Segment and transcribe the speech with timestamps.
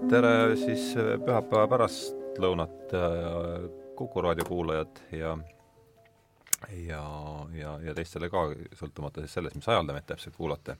[0.00, 3.64] tere siis pühapäeva pärastlõunat äh,
[3.96, 5.36] Kuku raadio kuulajad ja
[6.86, 7.02] ja,
[7.54, 8.46] ja, ja teistele ka,
[8.78, 10.76] sõltumata siis sellest, mis ajal te meid täpselt kuulate.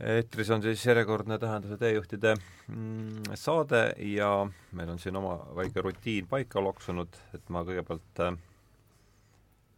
[0.00, 4.30] eetris on siis järjekordne Tähenduse teejuhtide mm, saade ja
[4.72, 8.40] meil on siin oma väike rutiin paika loksunud, et ma kõigepealt äh,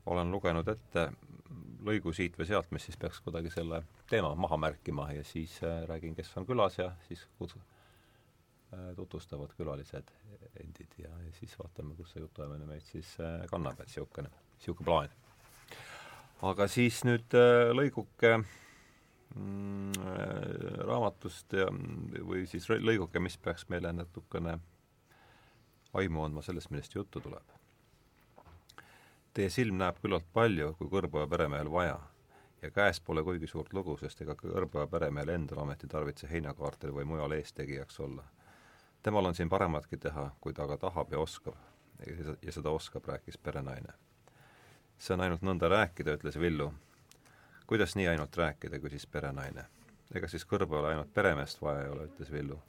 [0.06, 1.10] olen lugenud ette
[1.82, 5.82] lõigu siit või sealt, mis siis peaks kuidagi selle teema maha märkima ja siis äh,
[5.90, 7.62] räägin, kes on külas ja siis kutsun
[8.96, 10.10] tutvustavad külalised
[10.60, 14.88] endid ja, ja siis vaatame, kus see jutuajamine meid siis äh, kannab, et niisugune, niisugune
[14.88, 15.14] plaan.
[16.48, 21.68] aga siis nüüd äh, lõiguke mm, äh, raamatust ja,
[22.20, 24.58] või siis lõiguke, mis peaks meile natukene
[25.92, 27.58] aimu andma sellest, millest juttu tuleb
[29.32, 32.00] Teie silm näeb küllalt palju, kui Kõrboja peremehel vaja.
[32.62, 37.06] ja käes pole kuigi suurt lugu, sest ega Kõrboja peremehel endal ometi tarvitse heinakaartel või
[37.08, 38.26] mujal eestegijaks olla.
[39.02, 41.54] Temal on siin parematki teha, kui ta aga tahab ja oskab.
[42.42, 43.92] ja seda oskab, rääkis perenaine.
[44.98, 46.72] see on ainult nõnda rääkida, ütles Villu.
[47.66, 49.64] kuidas nii ainult rääkida, küsis perenaine.
[50.14, 52.62] ega siis Kõrbojale ainult peremeest vaja ei ole, ütles Villu.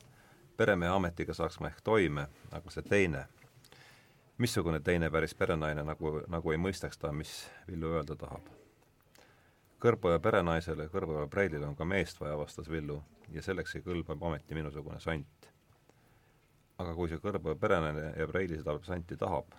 [0.57, 3.27] peremehe ametiga saaks ma ehk toime, aga see teine
[4.37, 8.49] missugune teine päris perenaine nagu, nagu ei mõistaks ta, mis Villu öelda tahab.
[9.83, 14.55] Kõrboja perenaisele, Kõrboja preilile on ka meest vaja, vastas Villu, ja selleks ei kõlba ometi
[14.55, 15.52] minusugune sant.
[16.83, 19.55] Aga kui see Kõrboja perenaine ja preili seda santi tahab,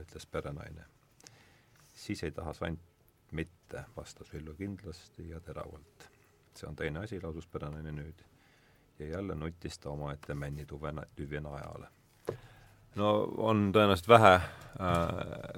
[0.00, 0.86] ütles perenaine,
[1.94, 2.80] siis ei taha sant
[3.32, 6.10] mitte, vastas Villu kindlasti ja teravalt.
[6.54, 8.24] see on teine asi, lausus perenaine nüüd.
[8.98, 11.88] ja jälle nutis ta omaette männitüve, tüvi najale
[12.94, 14.44] no on tõenäoliselt vähe äh,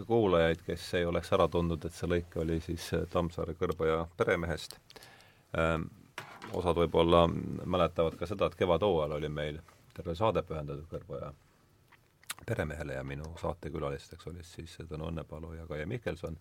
[0.06, 4.78] kuulajaid, kes ei oleks ära tundnud, et see lõik oli siis äh, Tammsaare Kõrboja peremehest
[5.58, 5.90] ähm,.
[6.54, 7.26] osad võib-olla
[7.66, 9.58] mäletavad ka seda, et kevadhooajal oli meil
[9.94, 11.32] terve saade pühendatud Kõrboja
[12.46, 16.38] peremehele ja minu saatekülalisteks olid siis Tõnu Õnnepalu ja Kaie Mihkelson.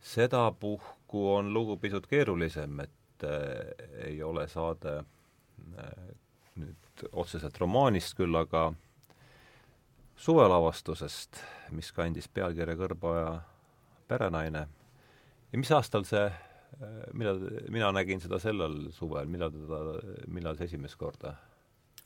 [0.00, 3.72] sedapuhku on lugu pisut keerulisem, et äh,
[4.06, 6.12] ei ole saade äh,
[6.58, 8.72] nüüd otseselt romaanist küll, aga
[10.18, 11.40] suvelavastusest,
[11.70, 13.40] mis kandis pealkirja Kõrboja
[14.08, 14.66] perenaine.
[15.52, 16.26] ja mis aastal see,
[17.12, 19.82] millal, mina nägin seda sellel suvel, millal teda,
[20.26, 21.36] millal see esimest korda?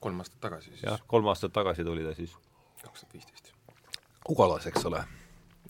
[0.02, 0.82] Kolm aastat tagasi siis.
[0.86, 2.36] jah, kolm aastat tagasi tuli ta siis.
[2.82, 3.52] kaks tuhat viisteist.
[4.28, 5.04] Ugalas, eks ole?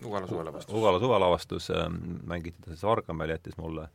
[0.04, 0.74] Ugala suvelavastus.
[0.74, 1.88] Ugala suvelavastus äh,
[2.26, 3.88] mängiti ta siis Vargamäel, jättis mulle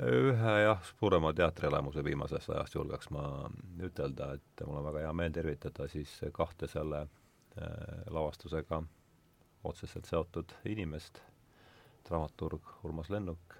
[0.00, 3.24] ühe jah, suurema teatrielamuse viimasest ajast julgeks ma
[3.84, 8.82] ütelda, et mul on väga hea meel tervitada siis kahte selle äh, lavastusega
[9.64, 11.20] otseselt seotud inimest,
[12.08, 13.56] dramaturg Urmas Lennuk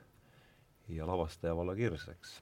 [0.89, 2.41] ja lavastaja Valla Kirseks.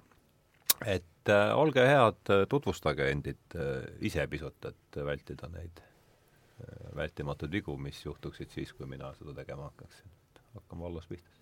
[0.87, 7.77] et äh, olge head, tutvustage endid äh, ise pisut, et vältida neid äh, vältimatuid vigu,
[7.81, 10.17] mis juhtuksid siis, kui mina seda tegema hakkaksin.
[10.55, 11.37] hakkame Vallas pihta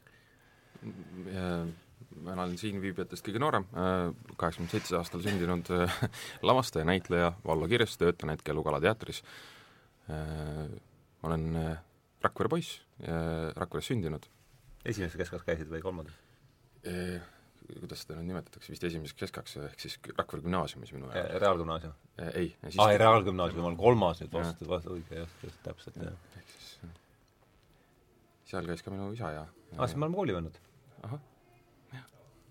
[2.17, 6.01] mina olen siinviibijatest kõige noorem, äh, kaheksakümmend seitse aastal sündinud äh,
[6.49, 9.23] lavastaja, näitleja, Vallo Kirjas, töötan hetkel Ugala teatris.
[10.11, 10.67] Äh,
[11.27, 11.49] olen
[12.23, 12.81] Rakvere poiss,
[13.57, 14.25] Rakveres sündinud.
[14.85, 16.15] esimeses keskkas käisid või kolmandas?
[17.69, 21.39] Kuidas seda nüüd nimetatakse, vist esimeseks keskaks, ehk siis Rakvere gümnaasiumis minu jaoks.
[21.43, 21.95] Reaalgümnaasium?
[22.33, 22.51] ei.
[22.79, 26.19] aa, ei Reaalgümnaasium on kolmas nüüd, vastu, vastu, õige, jah, just, täpselt, jah.
[26.41, 26.75] ehk siis
[28.53, 30.61] seal käis ka minu isa ja aa, siis me oleme koolivennad?
[31.03, 31.25] ahah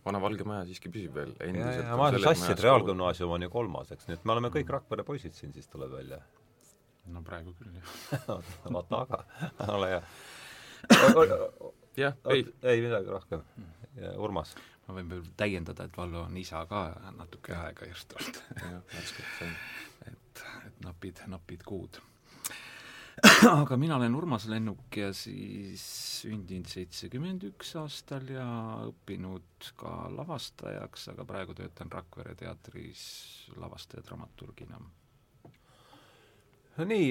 [0.05, 1.87] vana Valge Maja siiski püsib veel endiselt.
[1.97, 4.75] ma olen sassi, et Reaalgümnaasium on ju kolmas, eks, nii et me oleme kõik mm.
[4.77, 6.19] Rakvere poisid siin, siis tuleb välja.
[7.13, 8.29] no praegu küll, jah
[8.75, 9.23] vaata aga,
[9.77, 10.03] ole hea.
[12.03, 12.45] jah, ei.
[12.61, 13.43] ei midagi rohkem.
[14.21, 14.53] Urmas?
[14.87, 16.87] Ma võin veel täiendada, et Vallo on isa ka
[17.17, 18.41] natuke aega just olnud.
[20.11, 22.01] et, et napid, napid kuud
[23.47, 25.83] aga mina olen Urmas Lennuk ja siis
[26.21, 28.45] sündinud seitsekümmend üks aastal ja
[28.89, 33.05] õppinud ka lavastajaks, aga praegu töötan Rakvere teatris
[33.55, 34.81] lavastaja dramaturgina.
[36.75, 37.07] no nii,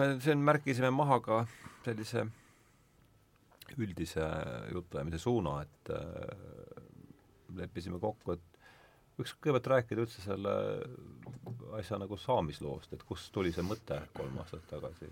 [0.00, 1.44] me siin märkisime maha ka
[1.84, 2.26] sellise
[3.78, 4.26] üldise
[4.72, 5.94] jutuajamise suuna, et
[7.58, 8.56] leppisime kokku, et
[9.16, 10.52] võiks kõigepealt rääkida üldse selle
[11.78, 15.08] asja nagu saamisloost, et kust tuli see mõte kolm aastat tagasi.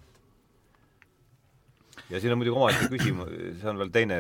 [2.10, 3.30] Ja siin on muidugi omaette küsimus,
[3.60, 4.16] see on veel teine,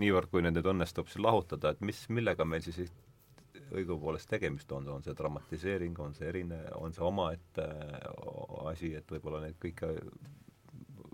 [0.00, 2.90] niivõrd kui need nüüd õnnestub siin lahutada, et mis, millega meil siis
[3.68, 7.66] õigupoolest tegemist on, on see dramatiseering, on see erine, on see omaette
[8.70, 9.92] asi, et võib-olla neid kõike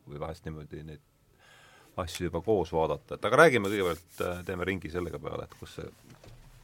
[0.07, 1.03] või vahest niimoodi neid
[2.03, 5.91] asju juba koos vaadata, et aga räägime kõigepealt, teeme ringi sellega peale, et kus see,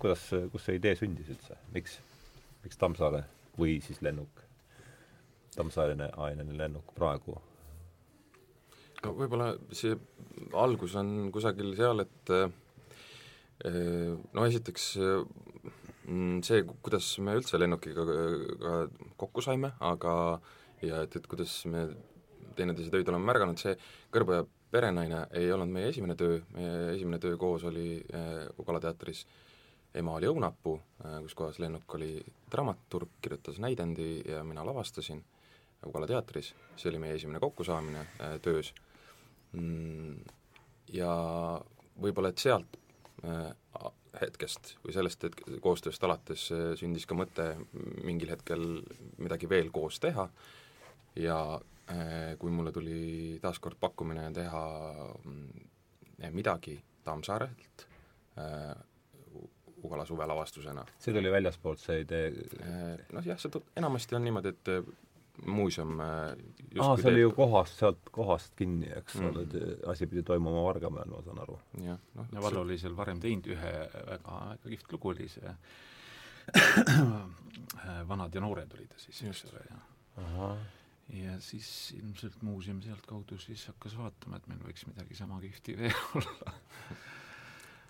[0.01, 1.99] kuidas, kus see idee sündis üldse, miks?
[2.65, 3.23] miks Tammsaare
[3.59, 4.43] või siis lennuk,
[5.57, 7.39] Tammsaare aineline lennuk praegu?
[9.01, 9.95] no võib-olla see
[10.61, 12.51] algus on kusagil seal, et eh,
[14.35, 18.05] no esiteks mm, see, kuidas me üldse lennukiga
[19.21, 20.15] kokku saime, aga
[20.85, 21.87] ja et, et kuidas me
[22.59, 23.77] teineteise töid oleme märganud, see
[24.13, 29.25] Kõrboja perenaine ei olnud meie esimene töö, meie esimene töö koos oli äh, Ugala teatris
[29.95, 32.13] ema oli õunapuu äh,, kus kohas Lennuk oli
[32.53, 35.23] dramaturg, kirjutas näidendi ja mina lavastasin
[35.87, 38.75] Ugala teatris, see oli meie esimene kokkusaamine äh, töös.
[39.53, 40.21] Mm,.
[40.91, 41.11] Ja
[42.03, 42.77] võib-olla, et sealt
[44.21, 46.49] hetkest või sellest hetk-, koostööst alates
[46.81, 47.47] sündis ka mõte
[48.05, 48.65] mingil hetkel
[49.23, 50.27] midagi veel koos teha.
[51.19, 51.39] Ja
[52.39, 54.63] kui mulle tuli taaskord pakkumine teha
[55.25, 55.67] mm,
[56.31, 57.87] midagi Tammsaarelt
[58.39, 58.77] äh,
[59.83, 60.85] Ugala suvelavastusena.
[61.01, 62.27] see tuli väljaspoolt, see idee?
[62.61, 64.73] Äh, noh jah, see enamasti on niimoodi, et
[65.47, 66.35] muuseum aa,
[67.01, 69.31] see oli ju kohast, sealt kohast kinni, eks mm.
[69.31, 71.57] ole asi pidi toimuma Vargamäel, ma saan aru.
[71.85, 75.55] jah, noh ja Vallo oli seal varem teinud ühe väga, väga kihvt lugu, oli see
[78.11, 79.81] Vanad ja noored oli ta siis, eks ole, ja
[81.13, 85.97] ja siis ilmselt muuseum sealtkaudu siis hakkas vaatama, et meil võiks midagi sama kihvti veel
[86.21, 86.53] olla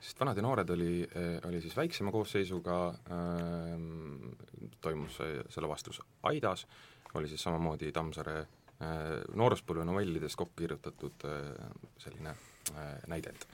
[0.00, 5.18] sest Vanad ja noored oli, eh, oli siis väiksema koosseisuga äh,, toimus
[5.48, 6.66] selle vastus Aidas,
[7.14, 8.46] oli siis samamoodi Tammsaare äh,
[9.36, 11.68] nooruspõlve novellidest kokku kirjutatud äh,
[11.98, 13.46] selline äh, näidend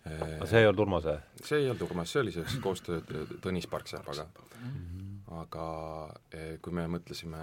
[0.00, 1.18] aga see ei olnud Urmase?
[1.44, 3.02] see ei olnud Urmas, see oli siis koostöö
[3.44, 4.24] Tõnis Parksepaga.
[5.36, 5.66] aga
[6.64, 7.42] kui me mõtlesime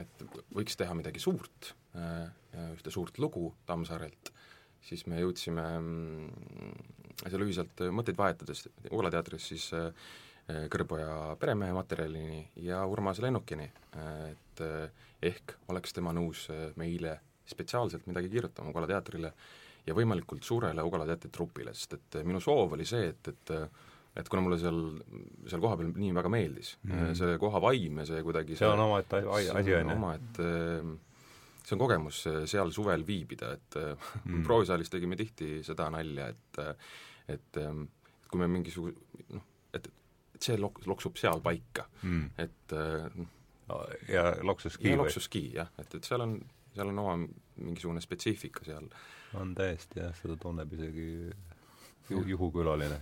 [0.00, 0.24] et
[0.54, 2.30] võiks teha midagi suurt, äh,
[2.74, 4.32] ühte suurt lugu Tammsaarelt,
[4.84, 9.90] siis me jõudsime mm, seal ühiselt mõtteid vahetades Ugla teatris siis äh,
[10.50, 13.68] Kõrboja peremehe materjalini ja Urmase lennukini,
[14.26, 16.48] et äh, ehk oleks tema nõus
[16.80, 19.30] meile spetsiaalselt midagi kirjutama Ugala teatrile
[19.86, 23.54] ja võimalikult suurele Ugala teatri trupile, sest et minu soov oli see, et, et
[24.16, 24.80] et kuna mulle seal,
[25.48, 29.22] seal kohapeal nii väga meeldis mm., see koha vaim ja see kuidagi see on omaette
[29.22, 29.80] asi, on ju?
[29.94, 30.48] omaette
[31.62, 34.42] see on kogemus seal suvel viibida, et mm.
[34.46, 36.62] proovisaalis tegime tihti seda nalja, et
[37.30, 38.96] et, et kui me mingisuguse
[39.36, 39.44] noh,
[39.76, 39.86] et,
[40.34, 42.76] et see lok-, loksub seal paika mm., et
[44.10, 46.34] ja loksuski ja loksuski jah, et, et seal on,
[46.74, 47.14] seal on oma
[47.60, 48.90] mingisugune spetsiifika seal.
[49.38, 51.06] on täiesti jah, seda tunneb isegi
[52.10, 52.98] ju, juhukülaline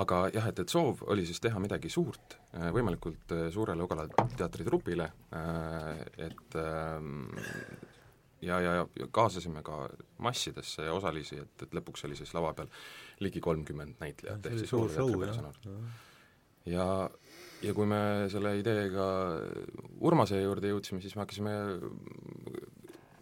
[0.00, 4.06] aga jah, et, et soov oli siis teha midagi suurt, äh, võimalikult äh, suurele Ugala
[4.38, 7.26] teatritrupile, äh, et ähm,
[8.40, 9.84] ja, ja, ja kaasasime ka
[10.24, 12.72] massidesse osalisi, et, et lõpuks oli siis lava peal
[13.24, 15.52] ligi kolmkümmend näitlejat, ehk siis suur show, jah.
[16.72, 16.88] ja,
[17.62, 18.02] ja kui me
[18.32, 19.08] selle ideega
[20.00, 21.56] Urmase juurde jõudsime, siis me hakkasime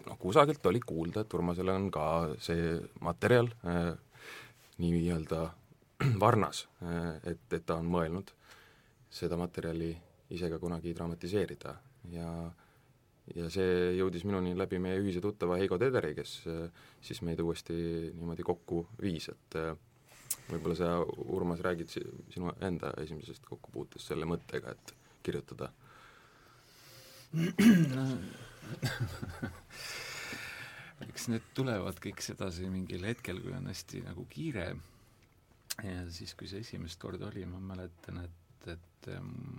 [0.06, 2.05] noh, kusagilt oli kuulda, et Urmasel on ka
[2.38, 3.50] see materjal
[4.81, 5.49] nii-öelda
[6.23, 6.64] Varnas,
[7.29, 8.32] et, et ta on mõelnud
[9.11, 9.91] seda materjali
[10.31, 11.76] ise ka kunagi dramatiseerida.
[12.14, 12.31] Ja
[13.37, 16.31] ja see jõudis minuni läbi meie ühise tuttava Heigo Tederi, kes
[17.05, 17.75] siis meid uuesti
[18.17, 19.57] niimoodi kokku viis, et
[20.50, 20.88] võib-olla sa,
[21.30, 24.95] Urmas, räägid sinu enda esimesest kokkupuutest selle mõttega, et
[25.26, 25.71] kirjutada?
[31.07, 34.75] Eks need tulevad kõik sedasi mingil hetkel, kui on hästi nagu kiire
[35.84, 39.08] ja siis, kui see esimest korda oli, ma mäletan, et, et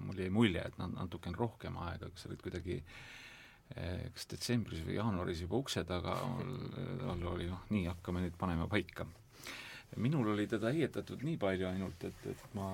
[0.06, 4.84] mul jäi mulje, et nad natukene rohkem aega, kas sa olid kuidagi eh, kas detsembris
[4.88, 9.08] või jaanuaris juba ukse taga, all oli noh, nii, hakkame nüüd panema paika.
[9.98, 12.74] minul oli teda heietatud nii palju ainult, et, et ma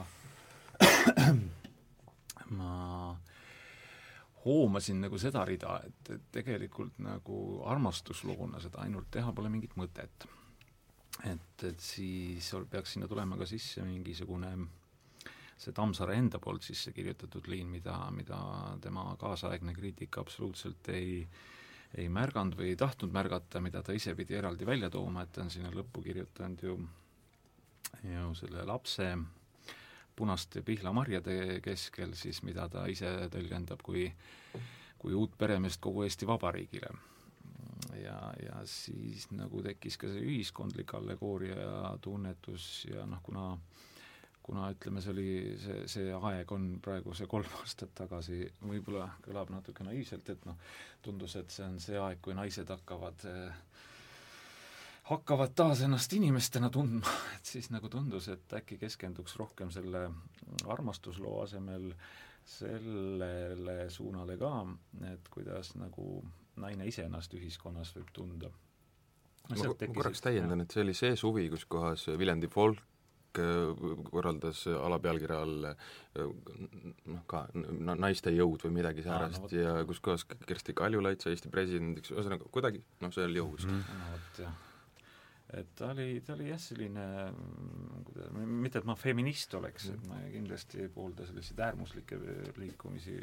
[2.58, 3.16] ma
[4.46, 7.38] hoomasin nagu seda rida, et, et tegelikult nagu
[7.68, 10.28] armastusloona seda ainult teha pole mingit mõtet
[11.26, 14.52] et, et siis peaks sinna tulema ka sisse mingisugune
[15.58, 18.40] see Tammsaare enda poolt sisse kirjutatud liin, mida, mida
[18.82, 21.24] tema kaasaegne kriitik absoluutselt ei
[21.98, 25.46] ei märganud või ei tahtnud märgata, mida ta ise pidi eraldi välja tooma, et ta
[25.46, 26.78] on sinna lõppu kirjutanud ju
[28.04, 29.08] ju selle lapse
[30.16, 34.10] punaste pihlamarjade keskel siis, mida ta ise tõlgendab kui
[34.98, 36.90] kui uut peremeest kogu Eesti Vabariigile
[38.02, 43.52] ja, ja siis nagu tekkis ka see ühiskondlik allegooria ja tunnetus ja noh, kuna
[44.48, 49.52] kuna ütleme, see oli, see, see aeg on praegu see kolm aastat tagasi, võib-olla kõlab
[49.52, 50.56] natuke naiivselt, et noh,
[51.04, 53.28] tundus, et see on see aeg, kui naised hakkavad
[55.08, 60.08] hakkavad taas ennast inimestena tundma, et siis nagu tundus, et äkki keskenduks rohkem selle
[60.68, 61.92] armastusloo asemel
[62.48, 64.52] sellele suunale ka,
[65.12, 66.22] et kuidas nagu
[66.62, 68.52] naine ise ennast ühiskonnas võib tunda.
[69.50, 75.40] ma korraks täiendan, et see oli see suvi, kus kohas Viljandi folk äh, korraldas alapealkirja
[75.46, 76.22] all äh,
[77.06, 81.54] noh, ka naiste jõud või midagi säärast no, ja kus kohas Kersti Kaljulaid sai Eesti
[81.54, 83.68] presidendiks, ühesõnaga kuidagi noh, see oli jõus.
[83.70, 83.84] Mm..
[84.02, 84.64] no vot, jah.
[85.56, 87.04] Et ta oli, ta oli jah, selline,
[88.36, 92.20] mitte et ma feminist oleks, et ma kindlasti ei poolda selliseid äärmuslikke
[92.60, 93.16] liikumisi,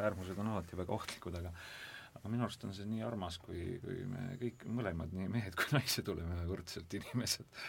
[0.00, 1.52] äärmused on alati väga ohtlikud, aga
[2.18, 5.72] aga minu arust on see nii armas, kui, kui me kõik mõlemad, nii mehed kui
[5.76, 7.60] naised, oleme võrdselt inimesed.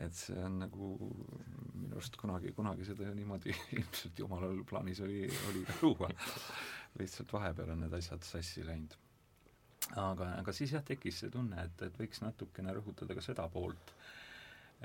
[0.00, 0.90] et see on nagu
[1.74, 6.12] minu arust kunagi, kunagi seda niimoodi ilmselt jumalal plaanis oli, oli ka luua.
[6.98, 9.00] lihtsalt vahepeal on need asjad sassi läinud
[9.90, 13.92] aga, aga siis jah, tekkis see tunne, et, et võiks natukene rõhutada ka seda poolt,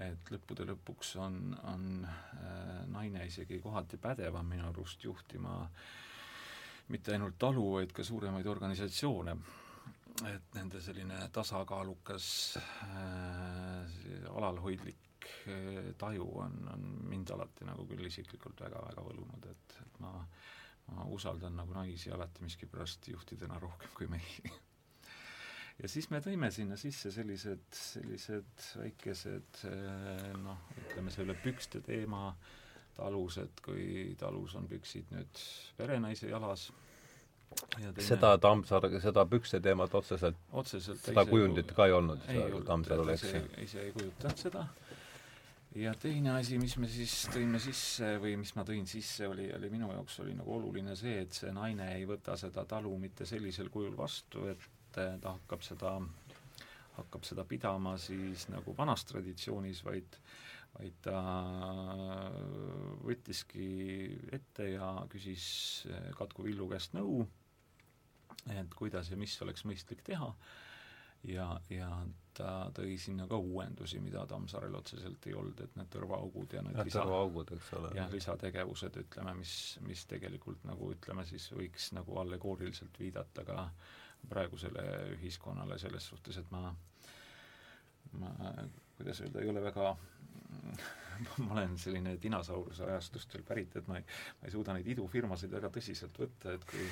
[0.01, 1.39] et lõppude lõpuks on,
[1.71, 5.59] on äh, naine isegi kohati pädevam minu arust juhtima
[6.93, 9.37] mitte ainult talu, vaid ka suuremaid organisatsioone.
[10.25, 12.27] et nende selline tasakaalukas
[12.57, 13.97] äh,
[14.33, 20.15] alalhoidlik äh, taju on, on mind alati nagu küll isiklikult väga-väga võlunud, et, et ma
[20.95, 24.51] ma usaldan nagu naisi alati miskipärast juhtidena rohkem kui mehi
[25.81, 32.29] ja siis me tõime sinna sisse sellised, sellised väikesed eh, noh, ütleme selle pükste teema
[32.31, 32.66] talus,
[33.43, 35.41] et kui talus on püksid nüüd
[35.77, 36.69] perenaise jalas,
[37.77, 37.93] Teine...
[38.03, 42.25] seda Tammsaare, seda pükste teemat otseselt, otseselt seda kujundit ka ei olnud,
[42.67, 43.41] Tammsaarul, eks ju?
[43.63, 44.65] ise ei kujutanud seda.
[45.75, 49.69] ja teine asi, mis me siis tõime sisse või mis ma tõin sisse, oli, oli
[49.71, 53.71] minu jaoks oli nagu oluline see, et see naine ei võta seda talu mitte sellisel
[53.73, 54.67] kujul vastu, et
[55.05, 55.93] et ta hakkab seda,
[56.97, 60.17] hakkab seda pidama siis nagu vanas traditsioonis, vaid
[60.77, 61.17] vaid ta
[63.05, 63.67] võttiski
[64.35, 65.47] ette ja küsis
[66.17, 67.23] Katku Villu käest nõu,
[68.53, 70.29] et kuidas ja mis oleks mõistlik teha,
[71.27, 71.89] ja, ja
[72.37, 76.77] ta tõi sinna ka uuendusi, mida Tammsaarel otseselt ei olnud, et need tõrvaaugud ja need
[76.83, 77.93] lisa, tõrvaaugud, eks ole.
[77.97, 79.53] jah, lisategevused, ütleme, mis,
[79.87, 83.69] mis tegelikult nagu ütleme siis võiks nagu allegooriliselt viidata ka
[84.29, 84.83] praegusele
[85.15, 86.69] ühiskonnale selles suhtes, et ma,
[88.21, 88.33] ma
[88.97, 89.95] kuidas öelda, ei ole väga
[91.45, 94.07] ma olen selline dinosauruse ajastust veel pärit, et ma ei,
[94.39, 96.89] ma ei suuda neid idufirmasid väga tõsiselt võtta, et kui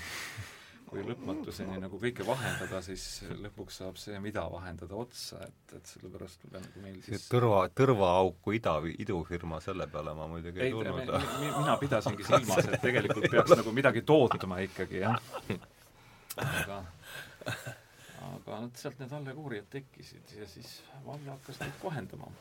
[0.85, 3.03] kui lõpmatuseni nagu kõike vahendada, siis
[3.41, 8.53] lõpuks saab see, mida vahendada, otsa, et, et sellepärast pean nagu meil siis tõrva, tõrvaauku
[8.59, 11.15] ida, idufirma, selle peale ma muidugi ei, ei tulnud.
[11.41, 15.17] mina pidasingi silmas, et tegelikult peaks nagu midagi tootma ikkagi, jah.
[16.45, 16.83] aga
[18.25, 22.31] aga nad sealt need allegooriad tekkisid ja siis Valle hakkas neid kohendama.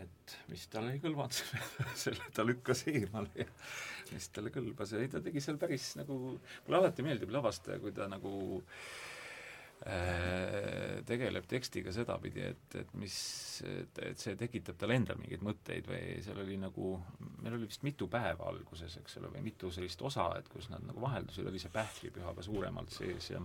[0.00, 3.46] et mis talle ei kõlvanud, selle, selle ta lükkas eemale ja
[4.14, 6.16] mis talle kõlbas ja ei, ta tegi seal päris nagu,
[6.64, 9.09] mulle alati meeldib lavastaja, kui ta nagu Äh,
[9.80, 13.14] tegeleb tekstiga sedapidi, et, et mis,
[13.64, 16.90] et, et see tekitab talle endal mingeid mõtteid või seal oli nagu,
[17.40, 20.84] meil oli vist mitu päeva alguses, eks ole, või mitu sellist osa, et kus nad
[20.84, 23.40] nagu vaheldusid, oli see pähklipüha ka suuremalt sees ja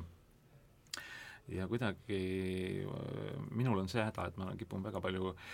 [1.56, 2.20] ja kuidagi
[3.54, 5.50] minul on see häda, et ma kipun väga palju äh,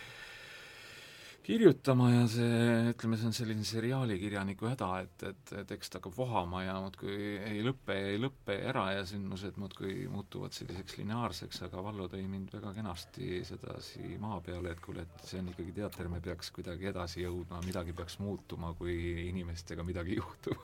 [1.52, 2.60] kirjutama ja see,
[2.94, 7.16] ütleme, see on selline seriaalikirjaniku häda, et, et tekst hakkab vohama ja muudkui
[7.50, 12.24] ei lõpe ja ei lõpe ära ja sündmused muudkui muutuvad selliseks lineaarseks, aga Vallo tõi
[12.30, 16.54] mind väga kenasti sedasi maa peale, et kuule, et see on ikkagi teater, me peaks
[16.56, 18.96] kuidagi edasi jõudma, midagi peaks muutuma, kui
[19.28, 20.56] inimestega midagi juhtub.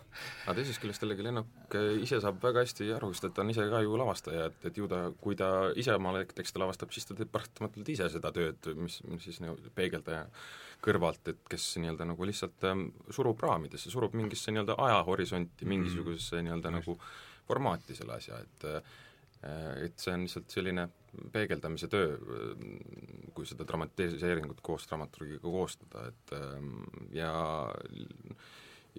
[0.46, 3.67] aga teisest küljest jällegi Lennuk ise saab väga hästi aru, sest et ta on ise
[3.74, 7.17] ka ju lavastaja, et, et ju ta, kui ta ise oma tekste lavastab, siis ta
[7.17, 10.24] teeb paratamatult ise seda tööd, mis, mis siis nagu peegeldaja
[10.84, 15.74] kõrvalt, et kes nii-öelda nagu lihtsalt ähm, surub raamidesse, surub mingisse nii-öelda ajahorisonti, mm.
[15.74, 16.98] mingisugusesse nii-öelda nagu
[17.48, 18.96] formaati selle asja, et äh,
[19.86, 20.88] et see on lihtsalt selline
[21.34, 27.31] peegeldamise töö, äh, kui seda dramatiseeringut koos dramaturgiga koostada, et ähm, ja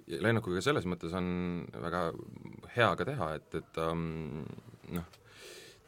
[0.07, 2.03] lennukiga selles mõttes on väga
[2.75, 4.45] hea ka teha, et, et ta um,
[4.95, 5.17] noh,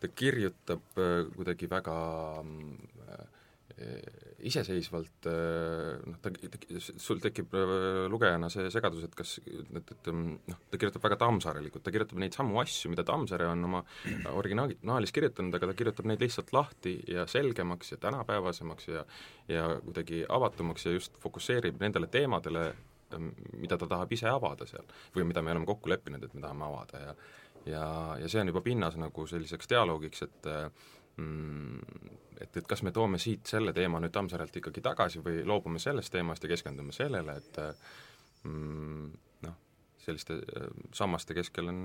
[0.01, 1.97] ta kirjutab äh, kuidagi väga
[2.41, 3.25] äh,
[4.47, 6.31] iseseisvalt noh, ta,
[6.79, 7.73] sul tekib äh,
[8.11, 12.37] lugejana see segadus, et kas, et, et noh, ta kirjutab väga tammsaarelikult, ta kirjutab neid
[12.37, 13.83] samu asju, mida Tammsaare on oma
[14.33, 19.05] originaalis kirjutanud, aga ta kirjutab neid lihtsalt lahti ja selgemaks ja tänapäevasemaks ja
[19.51, 22.71] ja kuidagi avatumaks ja just fokusseerib nendele teemadele,
[23.59, 24.85] mida ta tahab ise avada seal.
[25.15, 27.15] või mida me oleme kokku leppinud, et me tahame avada ja
[27.65, 32.91] ja, ja see on juba pinnas nagu selliseks dialoogiks, et mm, et, et kas me
[32.91, 37.35] toome siit selle teema nüüd Tammsaarelt ikkagi tagasi või loobume sellest teemast ja keskendume sellele,
[37.37, 37.59] et
[38.47, 39.11] mm,
[39.47, 39.59] noh,
[40.01, 40.39] selliste
[40.97, 41.83] sammaste keskel on,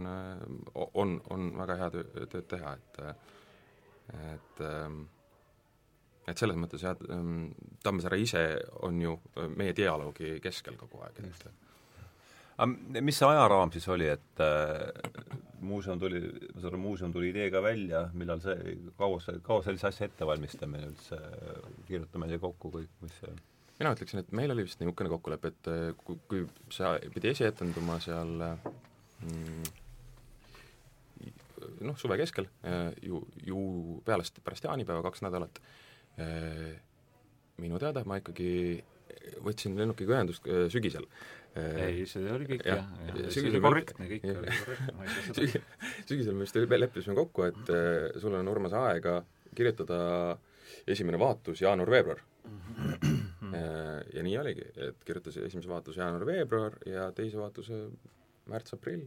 [0.75, 3.03] on, on väga hea töö, tööd teha, et
[4.17, 4.65] et
[6.27, 6.99] et selles mõttes jah,
[7.83, 8.43] Tammsaare ise
[8.87, 9.15] on ju
[9.59, 11.66] meie dialoogi keskel kogu aeg, et
[12.57, 15.27] aga mis see ajaraam siis oli, et äh,
[15.67, 16.21] muuseum tuli,
[16.55, 20.89] ma saan aru, muuseum tuli ideega välja, millal see, kaua see, kaua sellise asja ettevalmistamine
[20.93, 21.21] üldse,
[21.89, 23.37] kirjutame siia kokku kõik, mis see
[23.77, 27.99] mina ütleksin, et meil oli vist niisugune kokkulepe, et äh, kui, kui see pidi esietenduma
[28.05, 29.67] seal mm,
[31.85, 33.61] noh, suve keskel, äh, ju, ju
[34.07, 35.61] peale, pärast jaanipäeva kaks nädalat,
[36.23, 36.77] äh,
[37.61, 38.51] minu teada ma ikkagi
[39.45, 41.07] võtsin lennukiga ühendust sügisel
[41.57, 45.63] ei, see oli kõik jah, jah, jah, see oli korrektne, kõik oli korrektne,
[46.09, 49.19] sügisel me vist leppisime kokku, et äh, sul on, Urmas, aega
[49.57, 49.99] kirjutada
[50.87, 52.23] esimene vaatus jaanuar-veebruar.
[52.47, 52.59] Mm.
[52.61, 53.15] -hmm.
[54.15, 57.87] ja nii oligi, et kirjutasin esimese vaatuse jaanuar-veebruar ja teise vaatuse
[58.51, 59.07] märts-aprill.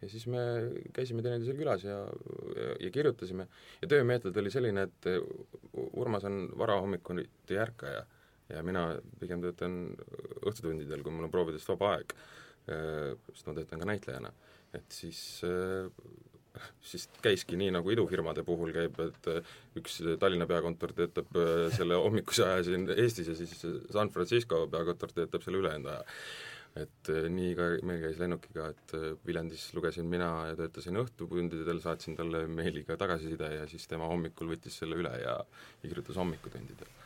[0.00, 0.38] Ja siis me
[0.96, 1.98] käisime teineteisel külas ja,
[2.56, 3.46] ja, ja kirjutasime.
[3.82, 5.08] Ja töömeetod oli selline, et
[5.92, 8.06] Urmas on varahommikuti ärkaja
[8.54, 8.84] ja mina
[9.20, 9.76] pigem töötan
[10.46, 12.14] õhtutundidel, kui mul on proovidest vaba aeg,
[12.70, 14.32] äh, sest ma töötan ka näitlejana.
[14.70, 15.88] et siis äh,
[16.82, 21.34] siis käiski nii, nagu idufirmade puhul käib, et äh, üks Tallinna peakontor töötab
[21.74, 23.56] selle hommikuse aja siin Eestis ja siis
[23.90, 26.04] San Francisco peakontor töötab selle ülejäänud aja.
[26.78, 28.92] et nii ka meil käis lennukiga, et
[29.26, 34.78] Viljandis lugesin mina ja töötasin õhtutundidel, saatsin talle meiliga tagasiside ja siis tema hommikul võttis
[34.78, 35.34] selle üle ja,
[35.82, 36.99] kirjutas hommikutundidel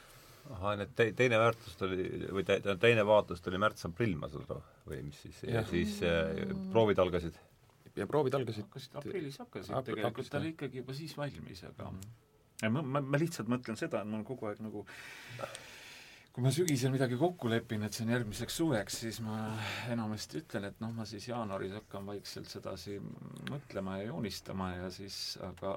[0.50, 4.62] ahah, need te-, teine väärtus oli, või te-, teine vaatus tuli märts-aprill, ma saan aru,
[4.90, 7.38] või mis siis, ja siis äh, proovid algasid?
[7.94, 11.92] ja proovid algasid hakkasid aprillis hakkasid April, tegelikult, ta oli ikkagi juba siis valmis, aga
[12.62, 14.84] ja ma, ma, ma lihtsalt mõtlen seda, et mul kogu aeg nagu
[16.34, 19.36] kui ma sügisel midagi kokku lepin, et see on järgmiseks suveks, siis ma
[19.94, 22.96] enamasti ütlen, et noh, ma siis jaanuaris hakkan vaikselt sedasi
[23.52, 25.76] mõtlema ja joonistama ja siis aga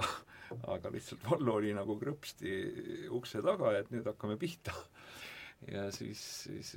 [0.74, 2.56] aga lihtsalt Vallo oli nagu krõpsti
[3.13, 4.74] ukse taga, et nüüd hakkame pihta.
[5.76, 6.74] ja siis, siis,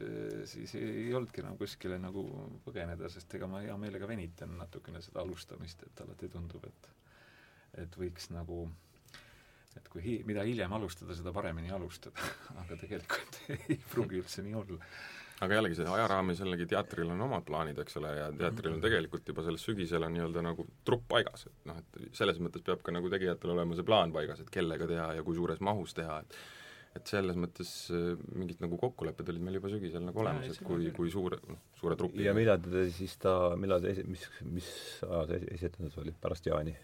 [0.52, 2.26] siis ei olnudki enam kuskile nagu
[2.66, 6.92] põgeneda, sest ega ma hea meelega venitan natukene seda alustamist, et alati tundub, et
[7.80, 8.64] et võiks nagu
[9.78, 12.28] et kui hi-, mida hiljem alustada, seda paremini alustada
[12.62, 14.78] aga tegelikult ei pruugi üldse nii olla.
[15.46, 19.28] aga jällegi, see ajaraamis jällegi teatril on omad plaanid, eks ole, ja teatril on tegelikult
[19.32, 22.94] juba selles sügisel on nii-öelda nagu trupp paigas, et noh, et selles mõttes peab ka
[22.94, 26.40] nagu tegijatel olema see plaan paigas, et kellega teha ja kui suures mahus teha, et
[26.90, 30.88] et selles mõttes äh, mingid nagu kokkulepped olid meil juba sügisel nagu olemas, et kui,
[30.94, 34.70] kui suure, noh, suure trupi ja millal te siis ta, millal te esi-, mis, mis
[35.06, 36.74] aja see esitendus oli, pärast jaani?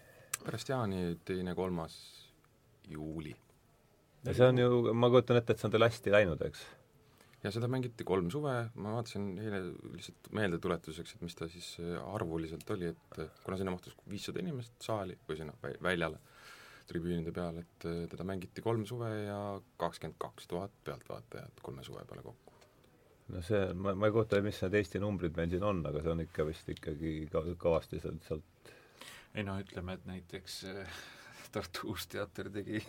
[0.45, 1.97] pärast jaani teine-kolmas
[2.89, 3.35] juuli.
[4.25, 6.65] ja see on ju, ma kujutan ette, et see on teil hästi läinud, eks?
[7.43, 9.61] ja seda mängiti kolm suve, ma vaatasin eile
[9.93, 14.41] lihtsalt meeldetuletuseks, et mis ta siis äh, arvuliselt oli, et äh, kuna sinna mahtus viissada
[14.41, 16.19] inimest saali või sinna väljale,
[16.89, 19.39] tribüünide peal, et äh, teda mängiti kolm suve ja
[19.81, 22.55] kakskümmend kaks tuhat pealtvaatajat kolme suve peale kokku.
[23.35, 26.15] no see, ma, ma ei kujuta, mis need Eesti numbrid meil siin on, aga see
[26.15, 28.73] on ikka vist ikkagi ka kõvasti sealt, sealt
[29.37, 30.63] ei no ütleme, et näiteks
[31.57, 32.81] Tartu Uus Teater tegi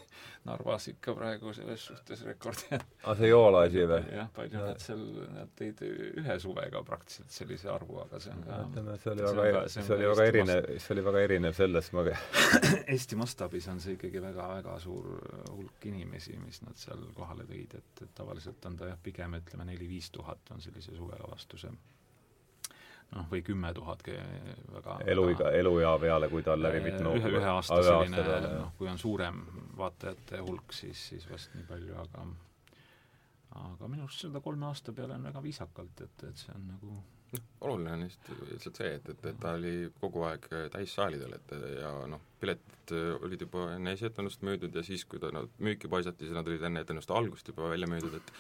[0.49, 2.69] Narvas ikka praegu selles suhtes rekordi.
[2.77, 4.01] aa, ah, see Joola asi või?
[4.13, 5.05] jah, palju nad seal,
[5.35, 9.65] nad tõid ühe suvega praktiliselt sellise arvu, aga see on ka ütleme, see oli väga,
[9.73, 12.07] see oli väga erinev, see oli väga erinev sellest, ma
[12.95, 15.11] Eesti mastaabis on see ikkagi väga-väga suur
[15.51, 19.71] hulk inimesi, mis nad seal kohale tõid, et, et tavaliselt on ta jah, pigem ütleme
[19.73, 21.73] neli-viis tuhat on sellise suvelavastuse
[23.17, 27.53] noh, või kümme tuhat väga eluiga, eluea peale, kui ta on läbi mitme ühe, ühe
[27.55, 28.25] aasta selline
[28.59, 29.41] noh, kui on suurem
[29.79, 32.27] vaatajate hulk, siis, siis vast nii palju, aga
[33.59, 36.93] aga minu arust seda kolme aasta peale on väga viisakalt, et, et see on nagu
[36.93, 41.55] noh, oluline on lihtsalt, lihtsalt see, et, et, et ta oli kogu aeg täissaalidel, et
[41.79, 42.95] ja noh, piletid
[43.25, 46.49] olid juba enne esietendust müüdud ja siis, kui ta nad no, müüki paisati, siis nad
[46.49, 48.33] olid enne etendust algust juba välja müüdud, et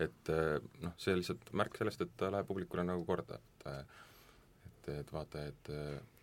[0.00, 3.68] et eh, noh, see lihtsalt märk sellest, et ta läheb publikule nagu korda, et
[4.86, 5.70] et, et vaata, et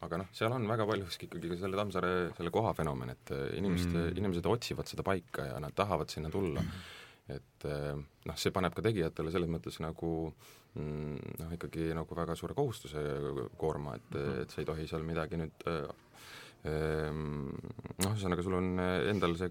[0.06, 4.20] aga noh, seal on väga paljuski ikkagi selle Tammsaare selle koha fenomen, et inimesed mm.,
[4.22, 6.86] inimesed otsivad seda paika ja nad tahavad sinna tulla mm..
[7.36, 12.56] et noh, see paneb ka tegijatele selles mõttes nagu mm, noh, ikkagi nagu väga suure
[12.58, 13.04] kohustuse
[13.60, 14.42] koorma, et -hmm.
[14.46, 15.68] et sa ei tohi seal midagi nüüd
[16.64, 19.50] noh, ühesõnaga sul on endal see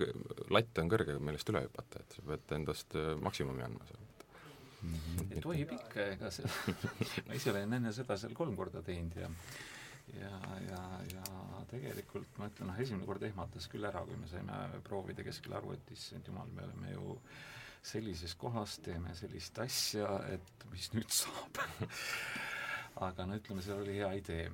[0.49, 4.01] latt on kõrge, millest üle hüpata, et sa pead endast maksimumi andma seal
[5.29, 6.49] et tohib ikka, ega see
[7.29, 9.31] ma ise olen enne seda seal kolm korda teinud ja
[10.19, 10.33] ja,
[10.67, 15.25] ja, ja tegelikult ma ütlen, noh, esimene kord ehmatas küll ära, kui me saime proovida
[15.25, 17.17] keskel arvutisse, et jumal, me oleme ju
[17.83, 21.63] sellises kohas, teeme sellist asja, et mis nüüd saab
[23.07, 24.51] aga no ütleme, see oli hea idee.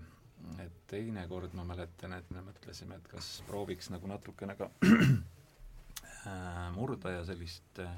[0.63, 4.71] et teine kord ma mäletan, et me mõtlesime, et kas prooviks nagu natukene ka
[6.77, 7.97] murda ja sellist äh,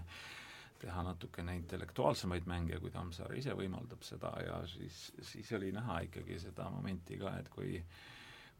[0.81, 6.38] teha natukene intellektuaalsemaid mänge, kui Tammsaare ise võimaldab seda ja siis, siis oli näha ikkagi
[6.40, 7.83] seda momenti ka, et kui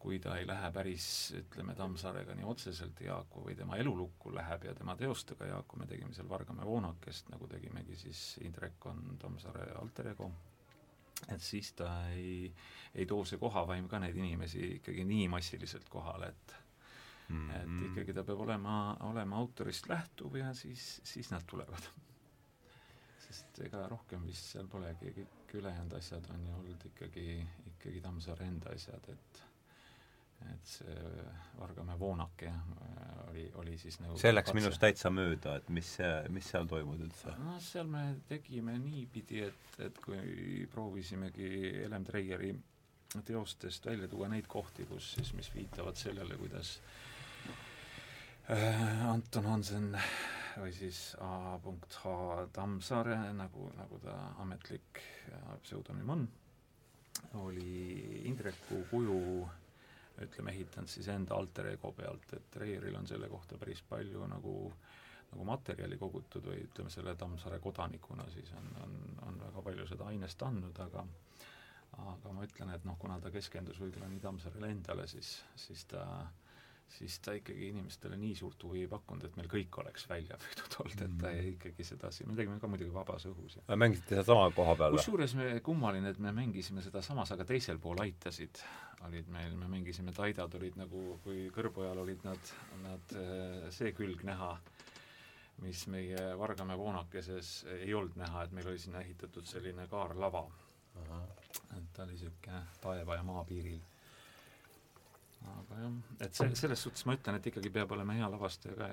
[0.01, 1.05] kui ta ei lähe päris,
[1.37, 6.15] ütleme, Tammsaarega nii otseselt Jaaku või tema elulukku läheb ja tema teostega Jaaku, me tegime
[6.17, 10.31] seal Vargamäe voonakest, nagu tegimegi siis Indrek on Tammsaare alter ego,
[11.29, 12.49] et siis ta ei,
[12.95, 16.55] ei too see kohavaim ka neid inimesi ikkagi nii massiliselt kohale, et
[17.29, 17.59] mm -hmm.
[17.61, 21.91] et ikkagi ta peab olema, olema autorist lähtuv ja siis, siis nad tulevad
[23.31, 27.25] sest ega rohkem vist seal polegi, kõik ülejäänud asjad on ju olnud ikkagi,
[27.71, 29.47] ikkagi Tammsaare enda asjad, et
[30.41, 30.93] et see
[31.59, 32.49] Vargamäe voonake
[33.27, 35.91] oli, oli siis nagu see läks minust täitsa mööda, et mis
[36.33, 37.35] mis seal toimus üldse?
[37.43, 41.51] no seal me tegime niipidi, et, et kui proovisimegi
[41.85, 42.55] Elem Treieri
[43.27, 47.10] teostest välja tuua neid kohti, kus siis, mis viitavad sellele, kuidas äh,
[48.51, 49.93] Anton Hansen
[50.59, 54.99] või siis A punkt H Tammsaare, nagu, nagu ta ametlik
[55.63, 56.25] pseudonüüm on,
[57.39, 59.21] oli Indreku kuju
[60.21, 64.55] ütleme, ehitanud siis enda alter ego pealt, et Reieril on selle kohta päris palju nagu
[65.31, 68.97] nagu materjali kogutud või ütleme, selle Tammsaare kodanikuna siis on, on,
[69.29, 71.05] on väga palju seda ainest andnud, aga
[72.01, 76.03] aga ma ütlen, et noh, kuna ta keskendus võib-olla nii Tammsaarele endale, siis, siis ta
[76.03, 76.40] äh,
[76.97, 80.77] siis ta ikkagi inimestele nii suurt huvi ei pakkunud, et meil kõik oleks välja püüdnud
[80.83, 81.49] olnud, et ta mm.
[81.53, 83.57] ikkagi sedasi, me tegime ka muidugi vabas õhus.
[83.69, 84.97] mängisite seda sama koha peal?
[84.99, 88.63] kusjuures me, kummaline, et me mängisime seda samas, aga teisel pool aitasid
[89.07, 92.51] olid meil, me mängisime, taidad olid nagu, kui kõrboajal olid nad,
[92.83, 93.15] nad
[93.73, 94.51] see külg näha,
[95.61, 100.45] mis meie Vargamäe voonakeses ei olnud näha, et meil oli sinna ehitatud selline kaarlava.
[101.77, 103.79] et ta oli niisugune taeva ja maa piiril
[105.49, 108.89] aga jah, et see, selles suhtes ma ütlen, et ikkagi peab olema hea lavastaja ka,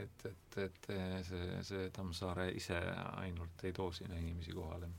[0.00, 0.90] et, et, et
[1.28, 2.80] see, see Tammsaare ise
[3.20, 4.90] ainult ei too sinna inimesi kohale.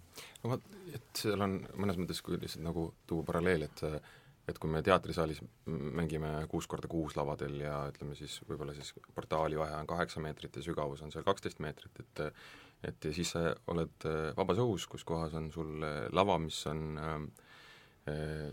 [0.44, 3.86] no vot, et seal on mõnes mõttes, kui lihtsalt nagu tuua paralleel, et
[4.50, 5.38] et kui me teatrisaalis
[5.70, 10.58] mängime kuus korda kuus lavadel ja ütleme siis võib-olla siis portaali vahe on kaheksa meetrit
[10.58, 12.26] ja sügavus on seal kaksteist meetrit, et
[12.90, 15.86] et ja siis sa oled vabas õhus, kus kohas on sul
[16.18, 18.50] lava, mis on äh,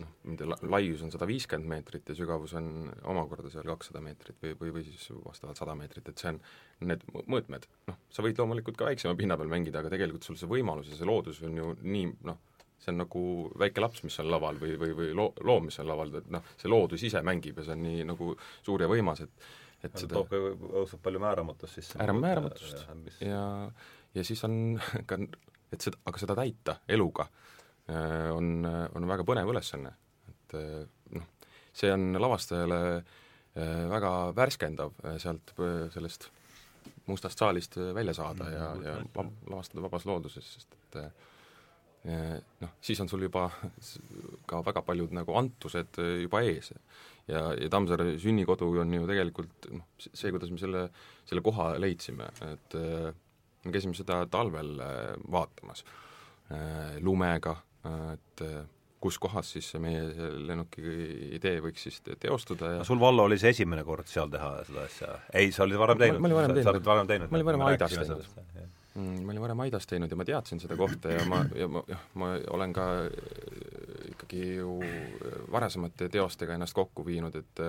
[0.00, 4.40] noh, nende la-, laius on sada viiskümmend meetrit ja sügavus on omakorda seal kakssada meetrit
[4.42, 6.40] või, või, või siis vastavalt sada meetrit, et see on
[6.90, 10.50] need mõõtmed, noh, sa võid loomulikult ka väiksema pinna peal mängida, aga tegelikult sul see
[10.50, 12.40] võimalus ja see loodus on ju nii noh,
[12.84, 13.24] see on nagu
[13.60, 16.44] väike laps, mis on laval või, või, või loo-, loom, mis on laval, et noh,
[16.60, 19.52] see loodus ise mängib ja see on nii nagu suur ja võimas, et
[19.84, 20.38] et ja seda toob ka
[20.80, 21.98] õudselt palju määramatust sisse.
[22.00, 22.86] ära määramatust
[23.20, 23.42] ja, ja,
[24.16, 24.78] ja siis on
[25.08, 25.18] ka,
[25.74, 27.28] et seda, aga seda täita eluga
[27.88, 29.92] on, on väga põnev ülesanne,
[30.30, 30.80] et äh,
[31.18, 31.28] noh,
[31.76, 35.52] see on lavastajale äh, väga värskendav sealt
[35.92, 36.30] sellest
[37.10, 40.96] mustast saalist välja saada ja, ja vab, lavastada vabas looduses, sest et
[42.60, 43.46] noh, siis on sul juba
[44.48, 46.72] ka väga paljud nagu antused juba ees.
[47.28, 50.86] ja, ja Tammsaare sünnikodu on ju tegelikult noh, see, kuidas me selle,
[51.28, 54.74] selle koha leidsime, et me käisime seda talvel
[55.36, 55.84] vaatamas
[57.04, 58.62] lumega et äh,
[59.04, 60.04] kus kohas siis see meie
[60.48, 60.84] lennuki
[61.36, 65.10] idee võiks siis teostuda ja sul, Vallo, oli see esimene kord seal teha seda asja?
[65.36, 66.22] ei, sa olid varem teinud?
[66.22, 66.86] ma olin varem teinud.
[66.86, 67.32] varem teinud?
[67.32, 68.30] ma olin varem Aidas teinud.
[68.94, 71.82] Mm, ma olin varem Aidas teinud ja ma teadsin seda kohta ja ma, ja ma,
[71.90, 74.78] jah, ma olen ka äh, ikkagi ju
[75.52, 77.64] varasemate teostega ennast kokku viinud, et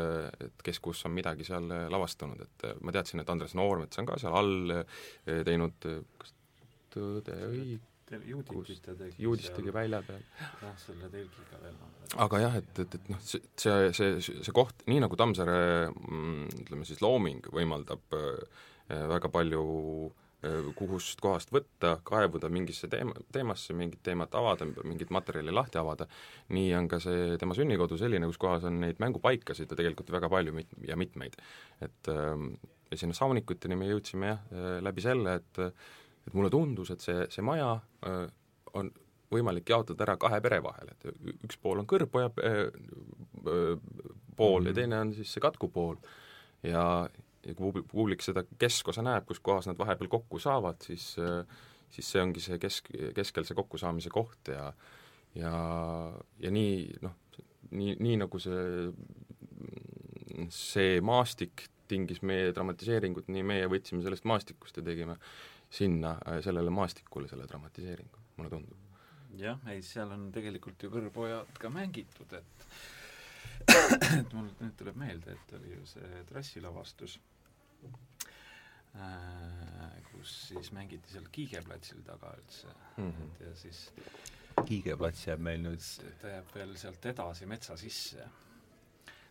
[0.45, 4.21] et kes kus on midagi seal lavastanud, et ma teadsin, et Andres Noormets on ka
[4.21, 4.80] seal all
[5.25, 5.89] teinud
[6.21, 6.32] kas
[6.95, 10.21] Tõde õig-, juudit ta tegi juudis tegi välja peal.
[10.61, 11.79] jah, selle telgiga veel.
[12.25, 15.57] aga jah, et, et, et noh, see, see, see, see koht, nii nagu Tammsaare
[15.89, 18.61] mm, ütleme siis looming võimaldab äh,
[19.09, 19.63] väga palju
[20.45, 26.07] äh, kuhust kohast võtta, kaevuda mingisse teema, teemasse, mingit teemat avada, mingit materjali lahti avada,
[26.53, 30.29] nii on ka see tema sünnikodu selline, kus kohas on neid mängupaikasid ja tegelikult väga
[30.29, 31.37] palju mit- ja mitmeid.
[31.81, 32.47] et äh,
[32.91, 35.63] ja sinna Saunikuteni me jõudsime jah, äh, läbi selle, et
[36.25, 37.75] et mulle tundus, et see, see maja
[38.07, 38.25] äh,
[38.73, 38.91] on
[39.33, 43.77] võimalik jaotada ära kahe pere vahel, et üks pool on kõrboja äh, äh,
[44.35, 44.67] pool mm -hmm.
[44.67, 45.95] ja teine on siis see katku pool.
[46.63, 47.09] ja,
[47.45, 51.15] ja kui publik seda keskosa näeb, kus kohas nad vahepeal kokku saavad, siis
[51.89, 54.73] siis see ongi see kesk, keskel see kokkusaamise koht ja
[55.35, 55.53] ja,
[56.39, 57.15] ja nii noh,
[57.71, 58.91] nii, nii nagu see,
[60.53, 65.19] see maastik tingis meie dramatiseeringut, nii meie võtsime sellest maastikust ja tegime
[65.75, 68.81] sinna, äh, sellele maastikule selle dramatiseeringu, mulle tundub.
[69.35, 72.67] jah, ei, seal on tegelikult ju Kõrvpojad ka mängitud, et
[74.19, 77.17] et mul nüüd tuleb meelde, et oli ju see trassilavastus
[78.95, 83.27] äh,, kus siis mängiti seal Kiigeplatsil taga üldse mm, -hmm.
[83.27, 83.89] et ja siis
[84.63, 85.83] Kiigeplats jääb meil nüüd
[86.21, 88.29] ta jääb veel sealt edasi metsa sisse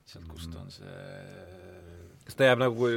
[0.05, 0.63] sealt, kust mhm.
[0.63, 2.97] on see kas ta jääb nagu, kui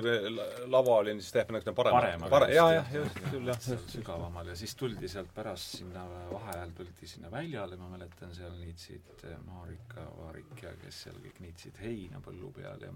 [0.72, 3.66] lava oli, siis ta jääb nagu parem, parem, parem, jaa, jah, just, küll, jah.
[3.92, 9.26] sügavamal ja siis tuldi sealt pärast sinna vaheajal tuldi sinna väljale, ma mäletan, seal niitsid
[9.28, 12.94] eh, Marika, Vaarik ja kes seal kõik niitsid heina põllu peal ja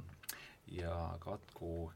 [0.72, 1.92] ja Katku,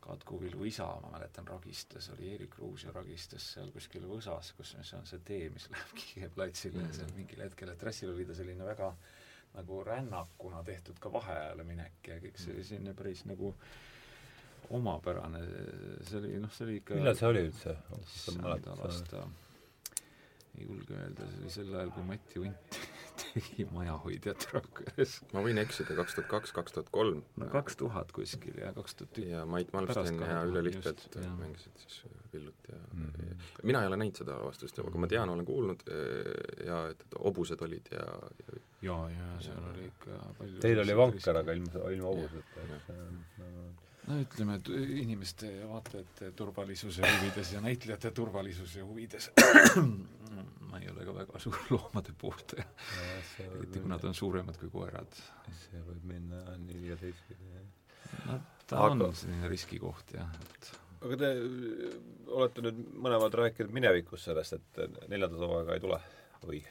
[0.00, 4.72] Katku Villu isa, ma mäletan, ragistas, oli Eerik Kruus ja ragistas seal kuskil Võsas, kus,
[4.78, 6.96] mis on see tee, mis läheb Kiige platsile -hmm.
[6.96, 8.94] seal mingil hetkel, et trassil oli ta selline väga
[9.56, 13.54] nagu rännakuna tehtud ka vaheajale minek ja kõik see oli selline päris nagu
[14.76, 15.40] omapärane,
[16.08, 17.76] see oli noh, see oli ikka millal see oli üldse?
[18.02, 19.22] issand aasta,
[20.58, 22.78] ei julge öelda, see oli sel ajal, kui Mati Unt
[23.22, 25.16] tegi Majahoidjat Rakveres.
[25.32, 27.22] ma võin eksida, kaks tuhat kaks, kaks tuhat kolm.
[27.40, 29.30] no kaks tuhat kuskil ja kaks tuhat üks.
[29.30, 32.02] ja Mait Malmsten ja Ülle Lihtfeld mängisid siis
[32.32, 33.48] Villut ja mm -hmm.
[33.62, 37.18] mina ei ole näinud seda lavastust, aga ma tean, olen kuulnud eh, ja et, et
[37.24, 38.06] hobused olid ja,
[38.42, 43.85] ja jaa, jaa, seal oli ikka palju Teil oli vanker, aga ilma, ilma hobuseta, eks
[44.06, 44.70] no ütleme, et
[45.02, 49.30] inimeste ja vaatajate turvalisuse huvides ja näitlejate turvalisuse huvides
[50.70, 52.66] ma ei ole ka väga suur loomade pooldaja.
[53.44, 55.20] eriti kui nad on suuremad kui koerad.
[55.64, 57.52] see võib minna nii ja teistpidi.
[58.26, 59.08] no ta aga...
[59.10, 60.72] on selline riskikoht jah, et
[61.06, 61.32] aga te
[62.26, 66.00] olete nüüd mõlemad rääkinud minevikus sellest, et neljandat hooaega ei tule
[66.46, 66.64] või?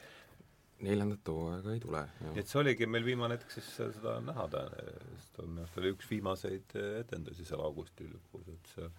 [0.84, 2.02] Neljandat hooaega ei tule.
[2.36, 6.76] et see oligi meil viimane hetk siis seda näha, sest minu arust oli üks viimaseid
[7.02, 8.90] etendusi seal augusti lõpus, et see,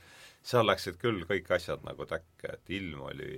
[0.53, 3.31] seal läksid küll kõik asjad nagu täkke, et ilm oli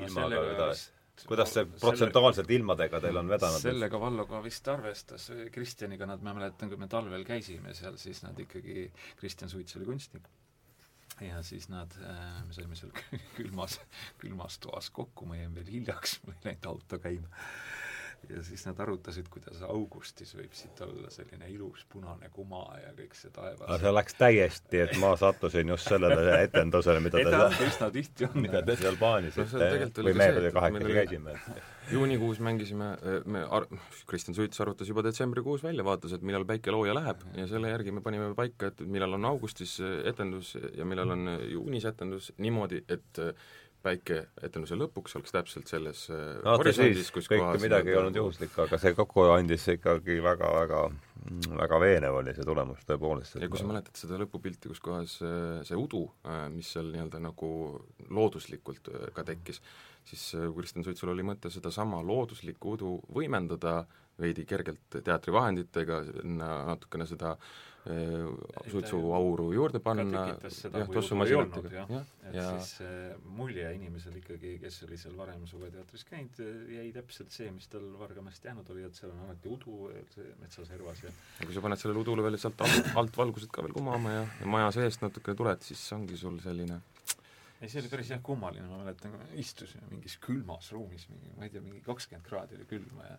[0.00, 0.86] ilmaga no vedas.
[1.26, 3.60] kuidas see protsentuaalselt ilmadega teil on vedanud?
[3.60, 8.24] sellega Vallo ka vist arvestas, Kristjaniga nad, ma mäletan, kui me talvel käisime seal, siis
[8.24, 8.88] nad ikkagi,
[9.20, 10.30] Kristjan Suits oli kunstnik
[11.20, 12.92] ja siis nad, äh, me saime seal
[13.36, 13.80] külmas,
[14.20, 17.28] külmas toas kokku, ma jäin veel hiljaks, mul ei läinud auto käima
[18.28, 23.16] ja siis nad arutasid, kuidas augustis võib siit olla selline ilus punane kuma ja kõik
[23.18, 23.64] see taevas.
[23.66, 28.36] aga see läks täiesti, et ma sattusin just sellele etendusele, mida te üsna tihti on.
[28.44, 31.36] mida te seal plaanisite no, või me kahekesi käisime.
[31.90, 32.90] juunikuus mängisime,
[33.24, 33.68] me ar-,
[34.10, 37.94] Kristjan Suits arvutas juba detsembrikuus välja, vaatas, et millal päike looja läheb ja selle järgi
[37.96, 39.78] me panime paika, et millal on augustis
[40.10, 43.24] etendus ja millal on juunis etendus, niimoodi, et
[43.82, 48.56] päike etenduse lõpuks oleks täpselt selles äh, no, horisondis, kus kohas midagi ei olnud juhuslik,
[48.64, 50.82] aga see kokku andis ikkagi väga, väga
[51.60, 53.38] väga veenev oli see tulemus tõepoolest.
[53.40, 57.22] ja kui sa mäletad seda lõpupilti, kus kohas äh, see udu, äh, mis seal nii-öelda
[57.22, 57.52] nagu
[58.08, 59.62] looduslikult ka tekkis,
[60.10, 63.82] siis Kristjan Suitsul oli mõte sedasama looduslikku udu võimendada
[64.20, 67.69] veidi kergelt teatrivahenditega, natukene seda Äh,
[68.70, 71.70] suitsuauru juurde panna, jah, tossumasinatega.
[71.72, 76.42] jah ja., et ja siis see mulje inimesel ikkagi, kes oli seal varem Suveteatris käinud,
[76.74, 79.88] jäi täpselt see, mis tal Vargamäest jäänud oli, et seal on alati udu
[80.42, 83.74] metsaservas ja ja kui sa paned sellele udule veel sealt alt, alt valgused ka veel
[83.76, 86.82] kumama ja, ja maja seest natukene tuled, siis ongi sul selline
[87.60, 91.52] ei, see oli päris jah kummaline, ma mäletan, istusime mingis külmas ruumis, mingi, ma ei
[91.52, 93.18] tea, mingi kakskümmend kraadi oli külma ja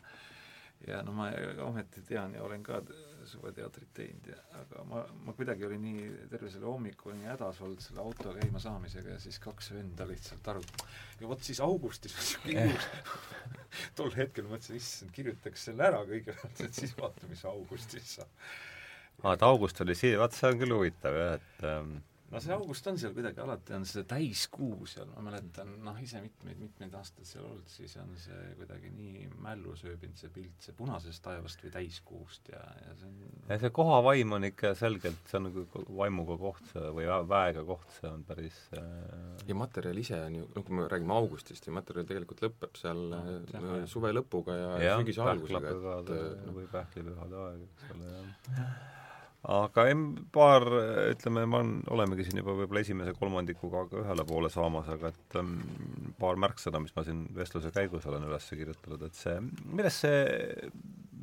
[0.88, 1.30] ja no ma
[1.66, 2.82] ometi tean ja olen ka
[3.30, 7.84] suveteatrit teinud ja aga ma, ma kuidagi olin nii terve selle hommiku nii hädas olnud
[7.84, 10.86] selle auto käima saamisega ja siis kaks venda lihtsalt arut-,
[11.22, 12.36] ja vot siis augustis
[13.98, 18.32] tol hetkel mõtlesin, issand, kirjutaks selle ära kõigepealt, et siis vaata, mis augustis saab.
[19.24, 22.00] aa, et august oli siin, vaat see on küll huvitav jah, et ähm,
[22.32, 26.22] no see august on seal kuidagi, alati on see täiskuu seal, ma mäletan, noh, ise
[26.24, 31.24] mitmeid-mitmeid aastaid seal olnud, siis on see kuidagi nii mällu sööbinud, see pilt, see punasest
[31.26, 33.18] taevast või täiskuust ja, ja see on
[33.52, 35.66] ja see koha vaim on ikka selgelt, see on nagu
[35.98, 38.88] vaimuga koht see või väega koht, see on päris äh...
[39.50, 43.04] ja materjal ise on ju, noh, kui me räägime augustist ja materjal tegelikult lõpeb seal
[43.12, 48.16] no, jah, suve lõpuga ja, ja sügise algusega, et või pähklipühade aeg, eks ole,
[48.56, 49.00] jah
[49.50, 49.86] aga
[50.34, 50.66] paar,
[51.10, 55.56] ütleme, ma olen, olemegi siin juba võib-olla esimese kolmandikuga ühele poole saamas, aga et um,
[56.20, 59.40] paar märksõna, mis ma siin vestluse käigus olen üles kirjutanud, et see,
[59.72, 60.20] millest see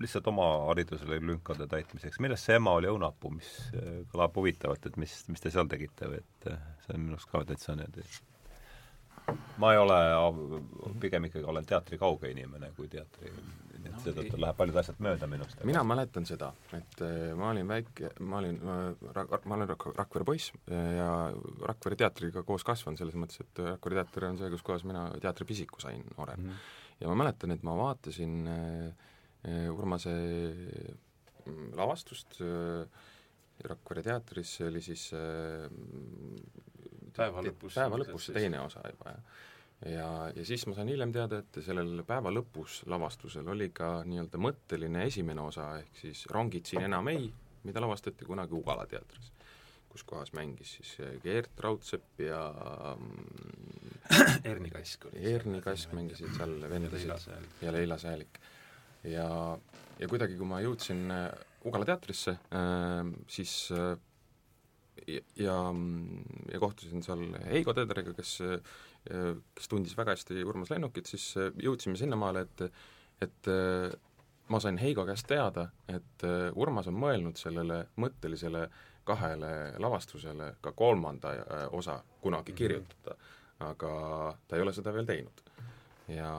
[0.02, 4.98] lihtsalt oma haridusele lünkade täitmiseks, millest see ema oli õunapuu, mis äh, kõlab huvitavalt, et
[4.98, 8.06] mis, mis te seal tegite või et äh, see on minu arust ka täitsa niimoodi.
[9.60, 9.96] Ma ei ole,
[11.02, 13.28] pigem ikkagi olen teatri kauge inimene kui teatri
[13.84, 15.60] et No seetõttu läheb paljud asjad mööda minust.
[15.68, 20.26] mina mäletan seda, et äh, ma olin väike, ma olin äh, ma olen Rak-, Rakvere
[20.28, 21.10] poiss äh, ja
[21.70, 25.82] Rakvere teatriga koos kasvanud, selles mõttes, et Rakvere teater on see, kus kohas mina teatripisiku
[25.84, 26.64] sain noorena mm.
[27.02, 29.12] ja ma mäletan, et ma vaatasin äh,
[29.48, 30.16] äh, Urmase
[31.46, 33.06] mm, lavastust äh,
[33.68, 35.66] Rakvere teatris, see oli siis äh,
[37.18, 37.74] Päeva lõpus.
[37.74, 39.38] päeva lõpus see teine osa juba, jah.
[39.86, 44.40] Ja, ja siis ma sain hiljem teada, et sellel päeva lõpus lavastusel oli ka nii-öelda
[44.42, 47.28] mõtteline esimene osa, ehk siis Rongid siin enam ei,
[47.66, 49.30] mida lavastati kunagi Ugala teatris,
[49.88, 52.42] kus kohas mängis siis Geert Raudsepp ja
[52.96, 57.14] mm, Erni Kask oli Erni Kask mängisid seal vendasid
[57.62, 58.40] ja Leila Säälik.
[59.04, 59.28] ja,
[59.98, 61.30] ja kuidagi, kui ma jõudsin äh,
[61.66, 63.94] Ugala teatrisse äh,, siis äh,
[65.06, 65.56] ja, ja,
[66.52, 68.38] ja kohtusin seal Heigo Tederiga, kes,
[69.08, 71.30] kes tundis väga hästi Urmas Lennukit, siis
[71.62, 72.64] jõudsime sinnamaale, et
[73.24, 73.48] et
[74.48, 78.66] ma sain Heigo käest teada, et Urmas on mõelnud sellele mõttelisele
[79.08, 83.16] kahele lavastusele ka kolmanda äh, osa kunagi kirjutada,
[83.64, 83.92] aga
[84.48, 85.44] ta ei ole seda veel teinud.
[86.12, 86.32] ja,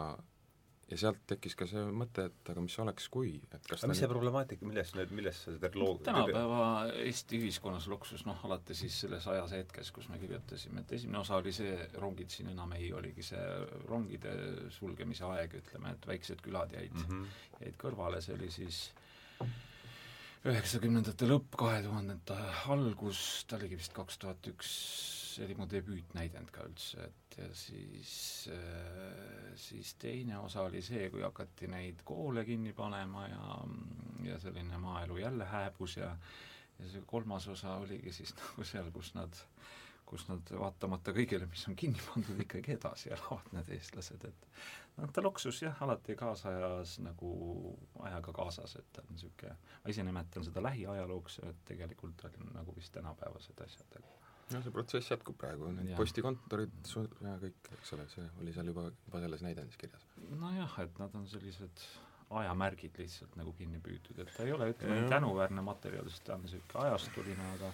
[0.90, 4.02] ja sealt tekkis ka see mõte, et aga mis oleks, kui, et kas aga mis
[4.02, 6.02] see problemaatika, milles need, milles see loog-?
[6.08, 6.64] tänapäeva
[7.04, 11.38] Eesti ühiskonnas luksus, noh, alates siis selles ajas hetkes, kus me kirjutasime, et esimene osa
[11.38, 13.46] oli see, rongid siin enam ei, oligi see
[13.90, 14.36] rongide
[14.74, 17.08] sulgemise aeg, ütleme, et väiksed külad jäid mm.
[17.10, 17.42] -hmm.
[17.66, 18.88] jäid kõrvale, see oli siis
[20.50, 22.36] üheksakümnendate lõpp, kahe tuhandete
[22.72, 24.70] algus, ta oligi vist kaks tuhat üks,
[25.40, 28.12] see oli mu debüütnäidend ka üldse, et ja siis,
[29.56, 33.58] siis teine osa oli see, kui hakati neid koole kinni panema ja,
[34.28, 36.12] ja selline maaelu jälle hääbus ja
[36.80, 39.40] ja see kolmas osa oligi siis nagu seal, kus nad,
[40.10, 44.48] kus nad vaatamata kõigele, mis on kinni pandud, ikkagi edasi elavad, need eestlased, et
[44.98, 47.34] noh, ta loksus jah, alati kaasajas nagu
[48.08, 52.76] ajaga kaasas, et ta on niisugune, ma ise nimetan seda lähiajalooks, et tegelikult on nagu
[52.76, 54.19] vist tänapäevased asjad, et
[54.50, 56.94] jah, see protsess jätkub praegu, need postikontorid
[57.26, 60.06] ja kõik, eks ole, see oli seal juba, juba selles näidendis kirjas.
[60.30, 61.86] nojah, et nad on sellised
[62.40, 66.46] ajamärgid lihtsalt nagu kinni püütud, et ta ei ole, ütleme tänuväärne materjal, sest ta on
[66.46, 67.72] niisugune ajastuline, aga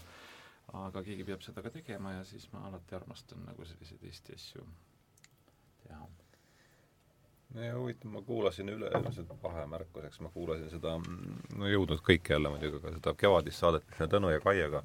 [0.74, 4.64] aga keegi peab seda ka tegema ja siis ma alati armastan nagu selliseid Eesti asju
[5.84, 6.08] teha.
[7.56, 10.96] ja huvitav, ma kuulasin üle, lihtsalt vahemärkuseks, ma kuulasin seda,
[11.56, 14.84] no ei jõudnud kõike jälle muidugi, aga seda kevadist saadet, mis me Tõnu ja Kaiega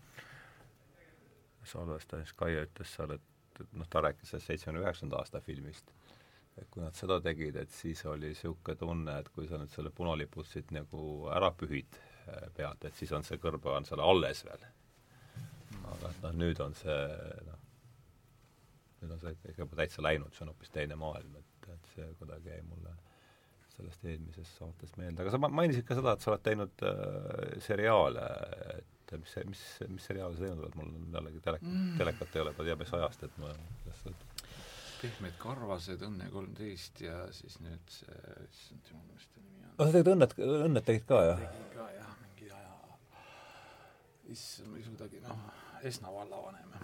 [1.69, 5.93] salvestas, Kaie ütles seal, et, et noh, ta rääkis sellest seitsmekümne üheksanda aasta filmist.
[6.61, 9.93] et kui nad seda tegid, et siis oli niisugune tunne, et kui sa nüüd selle
[9.97, 11.97] punalipud siit nagu ära pühid
[12.27, 14.67] eh, pealt, et siis on see kõrva on seal alles veel.
[15.81, 16.99] aga et noh, nüüd on see
[17.47, 17.63] noh,
[19.01, 22.53] nüüd on see juba täitsa läinud, see on hoopis teine maailm, et, et see kuidagi
[22.53, 22.93] jäi mulle
[23.81, 27.61] sellest eelmisest saatest meelde, aga sa ma- mainisid ka seda, et sa oled teinud äh,
[27.65, 28.27] seriaale,
[28.77, 32.43] et mis, mis, mis seriaale sa teinud oled, mul on jällegi telek- mm., telekat ei
[32.45, 33.53] ole, ma ei tea, mis ajast, et ma
[35.01, 38.19] pehmed karvased, Õnne kolmteist ja siis nüüd see,
[38.51, 39.73] issand jumal, mis ta nimi on?
[39.79, 40.35] no sa tegid Õnnet,
[40.69, 41.41] Õnnet tegid ka, jah?
[41.41, 42.75] tegin ka jah, mingi aja,
[44.35, 45.41] issand, ma ei suudagi, noh,
[45.89, 46.75] Esna vallavanem.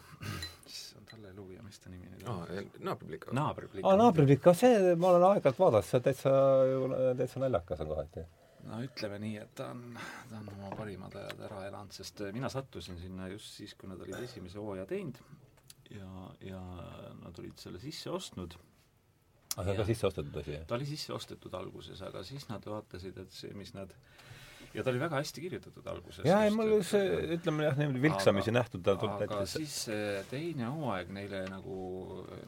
[0.71, 3.35] issand, halleluuja, mis ta nimi nüüd aa on?, naabriplika.
[3.37, 3.85] naabriplikk.
[3.85, 6.33] aa, naabriplikk, ka see ma olen aeg-ajalt vaadanud, see on täitsa,
[7.21, 8.25] täitsa naljakas on kohati.
[8.67, 9.83] No ütleme nii, et ta on,
[10.31, 13.91] ta on oma parimad ajad ära elanud, sest äh, mina sattusin sinna just siis, kui
[13.91, 15.21] nad olid esimese hooaja teinud
[15.95, 16.09] ja,
[16.45, 16.63] ja
[17.23, 18.57] nad olid selle sisse ostnud.
[19.57, 20.67] aga see on ka sisse ostetud asi, jah?
[20.69, 23.95] ta oli sisse ostetud alguses, aga siis nad vaatasid, et see, mis nad
[24.77, 26.25] ja ta oli väga hästi kirjutatud alguses.
[26.29, 27.05] jaa, ei mul see,
[27.39, 29.79] ütleme jah, niimoodi vilksamisi nähtud, ta tuleb aga täitsa siis
[30.31, 31.79] teine hooaeg neile nagu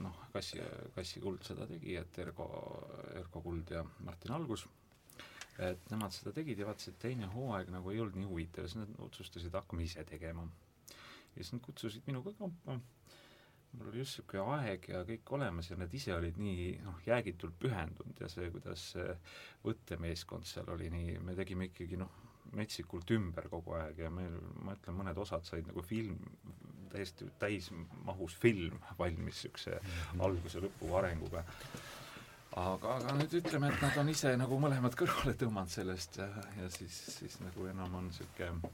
[0.04, 0.60] noh, Kassi,
[0.96, 2.48] Kassi Kuld seda tegi, et Ergo,
[3.16, 4.66] Ergo Kuld ja Martin Algus,
[5.58, 8.78] et nemad seda tegid ja vaatasid, et teine hooaeg nagu ei olnud nii huvitav siis
[8.78, 10.46] nad otsustasid, hakkame ise tegema.
[11.34, 12.78] ja siis nad kutsusid minu ka kampa,
[13.72, 17.58] mul oli just niisugune aeg ja kõik olemas ja nad ise olid nii noh, jäägitult
[17.60, 19.10] pühendunud ja see, kuidas see
[19.66, 22.14] võttemeeskond seal oli nii, me tegime ikkagi noh,
[22.56, 26.16] metsikult ümber kogu aeg ja meil, ma ütlen, mõned osad said nagu film,
[26.92, 29.76] täiesti täismahus film valmis niisuguse
[30.24, 31.44] alguse lõpu arenguga.
[32.56, 36.28] Aga, aga nüüd ütleme, et nad on ise nagu mõlemad kõrvale tõmmanud sellest ja,
[36.58, 38.70] ja siis, siis nagu enam on niisugune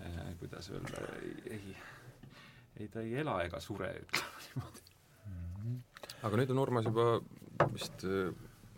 [0.00, 1.74] eh, kuidas öelda, ei, ei,
[2.80, 4.86] ei ta ei ela ega sure, ütleme niimoodi.
[6.28, 7.10] aga nüüd on Urmas juba
[7.74, 8.06] vist,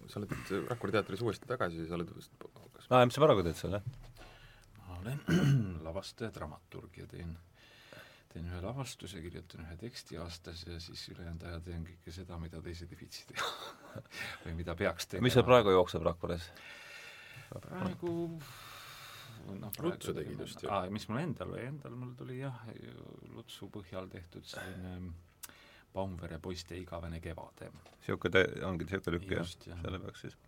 [0.09, 0.35] sa oled
[0.73, 2.51] Rakvere teatris uuesti tagasi, sa oled vist
[2.83, 3.85] kas aa, mis sa praegu teed seal, jah?
[4.83, 5.23] ma olen
[5.87, 7.35] lavastaja, dramaturg ja teen,
[8.33, 12.63] teen ühe lavastuse, kirjutan ühe teksti aastas ja siis ülejäänud aja teen kõike seda, mida
[12.65, 13.49] teised ei viitsi teha
[14.45, 15.27] või mida peaks tegema.
[15.29, 16.51] mis seal praegu jookseb Rakveres?
[17.53, 18.15] praegu
[19.59, 20.71] noh, Lutsu tegid just ju.
[20.73, 22.65] aa, mis mul endal või, endal mul tuli jah,
[23.35, 25.13] Lutsu põhjal tehtud selline
[25.93, 27.69] Baumvere poiste igavene kevade.
[27.99, 29.53] niisugune te-, ongi niisugune lükk jah,
[29.85, 30.39] selle peaks siis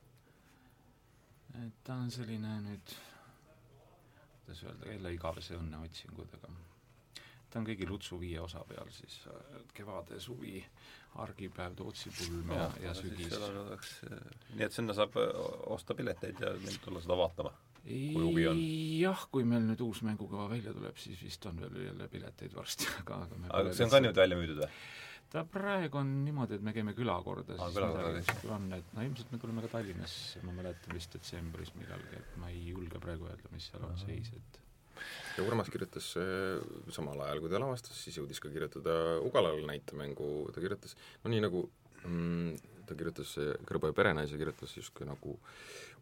[1.62, 2.95] et ta on selline nüüd,
[4.45, 6.51] kuidas öelda, jälle igavese õnne otsingud, aga
[7.55, 9.20] ta on kõigi Lutsu viie osa peal siis
[9.76, 10.59] kevade, suvi,
[11.22, 13.36] argipäev, Tootsipulm ja, ja, ja sügis.
[14.57, 15.14] nii et sinna saab
[15.70, 16.50] osta pileteid ja
[16.82, 17.55] tulla seda vaatama?
[18.98, 22.90] jah, kui meil nüüd uus mängukava välja tuleb, siis vist on veel jälle pileteid varsti,
[23.02, 24.70] aga, aga aga see on ka nüüd välja müüdud või?
[25.34, 29.40] ta praegu on niimoodi, et me käime külakorda, siis midagi on, et no ilmselt me
[29.42, 33.70] tuleme ka Tallinnasse, ma mäletan vist detsembris millalgi, et ma ei julge praegu öelda, mis
[33.70, 34.61] seal on seis, et
[35.36, 36.61] ja Urmas kirjutas äh,
[36.94, 41.42] samal ajal, kui ta lavastas, siis jõudis ka kirjutada Ugalal näitemängu, ta kirjutas, no nii
[41.44, 41.64] nagu
[42.05, 43.36] mm, ta kirjutas,
[43.68, 45.38] Kõrba ja perenaise kirjutas justkui nagu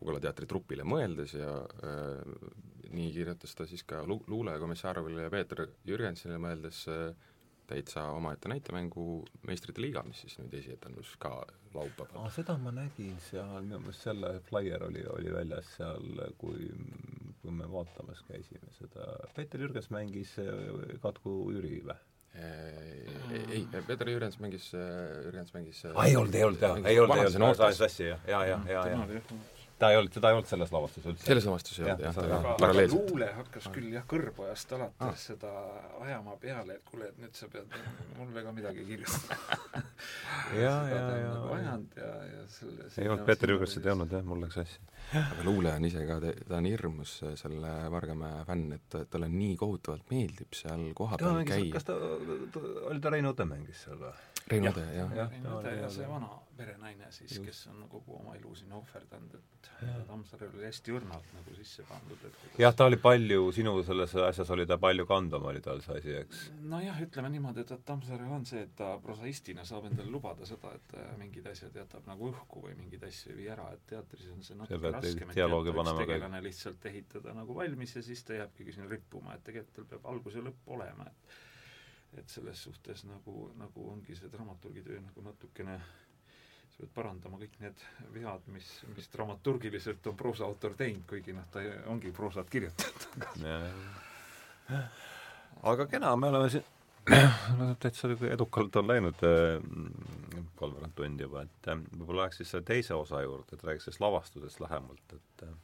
[0.03, 2.22] Ugala teatri trupile mõeldes ja äh,
[2.92, 7.30] nii kirjutas ta siis ka lu-, Luule Komissaarovile ja Peeter Jürgensile mõeldes äh,
[7.73, 11.33] täitsa omaette näitemängu Meistrite liiga, mis siis nüüd esietendus ka
[11.75, 12.31] laupäeval.
[12.35, 16.68] seda ma nägin seal, minu meelest selle flaier oli, oli väljas seal, kui,
[17.43, 21.99] kui me vaatamas käisime seda, Peeter Jürgens mängis äh, Katku Jüri või?
[22.33, 27.29] ei, Peeter Jürgens mängis, Jürgens mängis aa, ei olnud, ei olnud jah, ei olnud, ei
[27.29, 31.09] olnud, sassi, jah, ja, ja, ja, ja ta ei olnud, teda ei olnud selles lavastuses
[31.11, 31.26] üldse.
[31.26, 33.11] selles lavastuses ei olnud jah, ta oli paralleelselt.
[33.11, 35.16] luule hakkas küll jah, kõrbojast alates ah.
[35.18, 35.51] seda
[36.05, 37.74] ajama peale, et kuule, et nüüd sa pead
[38.20, 39.59] mulle ka midagi kirjutama
[40.62, 41.33] ja, ja, ja.
[41.33, 44.61] nagu ajanud ja, ja selle ei olnud, Peeter Jürgens seda ei olnud jah, mul läks
[44.61, 44.78] sassi.
[45.24, 50.14] aga luule on ise ka, ta on hirmus selle Vargamäe fänn, et talle nii kohutavalt
[50.14, 51.72] meeldib seal kohapeal käia.
[51.74, 51.99] kas ta,
[52.87, 54.14] oli ta Rein Õde mängis seal või?
[54.51, 55.12] Rein Õde, jah.
[55.30, 59.68] Rein Õde ja see vana perenaine siis, kes on kogu oma elu sinna ohverdanud, et
[60.09, 64.51] Tammsaarel oli hästi õrnalt nagu sisse pandud, et jah, ta oli palju, sinu selles asjas
[64.55, 66.43] oli ta palju kandvam, oli tal see asi, eks?
[66.72, 70.74] nojah, ütleme niimoodi, et, et Tammsaarel on see, et ta prosaistina saab endale lubada seda,
[70.78, 74.45] et mingid asjad jätab nagu õhku või mingeid asju ei vii ära, et teatris on
[74.47, 78.90] see natuke raskem, et teatriks tegelane lihtsalt ehitada nagu valmis ja siis ta jääbki sinna
[78.90, 81.40] rippuma, et tegelikult tal peab algus ja lõpp olema, et
[82.19, 85.79] et selles suhtes nagu, nagu ongi see dramaturgi töö nagu natukene
[86.73, 91.65] sa pead parandama kõik need vead, mis, mis dramaturgiliselt on proosaautor teinud, kuigi noh, ta
[91.93, 93.03] ongi proosat kirjutanud
[95.73, 96.65] aga kena, me oleme siin
[97.59, 99.59] no täitsa edukalt on läinud äh,
[100.57, 104.05] kolmveerand tundi juba, et äh, võib-olla läheks siis selle teise osa juurde, et räägiks sellest
[104.05, 105.55] lavastusest lähemalt, et äh,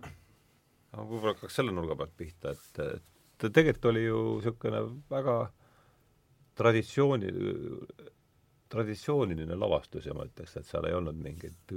[1.10, 4.80] võib-olla hakkaks selle nurga pealt pihta, et, et tegelikult oli ju niisugune
[5.10, 5.36] väga
[6.60, 7.30] traditsiooni,
[8.68, 11.74] traditsiooniline lavastus ja ma ütleks, et seal ei olnud mingeid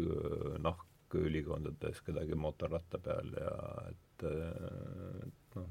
[0.64, 3.54] nahku ülikondades kedagi mootorratta peal ja
[3.90, 5.70] et, et noh,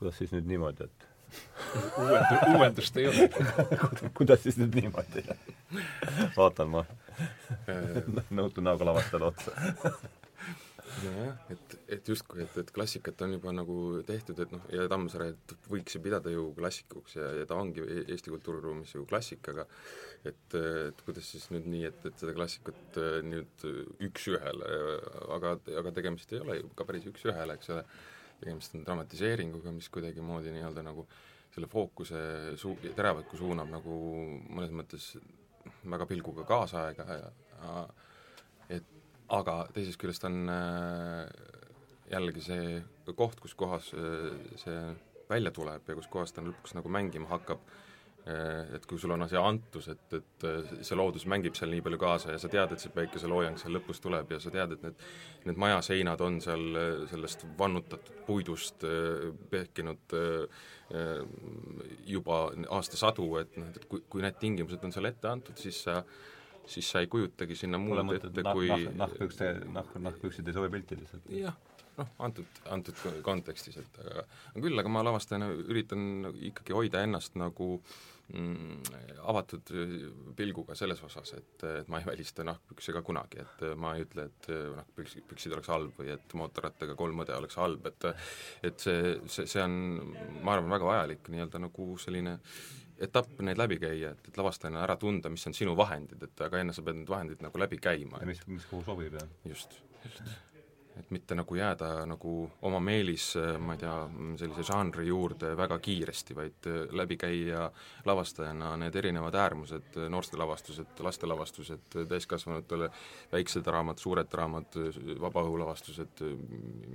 [0.00, 1.08] kuidas siis nüüd niimoodi, et
[2.02, 3.30] uuendu-, uuendust ei ole
[4.18, 5.24] kuidas siis nüüd niimoodi?
[6.36, 6.84] vaatan ma.
[8.38, 10.25] Nõutu näoga lavastajale otsa
[11.04, 13.76] nojah, et, et justkui, et, et klassikat on juba nagu
[14.08, 15.28] tehtud, et noh, ja Tammsaare
[15.70, 19.66] võiks ju pidada ju klassikuks ja, ja ta ongi e-, Eesti kultuuriruumis ju klassik, aga
[20.26, 23.66] et, et kuidas siis nüüd nii, et, et seda klassikut äh, nüüd
[24.08, 24.72] üks-ühele,
[25.36, 27.86] aga, aga tegemist ei ole ju ka päris üks-ühele, eks ole,
[28.42, 31.06] tegemist on dramatiseeringuga, mis kuidagimoodi nii-öelda nagu
[31.54, 32.20] selle fookuse
[32.60, 34.00] suu-, teravikku suunab nagu
[34.48, 35.14] mõnes mõttes
[35.86, 37.30] väga pilguga kaasaega ja,
[37.60, 37.86] ja
[39.34, 41.24] aga teisest küljest on äh,
[42.12, 44.78] jällegi see koht, kus kohas äh, see
[45.30, 47.64] välja tuleb ja kus kohas ta lõpuks nagu mängima hakkab,
[48.28, 50.46] äh, et kui sul on see antus, et, et
[50.86, 54.02] see loodus mängib seal nii palju kaasa ja sa tead, et see päikeseloojang seal lõpus
[54.04, 55.04] tuleb ja sa tead, et need,
[55.50, 58.86] need majaseinad on seal sellest vannutatud puidust
[59.50, 60.16] pehkinud
[62.06, 62.40] juba
[62.78, 66.04] aastasadu, et noh, et kui, kui need tingimused on seal ette antud, siis sa
[66.70, 70.98] siis sa ei kujutagi sinna muud ette kui nahk, nahkpükste, nahk, nahkpüksid ei sobi pilti
[71.00, 71.30] lihtsalt.
[71.34, 71.56] jah,
[72.00, 74.26] noh, antud, antud kontekstis, et aga
[74.58, 77.68] küll, aga ma lavastajana üritan ikkagi hoida ennast nagu
[78.32, 78.80] mm,
[79.30, 79.72] avatud
[80.38, 84.28] pilguga selles osas, et, et ma ei välista nahkpükse ka kunagi, et ma ei ütle,
[84.30, 84.50] et
[84.80, 88.10] nahkpüks, püksid oleks halb või et mootorrattaga kolm õde oleks halb, et
[88.66, 89.78] et see, see, see on,
[90.42, 92.40] ma arvan, väga vajalik nii-öelda nagu selline
[93.02, 96.62] etapp neid läbi käia, et, et lavastajana ära tunda, mis on sinu vahendid, et aga
[96.62, 98.22] enne sa pead need vahendid nagu läbi käima.
[98.22, 99.28] ja mis, mis kuhu sobib, jah?
[99.48, 100.22] just, just.
[100.96, 102.34] et mitte nagu jääda nagu
[102.64, 103.28] oma meelis,
[103.60, 103.94] ma ei tea,
[104.40, 107.68] sellise žanri juurde väga kiiresti, vaid läbi käia
[108.08, 112.88] lavastajana need erinevad äärmused, noortelavastused, lastelavastused, täiskasvanutele
[113.32, 114.80] väiksed draamad, suured draamad,
[115.28, 116.24] vabaõhulavastused,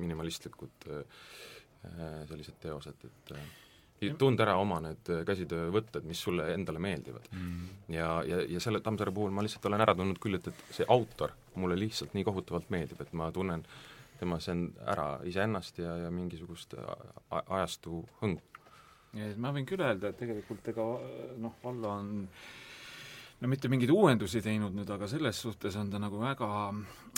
[0.02, 0.93] minimalistlikud
[2.30, 3.36] sellised teosed, et
[4.18, 7.28] tunda ära oma need käsitöövõtted, mis sulle endale meeldivad.
[7.36, 7.68] Mm..
[7.93, 10.88] ja, ja, ja selle Tammsaare puhul ma lihtsalt olen ära tundnud küll, et, et see
[10.89, 13.66] autor mulle lihtsalt nii kohutavalt meeldib, et ma tunnen
[14.22, 16.74] temas en-, ära iseennast ja, ja mingisugust
[17.30, 18.41] ajastu hõngu.
[19.38, 20.88] ma võin küll öelda, et tegelikult ega
[21.41, 22.12] noh, Vallo on
[23.41, 26.49] no mitte mingeid uuendusi teinud nüüd, aga selles suhtes on ta nagu väga,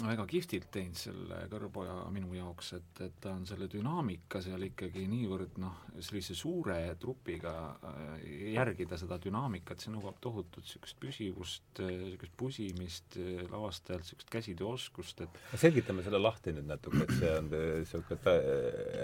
[0.06, 5.04] väga kihvtilt teinud selle Kõrboja minu jaoks, et, et ta on selle dünaamika seal ikkagi
[5.12, 8.24] niivõrd noh, sellise suure trupiga äh,
[8.56, 13.20] järgida seda dünaamikat, see nõuab tohutut niisugust püsivust, niisugust pusimist
[13.52, 18.40] lavastajalt, niisugust käsitööoskust, et selgitame selle lahti nüüd natuke, et see on niisugune,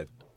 [0.05, 0.28] et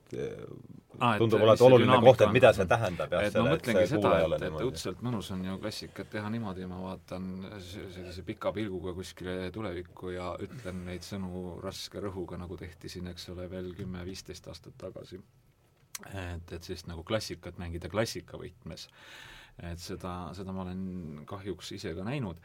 [0.99, 4.27] ah, tundub olevat oluline koht, et mida see tähendab, jah, selle, et see kuulaja ei
[4.29, 4.67] ole niimoodi.
[4.69, 7.31] õudselt mõnus on ju klassikat teha niimoodi, ma vaatan
[7.63, 13.31] sellise pika pilguga kuskile tulevikku ja ütlen neid sõnu raske rõhuga, nagu tehti siin, eks
[13.35, 15.21] ole, veel kümme-viisteist aastat tagasi.
[16.09, 18.89] et, et sellist nagu klassikat mängida klassika võtmes.
[19.63, 22.41] et seda, seda ma olen kahjuks ise ka näinud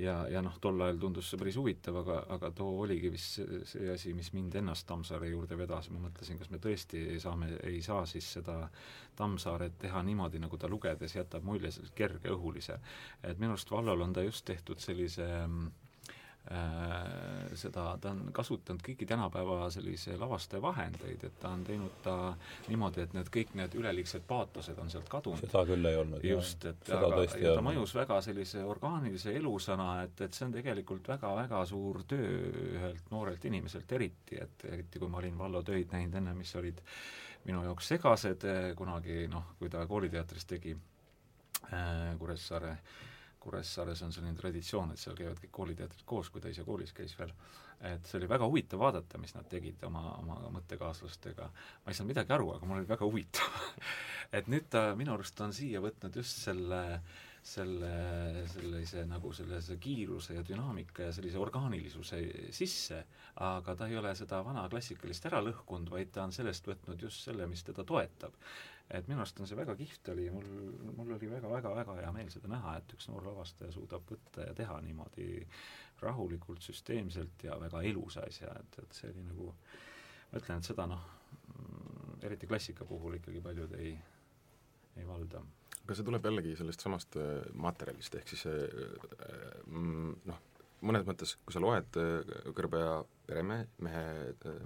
[0.00, 3.62] ja, ja noh, tol ajal tundus see päris huvitav, aga, aga too oligi vist see,
[3.68, 7.80] see asi, mis mind ennast Tammsaare juurde vedas, ma mõtlesin, kas me tõesti saame, ei
[7.84, 8.58] saa siis seda
[9.16, 12.78] Tammsaaret teha niimoodi, nagu ta lugedes jätab mulje sellise kergeõhulise.
[13.22, 15.85] et minu arust Vallol on ta just tehtud sellise Äh,
[17.58, 22.14] seda, ta on kasutanud kõiki tänapäeva sellise lavastaja vahendeid, et ta on teinud ta
[22.68, 25.42] niimoodi, et need kõik need üleliigsed paatosed on sealt kadunud.
[25.42, 26.22] seda küll ei olnud.
[26.24, 31.10] just, et aga, ja ta mõjus väga sellise orgaanilise elusana, et, et see on tegelikult
[31.16, 32.30] väga-väga suur töö
[32.76, 36.78] ühelt noorelt inimeselt eriti, et eriti kui ma olin Vallo töid näinud enne, mis olid
[37.46, 38.46] minu jaoks segased
[38.78, 43.04] kunagi noh, kui ta kooliteatris tegi äh, Kuressaare äh,
[43.46, 47.14] Kuressaares on selline traditsioon, et seal käivad kõik kooliteatrid koos, kui ta ise koolis käis
[47.18, 47.30] veel,
[47.92, 51.46] et see oli väga huvitav vaadata, mis nad tegid oma, oma mõttekaaslastega.
[51.84, 53.62] ma ei saanud midagi aru, aga mul oli väga huvitav.
[54.36, 56.82] Et nüüd ta minu arust on siia võtnud just selle
[57.46, 57.90] selle,
[58.50, 62.18] sellise nagu sellise kiiruse ja dünaamika ja sellise orgaanilisuse
[62.54, 63.04] sisse,
[63.46, 67.22] aga ta ei ole seda vana klassikalist ära lõhkunud, vaid ta on sellest võtnud just
[67.28, 68.34] selle, mis teda toetab
[68.90, 70.46] et minu arust on see väga kihvt oli, mul,
[70.94, 74.78] mul oli väga-väga-väga hea meel seda näha, et üks noor lavastaja suudab võtta ja teha
[74.84, 75.28] niimoodi
[76.02, 79.52] rahulikult, süsteemselt ja väga elusa asja, et, et see oli nagu,
[80.30, 81.06] ma ütlen, et seda noh,
[82.26, 83.94] eriti klassika puhul ikkagi paljud ei,
[84.96, 85.42] ei valda.
[85.82, 88.60] aga see tuleb jällegi sellest samast äh, materjalist, ehk siis äh,
[89.66, 90.44] mm, noh,
[90.84, 94.02] mõnes mõttes, kui sa loed äh, Kõrbeja peremehe, mehe
[94.32, 94.58] äh,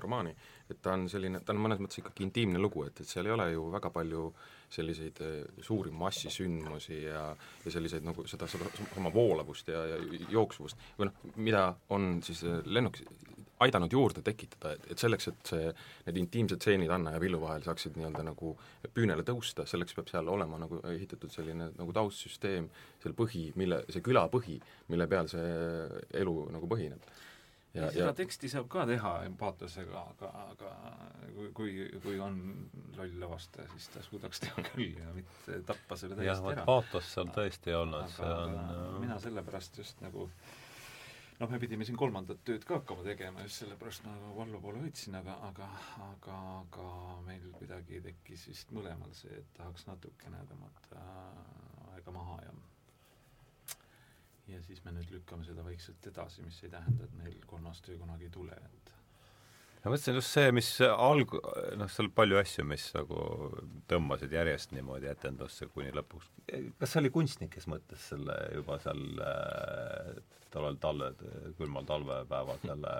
[0.00, 0.34] romaani,
[0.70, 3.34] et ta on selline, ta on mõnes mõttes ikkagi intiimne lugu, et, et seal ei
[3.34, 4.28] ole ju väga palju
[4.74, 7.24] selliseid äh, suuri massisündmusi ja,
[7.64, 10.00] ja selliseid nagu seda, seda sama voolavust ja, ja
[10.32, 10.78] jooksvust.
[10.98, 13.00] Või noh, mida on siis lennuk,
[13.64, 15.70] aidanud juurde tekitada, et, et selleks, et see,
[16.06, 18.54] need intiimsed stseenid Anna ja Villu vahel saaksid nii-öelda nagu
[18.94, 22.68] püünele tõusta, selleks peab seal olema nagu ehitatud selline nagu taustsüsteem,
[23.02, 24.58] selle põhi, mille, see küla põhi,
[24.92, 25.48] mille peal see
[26.22, 27.10] elu nagu põhineb
[27.74, 28.14] ja, ja seda ja...
[28.16, 30.72] teksti saab ka teha empaatiasega, aga, aga
[31.34, 32.38] kui, kui, kui on
[32.96, 36.64] loll lavastaja, siis ta suudaks teha küll ja mitte tappa selle täiesti ära.
[36.68, 38.56] paatos seal tõesti ei olnud, see on
[39.02, 40.28] mina sellepärast just nagu
[41.38, 44.82] noh, me pidime siin kolmandat tööd ka hakkama tegema, just sellepärast ma nagu Vallo poole
[44.82, 45.68] võtsin, aga, aga,
[46.08, 46.88] aga, aga
[47.28, 51.04] meil kuidagi tekkis vist mõlemal see, et tahaks natukene tõmmata
[51.94, 52.56] aega maha ja
[54.48, 57.98] ja siis me nüüd lükkame seda vaikselt edasi, mis ei tähenda, et meil kolmas töö
[58.00, 58.92] kunagi ei tule, et
[59.88, 61.36] ma mõtlesin just see, mis alg-,
[61.80, 63.20] noh, seal palju asju, mis nagu
[63.88, 66.28] tõmbasid järjest niimoodi etendusse kuni lõpuks.
[66.78, 70.10] kas see oli kunstnik, kes mõtles selle juba seal äh,
[70.52, 71.12] tollel talve,
[71.56, 72.92] külmal talvepäeval selle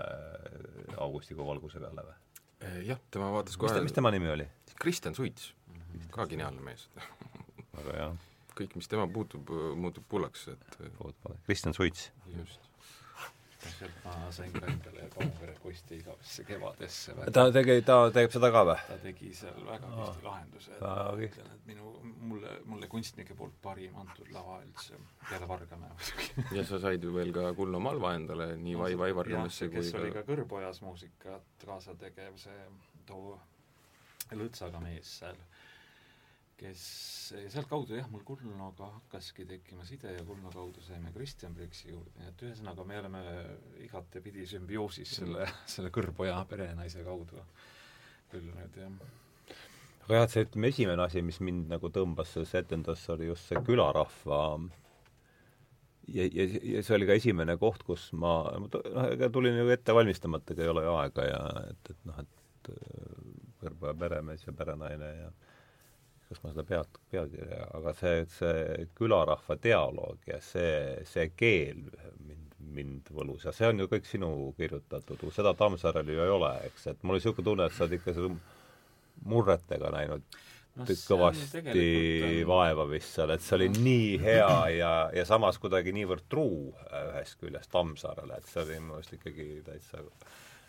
[1.05, 2.16] augustikuu valguse peale või?
[2.64, 4.49] Äh, jah, tema vaatas kohe mis, mis tema nimi oli?
[4.80, 6.09] Kristjan Suits mm, -hmm.
[6.14, 6.89] ka geniaalne mees
[7.76, 8.09] väga hea.
[8.59, 10.80] kõik, mis tema puutub, muutub pullaks, et
[11.47, 12.11] Kristjan Suits.
[12.39, 12.68] just
[13.62, 17.14] sealt ma sain ka endale Paumere posti igavesse kevadesse.
[17.32, 18.76] ta tegi, ta teeb seda ka või?
[18.88, 21.92] ta tegi seal väga kihvti lahenduse, et ma ütlen, et minu,
[22.30, 27.14] mulle, mulle kunstnike poolt parim antud lava üldse, peale Vargamäe muidugi ja sa said ju
[27.14, 30.02] veel ka Kulla Malva endale nii no, Vai Vai Vargamesse kui kes ka...
[30.02, 32.66] oli ka Kõrbojas muusikat kaasa tegev, see
[33.11, 33.38] too
[34.36, 35.38] lõõtsaga mees seal
[36.59, 36.82] kes,
[37.52, 42.32] sealtkaudu jah, mul Kulnoga hakkaski tekkima side ja Kulno kaudu saime Kristjan Priksi juurde, nii
[42.32, 43.22] et ühesõnaga me oleme
[43.84, 47.44] igatepidi sümbioosis selle, selle kõrgpoja perenaise kaudu.
[48.32, 48.98] Küll nüüd, jah.
[50.09, 53.48] Aga jah, et see, ütleme, esimene asi, mis mind nagu tõmbas sellesse etendusse, oli just
[53.48, 54.40] see külarahva
[56.09, 59.94] ja, ja, ja see oli ka esimene koht, kus ma, noh, ega tulin ju ette
[59.96, 62.72] valmistamata, ega ei ole ju aega ja et, et noh, et
[63.61, 65.28] kõrva peremees ja perenaine ja
[66.29, 71.81] kas ma seda pead, pealkirja, aga see, see külarahva dialoog ja see, see keel
[72.26, 76.53] mind, mind võlus ja see on ju kõik sinu kirjutatud, seda Tammsaarel ju ei ole,
[76.68, 78.37] eks, et mul oli niisugune tunne, et sa oled ikka selle
[79.29, 80.26] murretega näinud
[80.79, 81.79] no, kõvasti on...
[82.51, 87.41] vaeva vist seal, et see oli nii hea ja, ja samas kuidagi niivõrd truu ühest
[87.41, 90.05] küljest Tammsaarele, et see oli minu arust ikkagi täitsa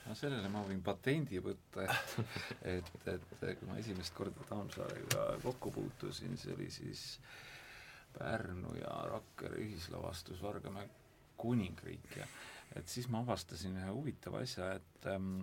[0.10, 5.72] no sellele ma võin patendi võtta, et et, et kui ma esimest korda Tammsaarega kokku
[5.76, 7.04] puutusin, see oli siis
[8.18, 10.90] Pärnu ja Rakvere ühislavastus Vargamäe
[11.40, 12.16] kuningriik.
[12.18, 12.26] Ja
[12.78, 15.40] et siis ma avastasin ühe huvitava asja, et ähm,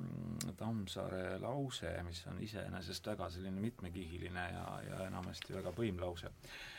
[0.59, 6.76] Tammsaare lause, mis on iseenesest väga selline mitmekihiline ja, ja enamasti väga põimlause äh,,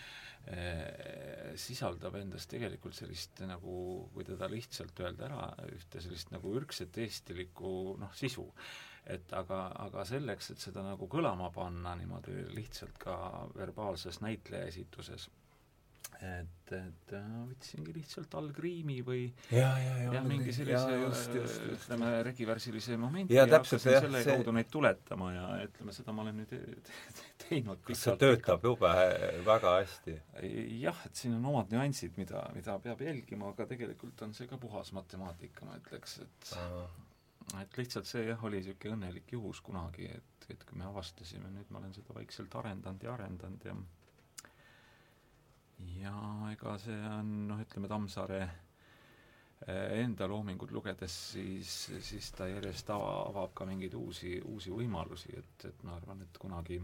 [1.60, 3.78] sisaldab endas tegelikult sellist nagu,
[4.14, 8.46] kui teda lihtsalt öelda ära, ühte sellist nagu ürgset eestilikku noh, sisu.
[9.08, 13.18] Et aga, aga selleks, et seda nagu kõlama panna niimoodi lihtsalt ka
[13.56, 15.30] verbaalses näitleja esituses
[16.18, 21.42] et, et äh, võtsingi lihtsalt algriimi või ja, ja, ja, ja mingi sellise
[21.76, 24.38] ütleme, regivärsilise momendi ja, ja hakkasin jah, selle see...
[24.38, 26.56] kaudu neid tuletama ja ütleme, seda ma olen nüüd
[27.44, 28.94] teinud kas see töötab jube
[29.46, 30.16] väga hästi?
[30.82, 34.60] jah, et siin on omad nüansid, mida, mida peab jälgima, aga tegelikult on see ka
[34.62, 36.88] puhas matemaatika, ma ütleks, et Aha.
[37.62, 41.70] et lihtsalt see jah, oli niisugune õnnelik juhus kunagi, et, et kui me avastasime, nüüd
[41.70, 43.78] ma olen seda vaikselt arendanud ja arendanud ja
[45.98, 46.14] ja
[46.52, 48.40] ega see on noh, ütleme Tammsaare
[49.68, 51.74] eh, enda loomingut lugedes, siis,
[52.10, 56.40] siis ta järjest ava, avab ka mingeid uusi, uusi võimalusi, et, et ma arvan, et
[56.42, 56.80] kunagi,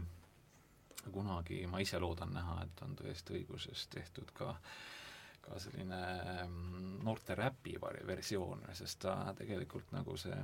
[1.10, 4.54] kunagi ma ise loodan näha, et on tõesti õigusest tehtud ka
[5.44, 5.96] ka selline
[6.46, 7.74] mm, noorte räpi
[8.08, 10.38] versioon, sest ta tegelikult nagu see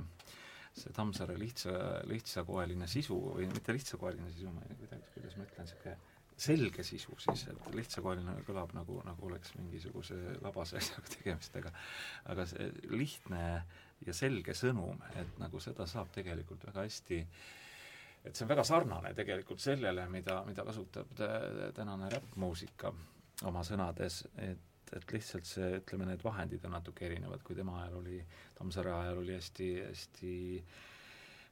[0.77, 1.71] see Tammsaare lihtsa,
[2.07, 5.95] lihtsakoeline sisu või mitte lihtsakoeline sisu, ma ei tea, kuidas ma ütlen, niisugune
[6.41, 11.73] selge sisu siis, et lihtsakoeline kõlab nagu, nagu oleks mingisuguse labase asjaga tegemist, aga
[12.33, 13.43] aga see lihtne
[14.05, 17.21] ja selge sõnum, et nagu seda saab tegelikult väga hästi
[18.25, 21.13] et see on väga sarnane tegelikult sellele, mida, mida kasutab
[21.77, 22.93] tänane räppmuusika
[23.49, 28.01] oma sõnades, et et lihtsalt see, ütleme, need vahendid on natuke erinevad, kui tema ajal
[28.01, 28.17] oli,
[28.57, 30.33] Tammsaare ajal oli hästi, hästi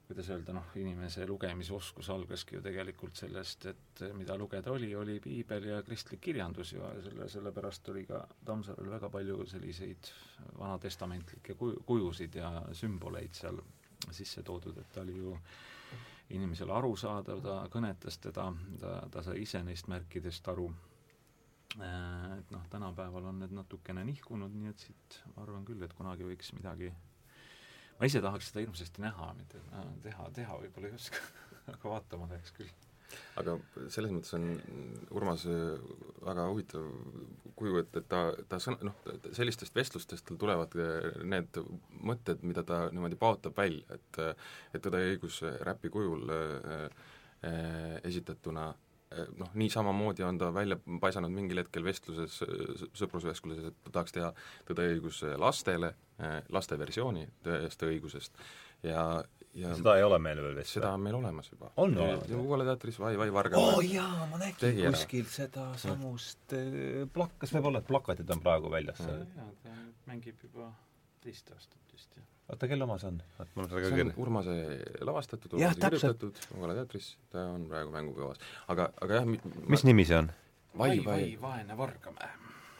[0.10, 5.68] kuidas öelda, noh, inimese lugemisoskus algaski ju tegelikult sellest, et mida lugeda oli, oli piibel
[5.70, 10.10] ja kristlik kirjandus ja selle, sellepärast oli ka Tammsaarel väga palju selliseid
[10.58, 13.62] vanatestamentlikke kuju, kujusid ja sümboleid seal
[14.10, 15.36] sisse toodud, et ta oli ju
[16.34, 18.48] inimesele arusaadav, ta kõnetas teda,
[18.82, 20.72] ta, ta sai ise neist märkidest aru,
[21.78, 26.26] et noh, tänapäeval on need natukene nihkunud, nii et siit ma arvan küll, et kunagi
[26.26, 26.90] võiks midagi
[28.00, 29.62] ma ise tahaks seda hirmsasti näha, mitte
[30.04, 31.24] teha, teha võib-olla ei oska
[31.74, 32.72] aga vaatama läheks küll.
[33.42, 33.56] aga
[33.92, 34.48] selles mõttes on
[35.18, 35.78] Urmas äh,
[36.26, 36.90] väga huvitav
[37.60, 38.98] kuju, et, et ta, ta sõna, noh,
[39.36, 41.62] sellistest vestlustest tal tulevad äh, need
[42.00, 44.22] mõtted, mida ta niimoodi paotab välja, et
[44.74, 46.86] et Tõde ja õigus räpi kujul äh,
[47.50, 48.70] äh, esitatuna
[49.40, 52.40] noh, nii samamoodi on ta välja paisanud mingil hetkel vestluses,
[52.98, 54.30] sõprusvestluses, et ta tahaks teha
[54.68, 55.94] Tõde ja õigus lastele,
[56.54, 58.42] laste versiooni Tõest ja õigusest
[58.86, 59.06] ja
[59.58, 60.76] ja seda ei ole meil veel vist?
[60.78, 61.72] seda on meil olemas juba.
[61.82, 62.30] on olemas?
[62.38, 67.40] Ugala teatris Vai, Vai Varga oo oh, jaa, ma nägin kuskil seda samust eh, plak-,
[67.42, 69.02] kas võib olla, et plakatid on praegu väljas?
[69.02, 69.74] jaa, ta
[70.10, 70.70] mängib juba
[71.30, 73.22] teist aastat vist, jah oota, kelle oma see on?
[73.56, 74.20] mul on seda ka kirjas.
[74.24, 74.56] Urmase
[75.06, 78.42] lavastatud, Urmase kirjutatud, Ugala teatris, ta on praegu mängukavas.
[78.74, 79.90] aga, aga jah mi, mis ma...
[79.92, 80.32] nimi see on?
[80.78, 82.30] Vai, Vai, vai, vaene Vargamäe.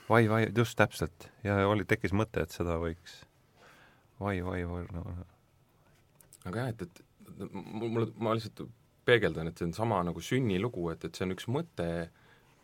[0.10, 1.30] Vai, Vai, just täpselt.
[1.44, 3.22] ja oli, tekkis mõte, et seda võiks
[4.20, 5.28] Vai, Vai, Vargamäe.
[6.50, 8.66] aga jah, et, et mul, mul, ma lihtsalt
[9.10, 12.10] peegeldan, et see on sama nagu sünnilugu, et, et see on üks mõte,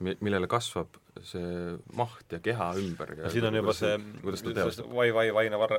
[0.04, 4.92] millele kasvab see maht ja keha ümber ja siin on juba see, kuidas ta teostab?
[4.92, 5.76] vai, vai, vaine var-,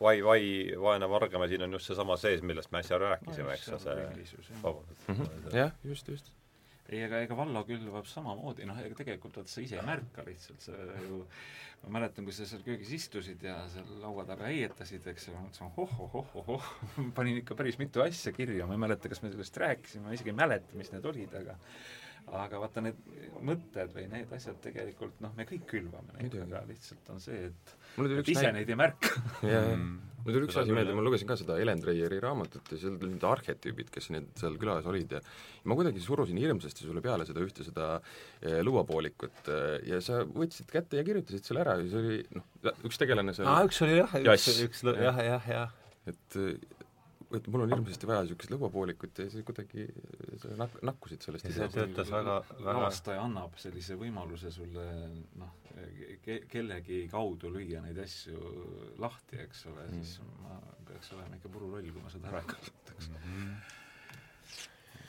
[0.00, 0.40] vai, vai,
[0.82, 5.08] vaene Vargamäe, siin on just seesama sees, millest me äsja rääkisime, eks, see vabandust.
[5.10, 5.50] Mhm.
[5.56, 6.30] jah, just, just.
[6.88, 10.62] ei, ega, ega Vallo külvab samamoodi, noh, ega tegelikult vaata sa ise ei märka lihtsalt,
[10.62, 11.24] sa ju
[11.82, 15.68] ma mäletan, kui sa seal köögis istusid ja seal laua taga heietasid, eks ju, mõtlesin
[15.68, 16.72] ohoh-ohoh-ohoh,
[17.18, 20.32] panin ikka päris mitu asja kirja, ma ei mäleta, kas me sellest rääkisime, ma isegi
[20.32, 21.58] ei mäleta, mis need olid, aga
[22.34, 22.98] aga vaata, need
[23.46, 27.74] mõtted või need asjad tegelikult noh, me kõik külvame neid, aga lihtsalt on see, et
[27.96, 29.12] mul tuli üks ise neid ei märka.
[29.46, 29.76] jaa.
[29.76, 33.14] mul tuli üks asi meelde, ma lugesin ka seda Ellen Treieri raamatut ja seal tulid
[33.14, 35.22] need arhetüübid, kes need seal külas olid ja
[35.70, 37.92] ma kuidagi surusin hirmsasti sulle peale seda ühte seda
[38.42, 42.80] eh, luuapoolikut eh, ja sa võtsid kätte ja kirjutasid selle ära ja see oli noh,
[42.88, 45.76] üks tegelane seal aa, üks oli jah, üks, üks, jah, jah, jah.
[46.10, 46.40] et
[47.34, 49.86] et mul on hirmsasti vaja niisugust lõuapoolikut ja siis kuidagi
[50.42, 51.48] sa nak-, nakkusid sellest.
[51.50, 54.84] see töötas väga, väga lavastaja annab sellise võimaluse sulle
[55.40, 55.56] noh,
[56.22, 58.42] ke-, kellegi kaudu lüüa neid asju
[59.02, 62.50] lahti, eks ole mm., siis ma peaks olema ikka puruloll, kui ma seda ära ei
[62.54, 63.22] kasutaks mm.
[63.26, 63.54] -hmm.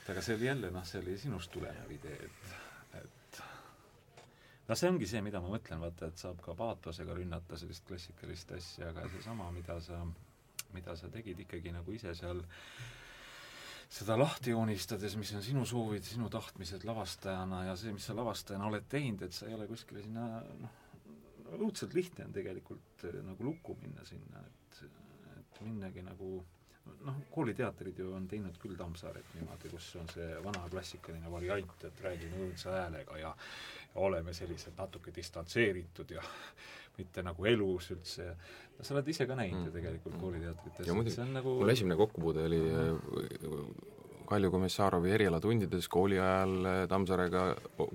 [0.01, 2.55] et aga see oli jälle noh, see oli sinust tulenev idee, et,
[3.03, 3.41] et
[4.67, 8.57] no see ongi see, mida ma mõtlen, vaata, et saab ka paatosega rünnata sellist klassikalist
[8.57, 10.01] asja, aga seesama, mida sa
[10.77, 12.43] mida sa tegid ikkagi nagu ise seal
[13.87, 18.67] seda lahti joonistades, mis on sinu soovid, sinu tahtmised lavastajana ja see, mis sa lavastajana
[18.67, 20.27] oled teinud, et sa ei ole kuskile sinna
[20.59, 20.83] noh,
[21.55, 24.81] õudselt lihtne on tegelikult eh, nagu lukku minna sinna, et,
[25.37, 26.41] et minnagi nagu
[27.07, 32.03] noh, kooliteatrid ju on teinud küll Tammsaaret niimoodi, kus on see vana klassikaline variant, et
[32.03, 33.33] räägin õõnsa häälega ja,
[33.86, 36.23] ja oleme sellised natuke distantseeritud ja
[36.99, 38.31] mitte nagu elus üldse.
[38.77, 39.75] no sa oled ise ka näinud ju mm.
[39.75, 40.21] tegelikult mm.
[40.21, 40.87] kooliteatrites.
[40.87, 41.57] ja muidugi, nagu...
[41.61, 43.67] mul esimene kokkupuude oli äh,
[44.27, 47.45] Kalju Komissarovi erialatundides kooli ajal äh, Tammsaarega,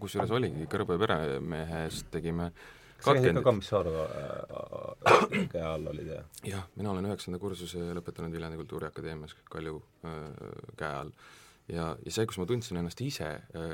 [0.00, 2.52] kusjuures oligi Kõrbe peremehest tegime
[3.02, 6.24] see ikka Komissarova äh, käe all oli see?
[6.54, 11.14] jah, mina olen üheksanda kursuse lõpetanud Viljandi Kultuuriakadeemias Kalju käe all
[11.72, 13.30] ja, ja see, kus ma tundsin ennast ise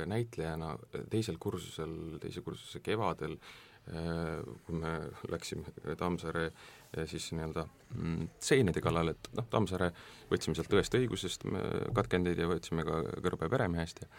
[0.09, 0.77] näitlejana
[1.11, 3.57] teisel kursusel, teise kursuse kevadel äh,
[3.89, 4.91] Äh, kui me
[5.33, 5.65] läksime
[5.97, 9.89] Tammsaare äh, siis nii-öelda mm, stseenide kallale, et noh, Tammsaare
[10.29, 11.47] võtsime sealt Tõest õigusest
[11.97, 14.11] katkendeid ja võtsime ka Kõrbe peremehest ja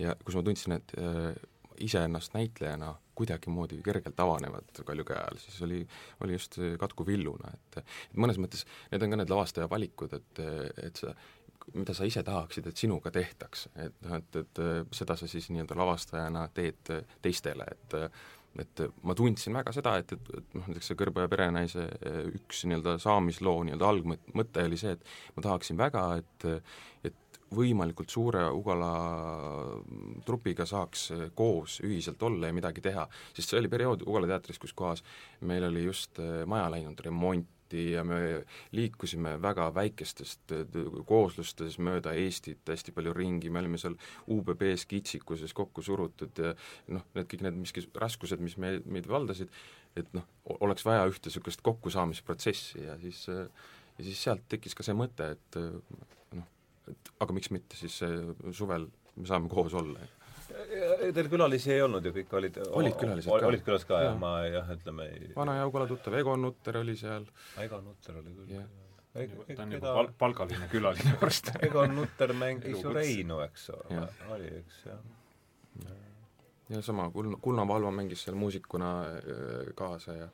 [0.00, 1.34] ja kus ma tundsin, et äh,
[1.84, 5.82] iseennast näitlejana kuidagimoodi kergelt avanevad Kalju käe all, siis oli,
[6.24, 7.82] oli just Katku Villuna, et
[8.16, 10.40] mõnes mõttes need on ka need lavastaja valikud, et,
[10.86, 11.12] et sa
[11.74, 14.60] mida sa ise tahaksid, et sinuga tehtaks, et noh, et, et
[14.96, 16.92] seda sa siis nii-öelda lavastajana teed
[17.22, 17.98] teistele, et
[18.58, 22.64] et ma tundsin väga seda, et, et, et noh, näiteks see Kõrbe perenaise eh, üks
[22.66, 26.48] nii-öelda saamisloo nii-öelda algmõte oli see, et ma tahaksin väga, et
[27.06, 28.90] et võimalikult suure Ugala
[30.26, 34.74] trupiga saaks koos ühiselt olla ja midagi teha, sest see oli periood Ugala teatris, kus
[34.76, 35.02] kohas
[35.46, 40.52] meil oli just eh, maja läinud remont, lahti ja me liikusime väga väikestest
[41.06, 43.96] kooslustest mööda Eestit hästi palju ringi, me olime seal
[44.28, 46.54] UBB-s kitsikuses kokku surutud ja
[46.88, 49.50] noh, need kõik need miski raskused, mis me, meid valdasid,
[49.96, 50.24] et noh,
[50.60, 55.60] oleks vaja ühte niisugust kokkusaamisprotsessi ja siis ja siis sealt tekkis ka see mõte, et
[56.34, 56.46] noh,
[56.88, 58.00] et aga miks mitte siis
[58.52, 60.00] suvel me saame koos olla
[61.14, 63.46] Teil külalisi ei olnud ju, kõik olid olid külalised ka?
[63.48, 67.26] olid külas ka, jah, ma jah, ütleme ei vana Jaugala tuttav Egon Nutter oli seal.
[67.62, 68.52] Egon Nutter oli küll.
[68.54, 68.68] Yeah.
[69.56, 74.52] ta on juba pal-, palgaline külaline varsti Egon Nutter mängis ju Reinu, eks ole, oli
[74.60, 75.90] üks, jah.
[76.70, 80.30] ja sama, Kulna, Kulna Valva mängis seal muusikuna äh, kaasa ja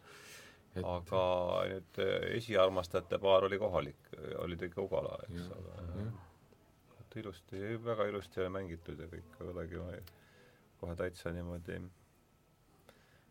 [0.76, 0.84] et...
[0.84, 1.24] aga
[1.72, 4.12] nüüd äh, esiarmastajate paar oli kohalik,
[4.44, 6.16] olid ikka Ugala, eks ole
[7.16, 9.80] et ilusti, väga ilusti oli mängitud ja kõik, kuidagi
[10.80, 11.78] kohe täitsa niimoodi.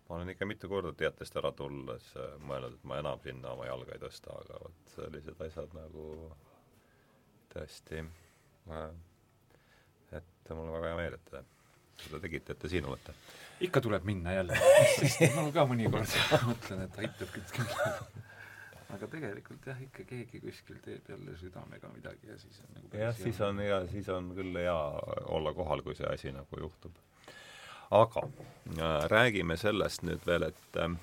[0.09, 3.65] Ma olen ikka mitu korda teatest ära tulles äh, mõelnud, et ma enam sinna oma
[3.65, 6.05] jalga ei tõsta, aga vot sellised asjad nagu
[7.53, 8.91] tõesti äh,
[10.13, 13.15] et mul on väga hea meel, et seda tegite, et te siin olete.
[13.65, 14.61] ikka tuleb minna jälle,
[14.99, 16.17] sest ma ka mõnikord
[16.49, 17.49] mõtlen, et aitab küll
[18.93, 23.15] aga tegelikult jah, ikka keegi kuskil teeb jälle südamega midagi ja siis on nagu jah,
[23.17, 24.77] siis on hea, siis on küll hea
[25.37, 26.97] olla kohal, kui see asi nagu juhtub.
[27.91, 30.97] aga äh, räägime sellest nüüd veel, et äh,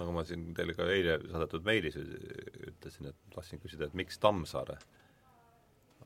[0.00, 4.78] nagu ma siin teile ka eile saadetud meilis ütlesin, et tahtsin küsida, et miks Tammsaare?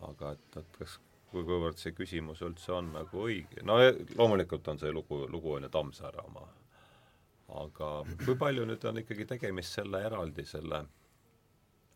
[0.08, 3.76] aga et, et kas, kuivõrd see küsimus üldse on nagu õige, no
[4.16, 6.46] loomulikult on see lugu, lugu on ju Tammsaare oma
[7.48, 7.90] aga
[8.24, 10.82] kui palju nüüd on ikkagi tegemist selle eraldi, selle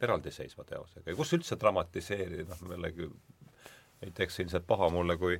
[0.02, 3.08] eraldiseisva teosega ja kus üldse dramatiseerida, noh jällegi
[4.02, 5.36] ei teeks ilmselt paha mulle, kui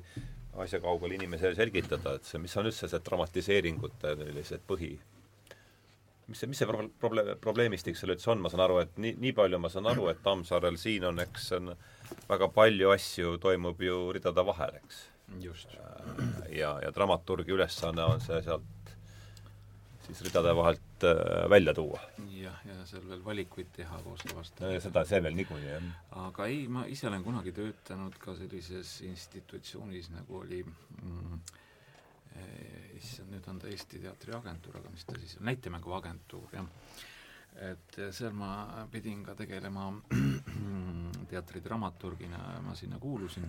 [0.63, 4.91] asja kaugel inimesele selgitada, et see, mis on üldse see dramatiseeringute sellised põhi,
[6.29, 9.15] mis see, mis see pro-, probleem, probleemistik seal üldse on, ma saan aru, et nii,
[9.23, 11.73] nii palju ma saan aru, et Tammsaarel siin on, eks on
[12.29, 15.01] väga palju asju toimub ju ridade vahel, eks.
[15.41, 15.75] just.
[16.53, 18.72] ja, ja dramaturgi ülesanne on see sealt
[20.07, 21.99] siis ridade vahelt äh, välja tuua.
[22.29, 24.81] jah, ja seal veel valikuid teha koos lavastajaga.
[24.83, 25.89] seda, see veel niikuinii, jah.
[26.25, 31.39] aga ei, ma ise olen kunagi töötanud ka sellises institutsioonis, nagu oli mm,
[32.35, 36.67] eh, issand, nüüd on ta Eesti Teatriagentuur, aga mis ta siis on, näitemänguagentuur, jah.
[37.71, 38.53] et seal ma
[38.91, 39.91] pidin ka tegelema
[41.31, 43.47] teatridramaturgina, ma sinna kuulusin,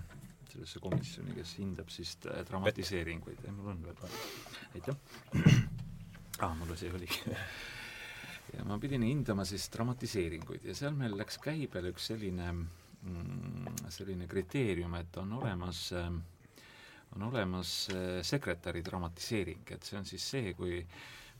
[0.54, 4.04] sellesse komisjoni, kes hindab siis dramatiseeringuid, mul on veel
[4.74, 5.64] aitäh
[6.44, 7.36] ah, mul see oligi.
[8.54, 14.28] Ja ma pidin hindama siis dramatiseeringuid ja seal meil läks käibele üks selline mm, selline
[14.30, 15.88] kriteerium, et on olemas
[17.16, 20.80] on olemas äh, sekretäri dramatiseering, et see on siis see, kui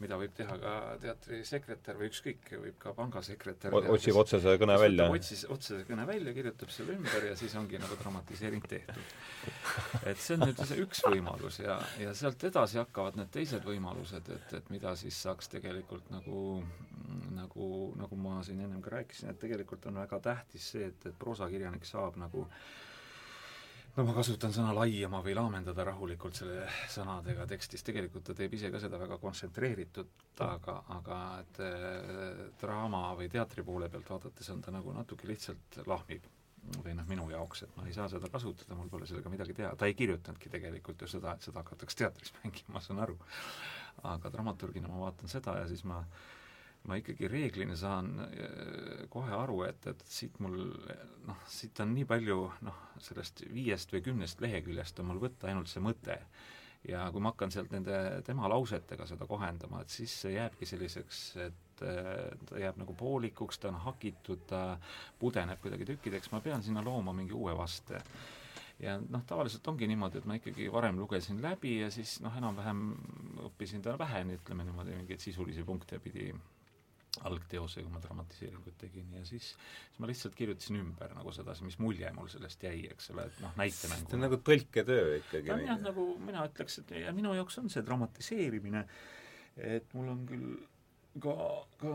[0.02, 0.72] mida võib teha ka
[1.02, 5.06] teatrisekretär või ükskõik, võib ka pangasekretär otsib otsese kõne välja?
[5.12, 9.14] otsis otsese kõne välja, kirjutab selle ümber ja siis ongi nagu dramatiseering tehtud.
[10.10, 14.30] et see on nüüd see üks võimalus ja, ja sealt edasi hakkavad need teised võimalused,
[14.34, 16.46] et, et mida siis saaks tegelikult nagu
[17.34, 17.68] nagu,
[17.98, 21.86] nagu ma siin ennem ka rääkisin, et tegelikult on väga tähtis see, et, et proosakirjanik
[21.86, 22.83] saab nagu äh,
[23.96, 28.70] no ma kasutan sõna laiema või laamendada rahulikult selle sõnadega tekstis, tegelikult ta teeb ise
[28.74, 34.62] ka seda väga kontsentreeritult, aga, aga et äh, draama või teatri poole pealt vaadates on
[34.64, 36.26] ta nagu natuke lihtsalt lahmib.
[36.80, 39.74] Või noh, minu jaoks, et ma ei saa seda kasutada, mul pole sellega midagi teha,
[39.76, 43.18] ta ei kirjutanudki tegelikult ju seda, et seda hakatakse teatris mängima, ma saan aru.
[44.08, 46.24] aga dramaturgina ma vaatan seda ja siis ma äh,
[46.88, 50.58] ma ikkagi reeglina saan äh, kohe aru, et, et siit mul
[51.24, 55.72] noh, siit on nii palju noh, sellest viiest või kümnest leheküljest on mul võtta ainult
[55.72, 56.18] see mõte.
[56.84, 61.20] ja kui ma hakkan sealt nende tema lausetega seda kohendama, et siis see jääbki selliseks,
[61.46, 64.64] et äh, ta jääb nagu poolikuks, ta on hakitud, ta
[65.18, 68.02] pudeneb kuidagi tükkideks, ma pean sinna looma mingi uue vaste
[68.82, 72.90] ja noh, tavaliselt ongi niimoodi, et ma ikkagi varem lugesin läbi ja siis noh, enam-vähem
[73.48, 76.32] õppisin ta vähe, ütleme niimoodi, mingeid sisulisi punkte pidi
[77.22, 81.78] algteose, kui ma dramatiseeringut tegin ja siis, siis ma lihtsalt kirjutasin ümber nagu seda, mis
[81.82, 85.48] mulje mul sellest jäi, eks ole, et noh, näitemängu see on nagu tõlketöö ikkagi.
[85.48, 88.86] ta on jah, nagu mina ütleks, et ja minu jaoks on see dramatiseerimine,
[89.74, 90.54] et mul on küll
[91.22, 91.34] ka,
[91.78, 91.92] ka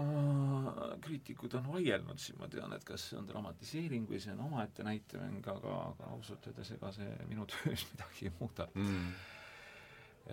[1.03, 4.85] kriitikud on vaielnud siin, ma tean, et kas see on dramatiseering või see on omaette
[4.87, 9.09] näitemäng, aga, aga ausalt öeldes ega see minu töös midagi ei muuda mm.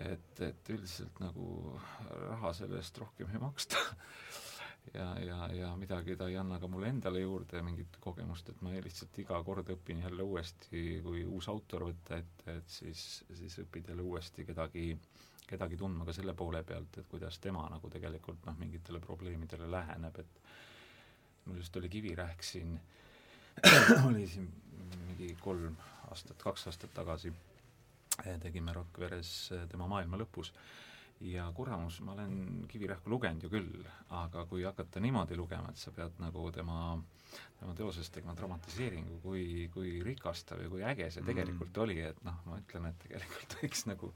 [0.07, 1.49] et, et üldiselt nagu
[2.29, 3.83] raha selle eest rohkem ei maksta
[4.95, 8.73] ja, ja, ja midagi ta ei anna ka mulle endale juurde, mingit kogemust, et ma
[8.75, 13.91] lihtsalt iga kord õpin jälle uuesti, kui uus autor võtta ette, et siis, siis õpid
[13.93, 14.87] jälle uuesti kedagi,
[15.47, 20.23] kedagi tundma ka selle poole pealt, et kuidas tema nagu tegelikult noh, mingitele probleemidele läheneb,
[20.23, 20.41] et
[21.47, 22.79] mul just oli Kivirähk siin
[24.09, 24.49] oli siin
[25.07, 25.77] mingi kolm
[26.11, 27.33] aastat, kaks aastat tagasi,
[28.43, 29.31] tegime Rockveres
[29.71, 30.53] tema maailma lõpus
[31.21, 35.93] ja kuramus, ma olen Kivirähku lugenud ju küll, aga kui hakata niimoodi lugema, et sa
[35.97, 36.99] pead nagu tema,
[37.61, 41.31] tema teosest tegema dramatiseeringu, kui, kui rikastav ja kui äge see mm.
[41.33, 41.83] tegelikult mm.
[41.87, 44.13] oli, et noh, ma ütlen, et tegelikult võiks nagu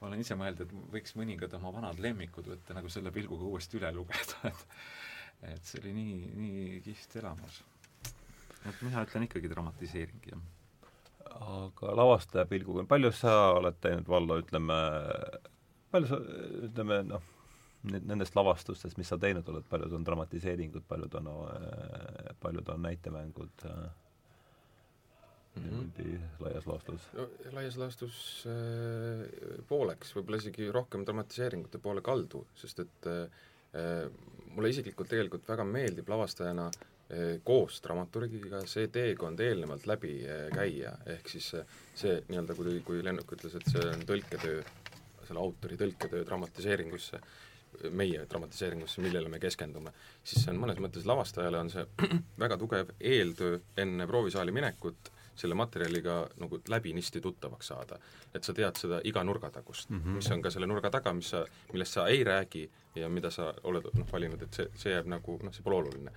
[0.00, 3.78] ma olen ise mõelnud, et võiks mõningad oma vanad lemmikud võtta nagu selle pilguga uuesti
[3.80, 4.66] üle lugeda, et
[5.52, 7.62] et see oli nii, nii kihvt elamus.
[8.64, 10.44] et mina ütlen ikkagi dramatiseering, jah.
[11.34, 14.78] aga lavastaja pilguga, palju sa oled teinud valla, ütleme,
[15.94, 16.20] palju sa,
[16.68, 17.32] ütleme noh,
[17.84, 23.66] nendest lavastustest, mis sa teinud oled, paljud on dramatiseeringud, paljud on, äh, paljud on näitemängud
[23.68, 23.74] äh,
[25.56, 25.64] mhm.
[25.64, 26.44] niimoodi mm -hmm.
[26.44, 27.28] laias laastus no,?
[27.52, 34.08] laias laastus äh, pooleks, võib-olla isegi rohkem dramatiseeringute poole kaldu, sest et äh,
[34.54, 40.96] mulle isiklikult tegelikult väga meeldib lavastajana äh, koos dramaturgiga see teekond eelnevalt läbi äh, käia,
[41.16, 41.64] ehk siis see,
[41.94, 44.62] see nii-öelda, kui, kui Lennuk ütles, et see on tõlketöö
[45.28, 47.20] selle autori tõlketöö dramatiseeringusse,
[47.90, 49.90] meie dramatiseeringusse, millele me keskendume,
[50.22, 51.84] siis see on mõnes mõttes lavastajale on see
[52.44, 57.98] väga tugev eeltöö enne proovisaali minekut, selle materjaliga nagu läbinisti tuttavaks saada.
[58.34, 60.16] et sa tead seda iga nurgatagust mm, -hmm.
[60.18, 63.54] mis on ka selle nurga taga, mis sa, millest sa ei räägi ja mida sa
[63.62, 66.12] oled noh, valinud, et see, see jääb nagu noh, see pole oluline.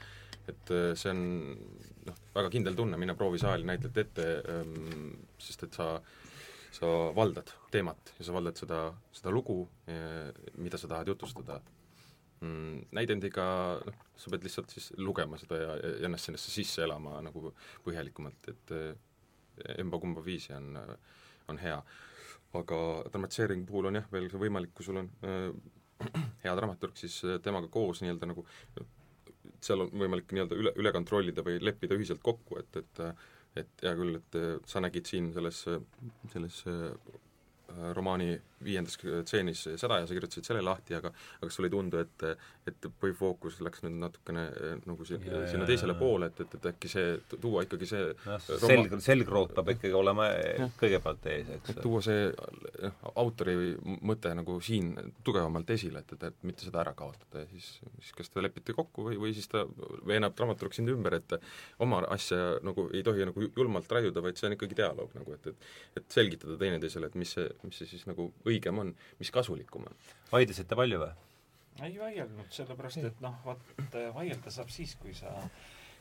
[0.47, 1.57] et äh, see on
[2.05, 6.01] noh, väga kindel tunne minna proovisaali näitlejate ette ähm,, sest et sa
[6.77, 8.81] sa valdad teemat ja sa valdad seda,
[9.15, 9.63] seda lugu,
[10.61, 11.59] mida sa tahad jutustada
[12.41, 12.87] mm,.
[12.93, 13.45] Näidendiga
[13.81, 17.51] noh, sa pead lihtsalt siis lugema seda ja, ja ennast sellesse sisse elama nagu
[17.85, 18.75] põhjalikumalt, et
[19.81, 20.75] emba-kumba viisi on,
[21.49, 21.79] on hea.
[22.57, 22.77] aga
[23.11, 25.49] dramatiseeringu puhul on jah, veel see võimalik, kui sul on äh,
[26.43, 28.45] hea dramaturg, siis temaga koos nii-öelda nagu
[29.63, 33.01] seal on võimalik nii-öelda üle, üle kontrollida või leppida ühiselt kokku, et, et
[33.63, 35.63] et hea küll, et äh, sa nägid siin selles,
[36.33, 36.91] selles äh,
[37.97, 38.31] romaani
[38.63, 42.25] viiendas tseenis seda ja sa kirjutasid selle lahti, aga aga kas sulle ei tundu, et
[42.67, 44.43] et põhifookus läks nüüd natukene
[44.87, 45.19] nagu si-,
[45.51, 49.71] sinna teisele poole, et, et, et äkki see, tuua ikkagi see noh, selg, selgroog peab
[49.75, 50.67] ikkagi olema ja.
[50.79, 51.77] kõigepealt ees, eks.
[51.83, 52.25] tuua see
[53.15, 53.55] autori
[54.07, 54.91] mõte nagu siin
[55.23, 57.69] tugevamalt esile, et, et, et mitte seda ära kaotada ja siis,
[58.01, 59.63] siis kas te lepite kokku või, või siis ta
[60.07, 61.37] veenab dramaturg sind ümber, et
[61.83, 65.53] oma asja nagu ei tohi nagu julmalt raiuda, vaid see on ikkagi dialoog nagu, et,
[65.53, 69.87] et et selgitada teineteisele, et mis see, mis see siis nagu õigem on, mis kasulikum
[69.89, 70.03] on.
[70.31, 71.13] vaidlesite palju või?
[71.85, 75.33] ei vaielnud, sellepärast et noh, vaat vaielda saab siis, kui sa,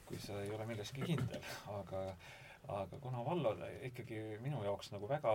[0.08, 1.44] kui sa ei ole milleski kindel,
[1.76, 2.08] aga
[2.66, 3.52] aga kuna Vallo
[3.86, 5.32] ikkagi minu jaoks nagu väga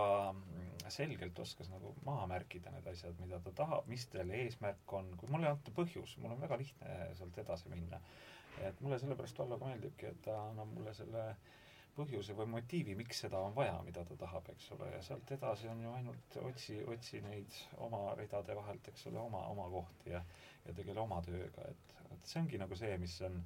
[0.91, 5.32] selgelt oskas nagu maha märkida need asjad, mida ta tahab, mis tal eesmärk on, kui
[5.32, 8.01] mulle ei anta põhjus, mul on väga lihtne sealt edasi minna.
[8.68, 11.61] et mulle sellepärast Vallo ka meeldibki, et ta annab mulle selle äh,
[12.02, 15.72] põhjuse või motiivi, miks seda on vaja, mida ta tahab, eks ole, ja sealt edasi
[15.72, 20.24] on ju ainult otsi, otsi neid oma ridade vahelt, eks ole, oma, oma kohti ja
[20.66, 23.38] ja tegele oma tööga, et, et see ongi nagu see, mis on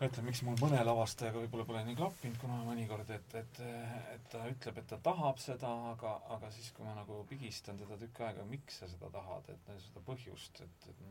[0.00, 3.60] ma ütlen, miks mul mõne lavastajaga võib-olla pole nii klappinud, kuna mõnikord, et, et,
[4.14, 7.98] et ta ütleb, et ta tahab seda, aga, aga siis, kui ma nagu pigistan teda
[8.00, 11.04] tükk aega, miks sa seda tahad, et seda põhjust, et, et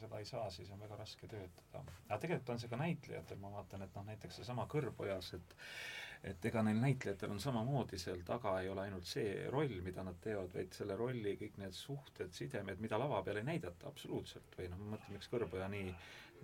[0.00, 1.84] seda ei saa, siis on väga raske töötada.
[2.08, 5.56] aga tegelikult on see ka näitlejatel, ma vaatan, et noh, näiteks seesama Kõrbojas, et
[6.26, 10.16] et ega neil näitlejatel on samamoodi seal taga ei ole ainult see roll, mida nad
[10.22, 14.66] teevad, vaid selle rolli kõik need suhted, sidemed, mida lava peal ei näidata absoluutselt või
[14.72, 15.92] noh, ma mõtlen, miks Kõrboja nii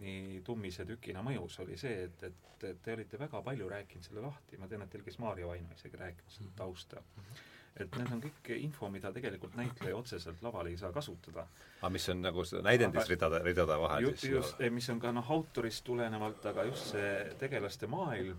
[0.02, 4.58] nii tummise tükina mõjus, oli see, et, et te olite väga palju rääkinud selle lahti,
[4.58, 7.26] ma tean, et teil käis Maarja Vaino isegi rääkimas seda tausta mm.
[7.26, 7.50] -hmm
[7.80, 11.46] et need on kõik info, mida tegelikult näitleja otseselt laval ei saa kasutada.
[11.80, 14.34] aga mis on nagu näidendisridade, ridade vahel just, siis?
[14.36, 17.10] just, mis on ka noh, autorist tulenevalt, aga just see
[17.40, 18.38] tegelaste maailm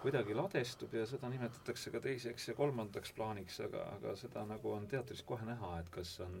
[0.00, 4.86] kuidagi ladestub ja seda nimetatakse ka teiseks ja kolmandaks plaaniks, aga, aga seda nagu on
[4.88, 6.38] teatris kohe näha, et kas on,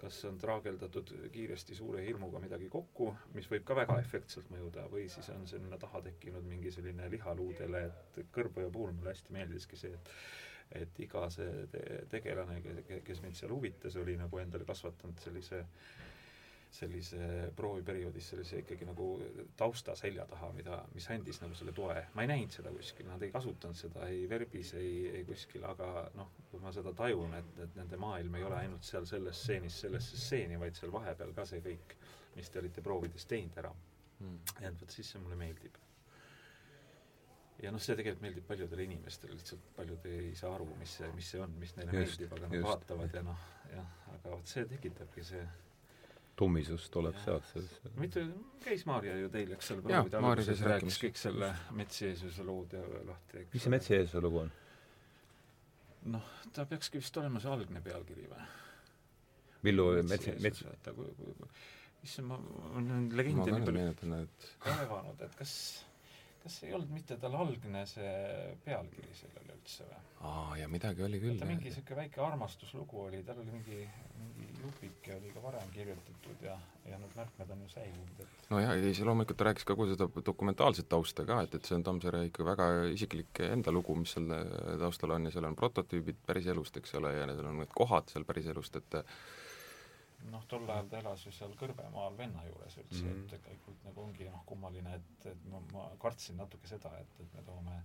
[0.00, 5.08] kas on traageldatud kiiresti suure hirmuga midagi kokku, mis võib ka väga efektselt mõjuda, või
[5.10, 9.98] siis on sinna taha tekkinud mingi selline lihaluudele, et Kõrboja puhul mulle hästi meeldiski see,
[9.98, 10.14] et
[10.78, 12.60] et iga see te tegelane,
[13.06, 15.64] kes mind seal huvitas, oli nagu endale kasvatanud sellise
[16.70, 19.06] sellise prooviperioodis sellise ikkagi nagu
[19.58, 21.96] tausta selja taha, mida, mis andis nagu selle toe.
[22.14, 25.90] ma ei näinud seda kuskil, nad ei kasutanud seda ei verbis, ei, ei kuskil, aga
[26.14, 29.82] noh, kui ma seda tajun, et, et nende maailm ei ole ainult seal selles stseenis
[29.82, 31.98] sellesse stseeni, vaid seal vahepeal ka see kõik,
[32.38, 33.74] mis te olite proovides teinud ära.
[34.20, 34.38] Mm..
[34.60, 35.78] et vot siis see mulle meeldib
[37.62, 41.32] ja noh, see tegelikult meeldib paljudele inimestele, lihtsalt paljud ei saa aru, mis see, mis
[41.34, 44.64] see on, mis neile just, meeldib, aga nad vaatavad ja noh, jah, aga vot see
[44.70, 45.42] tekitabki see
[46.40, 47.90] tummisus tuleb sealt sellest.
[48.00, 48.24] mitte,
[48.64, 52.84] käis Maarja ju teil, eks seal proovide alguses rääkis kõik selle Metsi Jeesuse lood ja
[53.08, 54.54] lahti, mis see Metsi Jeesuse lugu on?
[56.14, 58.48] noh, ta peakski vist olema see algne pealkiri või?
[59.68, 60.64] Villu Metsi, Metsi
[62.00, 64.22] issand, ma, ma olen legende nii palju
[64.64, 65.52] kaevanud, et kas
[66.42, 68.12] kas ei olnud mitte tal algne see
[68.64, 69.98] pealkiri sellele üldse või?
[70.28, 71.40] aa, ja midagi oli küll.
[71.48, 73.80] mingi niisugune väike armastuslugu oli, tal oli mingi,
[74.20, 76.56] mingi jupike oli ka varem kirjutatud ja,
[76.88, 79.88] ja need märkmed on ju säilinud, et no jaa, ei see loomulikult ta rääkis kogu
[79.92, 84.16] seda dokumentaalset tausta ka, et, et see on Tammsaare ikka väga isiklik enda lugu, mis
[84.16, 84.32] seal
[84.80, 88.12] taustal on ja seal on prototüübid päris elust, eks ole, ja seal on need kohad
[88.12, 89.00] seal päris elust, et
[90.28, 93.24] noh, tol ajal ta elas ju seal Kõrvemaal venna juures üldse mm, -hmm.
[93.24, 97.34] et tegelikult nagu ongi noh, kummaline, et, et ma, ma kartsin natuke seda, et, et
[97.34, 97.80] me toome,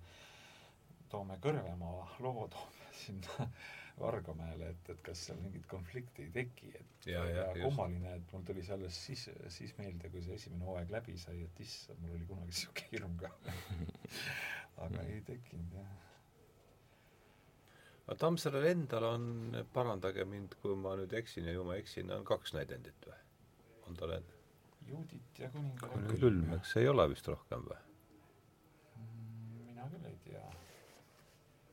[1.09, 3.49] toome Kõrvemaa loo toome sinna
[3.95, 8.33] Vargamäele, et, et kas seal mingit konflikti ei teki, et ja, ja, ja kummaline, et
[8.33, 12.01] mul tuli see alles siis, siis meelde, kui see esimene hooaeg läbi sai, et issand,
[12.03, 13.31] mul oli kunagi niisugune hirm ka.
[14.83, 16.04] Aga ei tekkinud, jah
[18.05, 19.27] aga Tammsaarel endal on,
[19.73, 23.17] parandage mind, kui ma nüüd eksin ja ju ma eksin, on kaks näidendit või?
[23.89, 24.41] on tal endal?
[24.85, 27.79] Juudit ja kuningar külm, eks ei ole vist rohkem või?
[29.01, 30.45] Mm, mina küll ei tea.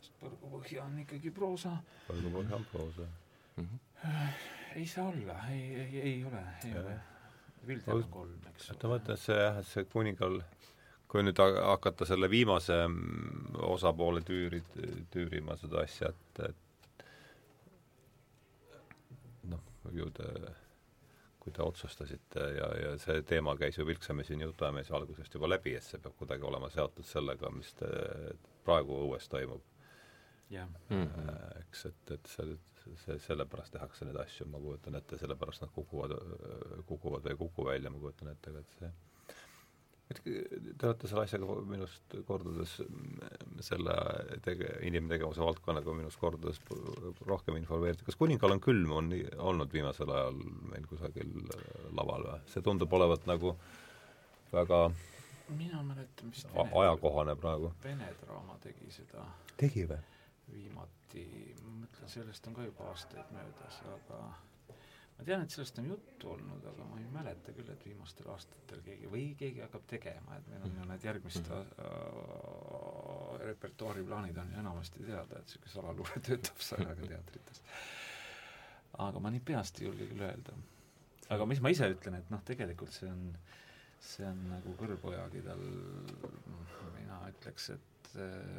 [0.01, 1.75] sest Põrgupõhja on ikkagi proosa.
[2.09, 3.69] Põrgupõhja on proosa mm.
[3.69, 4.43] -hmm.
[4.81, 6.85] ei saa olla, ei, ei, ei ole, ei ja.
[6.85, 7.01] ole.
[7.67, 8.79] Vilder on kolm, eks ole.
[8.83, 10.41] ma mõtlen, et see jah, et see kuningal
[11.13, 14.63] kui nüüd hakata selle viimase mm, osapoole tüüri,
[15.13, 17.05] tüürima seda asja, et, et
[19.53, 19.61] noh,
[19.93, 20.29] ju te,
[21.43, 25.77] kui te otsustasite ja, ja see teema käis ju Vilksamäe siin jutuajamise algusest juba läbi,
[25.77, 27.93] et see peab kuidagi olema seotud sellega, mis te,
[28.65, 29.69] praegu õues toimub.
[30.53, 31.61] jah mm -hmm..
[31.61, 32.57] eks, et, et see,
[33.05, 36.17] see, sellepärast tehakse neid asju, ma kujutan ette, sellepärast nad kukuvad,
[36.87, 38.93] kukuvad või ei kuku välja, ma kujutan ette ka, et see
[40.13, 42.75] te olete selle asjaga minust kordades
[43.65, 43.95] selle
[44.45, 46.61] tege-, inimtegevuse valdkonnaga minust kordades
[47.27, 48.05] rohkem informeeritud.
[48.07, 50.37] kas Kuningal on külm on olnud viimasel ajal
[50.73, 51.33] meil kusagil
[51.97, 52.43] laval või?
[52.53, 53.57] see tundub olevat nagu
[54.53, 54.85] väga
[55.57, 57.73] mina mäletan vist ajakohane praegu.
[57.85, 59.27] Vene draama tegi seda.
[59.57, 60.01] tegi või?
[60.53, 61.25] viimati,
[61.63, 64.19] ma mõtlen, sellest on ka juba aastaid möödas, aga
[65.23, 68.81] ma tean, et sellest on juttu olnud, aga ma ei mäleta küll, et viimastel aastatel
[68.83, 71.61] keegi või keegi hakkab tegema, et meil on ju need järgmist äh,
[73.47, 77.63] repertuaariplaanid on ju enamasti teada, et niisugune salaluure töötab sellega teatrites.
[79.07, 80.57] aga ma nii peast ei julge küll öelda.
[81.37, 83.23] aga mis ma ise ütlen, et noh, tegelikult see on,
[84.03, 85.63] see on nagu kõrgpojakidel,
[86.99, 88.59] mina ütleks, et äh,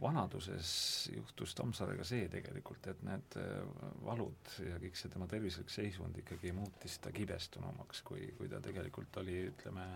[0.00, 0.70] vanaduses
[1.14, 3.58] juhtus Tammsaarega see tegelikult, et need äh,
[4.04, 9.20] valud ja kõik see tema tervislik seisund ikkagi muutis ta kibestunumaks, kui, kui ta tegelikult
[9.22, 9.86] oli, ütleme,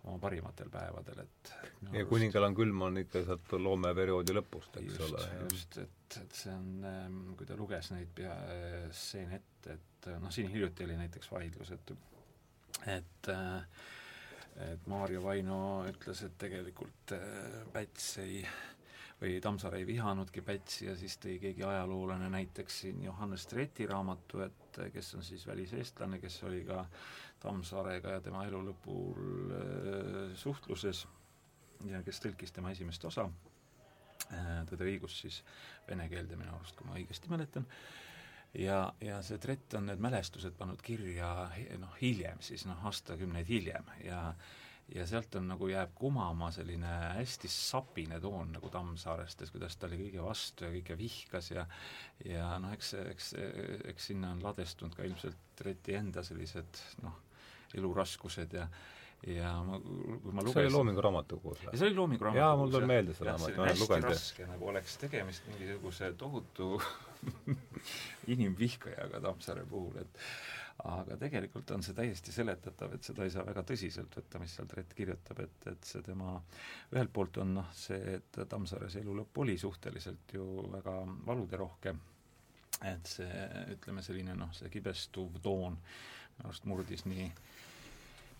[0.00, 1.52] oma parimatel päevadel, et
[1.92, 5.24] ja kuningal on külm, on ikka sealt loomeperioodi lõpust, eks just, ole.
[5.44, 8.34] just, et, et see on, ähm, kui ta luges neid pea,
[8.96, 11.96] stseene ette, et noh, siin hiljuti oli näiteks vaidlus, et
[12.88, 13.34] et
[14.60, 18.79] et Maarja Vaino ütles, et tegelikult äh, Päts ei äh,
[19.20, 24.40] või Tammsaare ei vihanudki Pätsi ja siis tõi keegi ajaloolane näiteks siin Johannes Treti raamatu,
[24.46, 26.84] et kes on siis väliseestlane, kes oli ka
[27.40, 31.06] Tammsaarega ja tema elu lõpul äh, suhtluses
[31.88, 33.28] ja kes tõlkis tema esimest osa
[34.32, 35.42] äh,, Tõde õigus siis
[35.88, 37.66] vene keelde minu arust, kui ma õigesti mäletan,
[38.54, 41.50] ja, ja see Trett on need mälestused pannud kirja
[41.80, 44.22] noh, hiljem siis, noh, aastakümneid hiljem ja
[44.94, 49.86] ja sealt on nagu, jääb kumama selline hästi sapine toon nagu Tammsaarest, et kuidas ta
[49.86, 51.66] oli kõige vastu ja kõike vihkas ja
[52.26, 53.34] ja noh, eks, eks,
[53.92, 57.20] eks sinna on ladestunud ka ilmselt Reti enda sellised noh,
[57.76, 58.66] eluraskused ja
[59.28, 61.74] ja ma, kui ma lugesin see oli Loomingu raamatukogus või?
[61.76, 62.46] see oli Loomingu raamatukogus.
[62.48, 64.14] jaa, mul tuleb meelde see raamat, ma olen lugenud.
[64.14, 66.70] raske, nagu oleks tegemist mingisuguse tohutu
[68.34, 70.24] inimvihkajaga Tammsaare puhul, et
[70.84, 74.68] aga tegelikult on see täiesti seletatav, et seda ei saa väga tõsiselt võtta, mis seal
[74.70, 76.36] Trett kirjutab, et, et see tema,
[76.94, 81.94] ühelt poolt on noh, see, et Tammsaares elu lõpp oli suhteliselt ju väga valuderohke,
[82.88, 83.44] et see,
[83.76, 85.76] ütleme selline noh, see kibestuv toon
[86.40, 87.26] minu arust murdis nii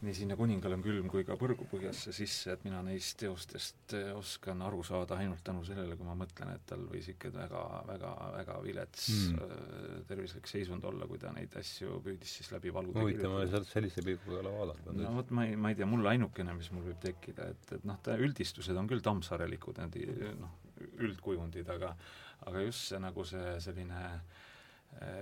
[0.04, 4.62] nii sinna Kuningal on külm kui ka Põrgupõhjasse sisse, et mina neist teostest eh, oskan
[4.64, 8.56] aru saada ainult tänu sellele, kui ma mõtlen, et tal võis ikka väga, väga, väga
[8.64, 10.06] vilets mm.
[10.08, 14.04] tervislik seisund olla, kui ta neid asju püüdis siis läbi valude huvitav, ma sealt sellise
[14.06, 15.02] pilguga ei ole vaadanud.
[15.04, 17.88] no vot, ma ei, ma ei tea, mul ainukene, mis mul võib tekkida, et, et
[17.88, 20.58] noh, ta üldistused on küll tammsaarelikud, need noh,
[21.00, 21.94] üldkujundid, aga
[22.48, 24.46] aga just see nagu see selline äh,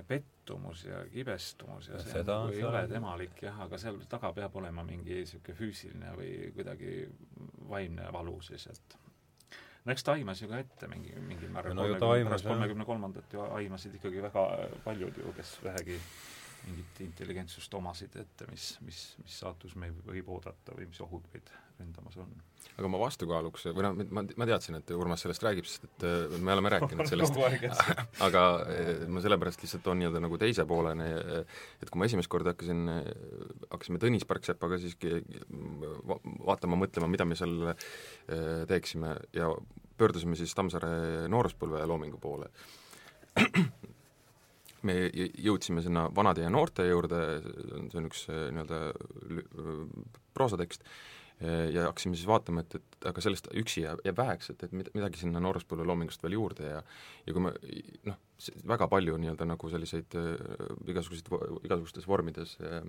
[0.08, 4.56] pettumus ja kibestumus ja see Seda, nagu ei ole temalik jah, aga seal taga peab
[4.58, 6.94] olema mingi niisugune füüsiline või kuidagi
[7.68, 8.96] vaimne valu siis, et
[9.84, 13.44] no eks ta aimas ju ka ette mingi, mingil määral no, pärast kolmekümne kolmandat ju
[13.60, 14.48] aimasid ikkagi väga
[14.84, 16.00] paljud ju, kes vähegi
[16.66, 21.50] mingit intelligentsust omasid ette, mis, mis, mis saatus meil võib oodata või mis ohud meid
[21.78, 22.30] ründamas on.
[22.78, 26.34] Aga ma vastukaaluks, või noh, ma, ma teadsin, et Urmas sellest räägib, sest et äh,
[26.42, 27.38] me oleme rääkinud sellest.
[28.26, 31.08] aga äh, ma sellepärast lihtsalt toon nii-öelda nagu teise pooleni,
[31.82, 32.84] et kui ma esimest korda hakkasin,
[33.70, 35.20] hakkasime Tõnis Parksepaga siiski
[36.46, 37.88] vaatama, mõtlema, mida me seal äh,
[38.70, 39.50] teeksime ja
[39.98, 42.50] pöördusime siis Tammsaare nooruspõlve loomingu poole
[44.86, 47.22] me jõudsime sinna vanade ja noorte juurde,
[47.90, 48.82] see on üks nii-öelda
[50.36, 50.84] proosatekst,
[51.40, 55.20] ja hakkasime siis vaatama, et, et aga sellest üksi jääb, jääb väheks, et, et midagi
[55.20, 56.80] sinna nooruspõlve loomingust veel juurde ja
[57.28, 57.52] ja kui me
[58.08, 58.16] noh,
[58.66, 60.32] väga palju nii-öelda nagu selliseid äh,
[60.90, 61.30] igasuguseid,
[61.68, 62.80] igasugustes vormides äh,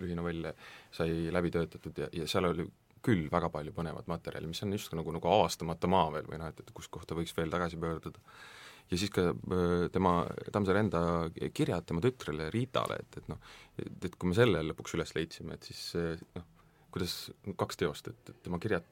[0.00, 0.54] lühinovelle
[0.96, 2.64] sai läbi töötatud ja, ja seal oli
[3.04, 6.48] küll väga palju põnevat materjali, mis on just nagu, nagu avastamata maa veel või noh,
[6.52, 8.20] et, et kus kohta võiks veel tagasi pöörduda.
[8.90, 10.14] Ja siis ka äh, tema,
[10.52, 11.02] Tammsaare enda
[11.54, 13.42] kirjad tema tütrele Riitale, et, et noh,
[13.78, 15.84] et, et kui me selle lõpuks üles leidsime, et siis
[16.36, 16.48] noh,
[16.90, 17.14] kuidas,
[17.58, 18.86] kaks teost, et, et tema kirjad,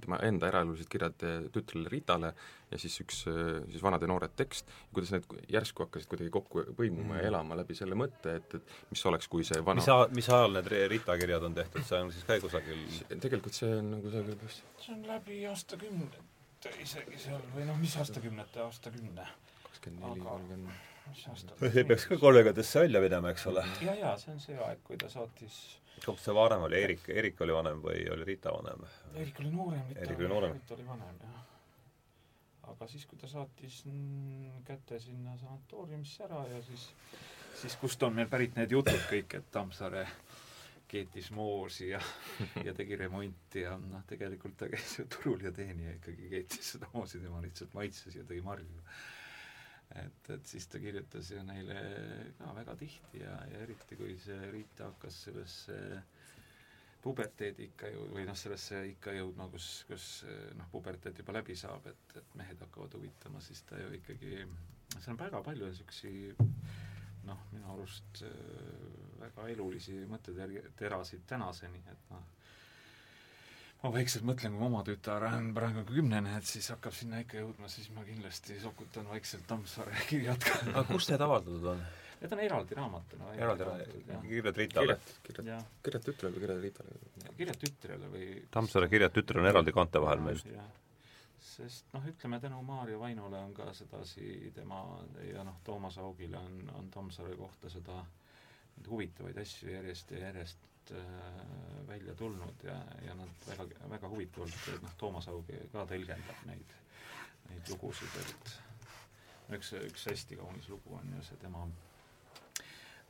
[0.00, 1.24] tema enda eraelulised kirjad
[1.54, 2.32] tütrele Ritale
[2.70, 7.16] ja siis üks siis Vanad ja noored tekst, kuidas need järsku hakkasid kuidagi kokku põimuma
[7.16, 7.20] mm.
[7.20, 10.30] ja elama läbi selle mõtte, et, et mis oleks, kui see vana mis a-, mis
[10.30, 12.84] ajal need Rita kirjad on tehtud, see on siis ka kusagil
[13.16, 16.31] tegelikult see on nagu kusagil see on läbi aastakümnete
[16.82, 19.28] isegi seal või noh, mis aastakümnete, aastakümne.
[19.66, 23.64] kakskümmend neli, kolmkümmend mis aastal see peaks ka kolmekümnendatesse välja minema, eks ole?
[23.82, 25.62] jaa, jaa, see on see aeg, kui ta saatis
[26.04, 28.86] kumb see vanem oli, Eerik, Eerik oli vanem või oli Rita vanem?
[29.14, 30.56] Eerik oli noorem, Rita oli noorem.
[30.58, 31.42] Rita oli vanem, jah.
[32.72, 33.82] aga siis, kui ta saatis
[34.66, 36.88] käte sinna sanatooriumisse ära ja siis,
[37.60, 40.06] siis kust on meil pärit need jutud kõik, et Tammsaare
[40.92, 42.00] keetis moosi ja
[42.66, 46.90] ja tegi remonti ja noh, tegelikult ta käis ju turul ja teenija ikkagi keetis seda
[46.92, 48.82] moosi, tema lihtsalt maitses ja tõi marju.
[50.02, 51.78] et, et siis ta kirjutas ju neile
[52.38, 55.78] ka väga tihti ja, ja eriti, kui see Riita hakkas sellesse
[57.02, 60.08] puberteedi ikka ju, või noh, sellesse ikka jõudma, kus, kus
[60.58, 64.44] noh, puberteed juba läbi saab, et, et mehed hakkavad huvitama, siis ta ju ikkagi,
[64.94, 66.44] seal on väga palju niisuguseid
[67.26, 68.22] noh, minu arust
[69.22, 72.24] väga elulisi mõtteterasid tänaseni, et noh,
[73.82, 77.70] ma vaikselt mõtlen, kui oma tütar on praegu kümnene, et siis hakkab sinna ikka jõudma,
[77.72, 80.60] siis ma kindlasti sokutan vaikselt Tammsaare kirjad ka.
[80.70, 81.82] aga kus need avaldatud on?
[82.22, 83.32] Need on eraldi raamatuna.
[83.34, 84.98] eraldi raamatuna, kirjad Ritale?
[85.26, 87.00] kirjad, kirjad tütrele või kirjad Ritale?
[87.40, 90.44] kirjad tütrele või Tammsaare kirjad tütrele on eraldi kaante vahel meil.
[91.42, 94.84] sest noh, ütleme tänu Maarja Vainole on ka sedasi tema
[95.26, 98.04] ja noh, Toomas Augile on, on Tammsaare kohta seda
[98.88, 101.06] huvitavaid asju järjest ja järjest äh,
[101.88, 102.76] välja tulnud ja,
[103.06, 106.76] ja nad väga, väga huvitavalt, noh, Toomas Aug ka tõlgendab neid,
[107.48, 108.52] neid lugusid, et
[109.58, 111.66] üks, üks hästi kaunis lugu on ju see tema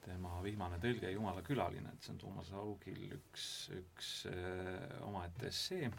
[0.03, 3.45] tema viimane tõlge Jumala külaline, et see on Toomas Augil üks,
[3.77, 5.91] üks äh, omaette essee,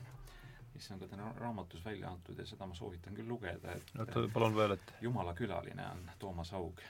[0.74, 4.26] mis on ka täna raamatus välja antud ja seda ma soovitan küll lugeda, et oota,
[4.34, 6.84] palun veel, et Jumala külaline on Toomas Aug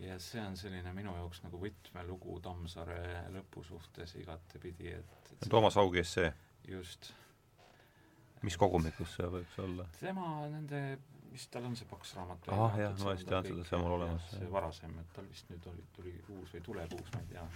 [0.00, 2.98] ja see on selline minu jaoks nagu võtmelugu Tammsaare
[3.34, 6.32] lõpu suhtes igatepidi, et, et Toomas Augi essee?
[6.68, 7.12] just.
[8.42, 9.86] mis kogumikus see võiks olla?
[10.00, 10.82] tema nende,
[11.32, 13.98] vist tal on see paks raamat ahah, jah, ma vist tean seda, see on mul
[14.00, 14.28] olemas.
[14.34, 17.48] see varasem, et tal vist nüüd oli, tuli uus või tuleb uus, ma ei tea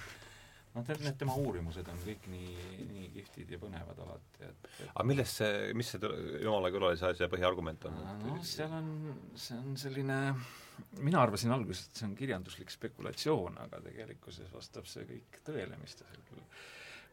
[0.75, 2.55] noh, need tema uurimused on kõik nii,
[2.93, 6.13] nii kihvtid ja põnevad alati, et, et aga millest see, mis see
[6.45, 8.01] Jumala külalise asja põhiargument on?
[8.25, 8.91] noh, seal on,
[9.39, 10.19] see on selline,
[11.03, 15.97] mina arvasin alguses, et see on kirjanduslik spekulatsioon, aga tegelikkuses vastab see kõik tõele, mis
[15.99, 16.27] ta seal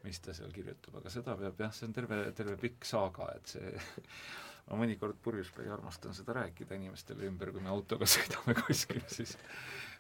[0.05, 3.55] mis ta seal kirjutab, aga seda peab jah, see on terve, terve pikk saaga, et
[3.55, 3.71] see
[4.67, 9.35] ma mõnikord purjuspäi armastan seda rääkida inimestele ümber, kui me autoga sõidame kuskile, siis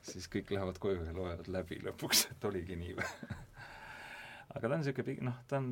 [0.05, 3.07] siis kõik lähevad koju ja loevad läbi lõpuks, et oligi nii või
[4.55, 5.71] aga ta on niisugune noh, ta on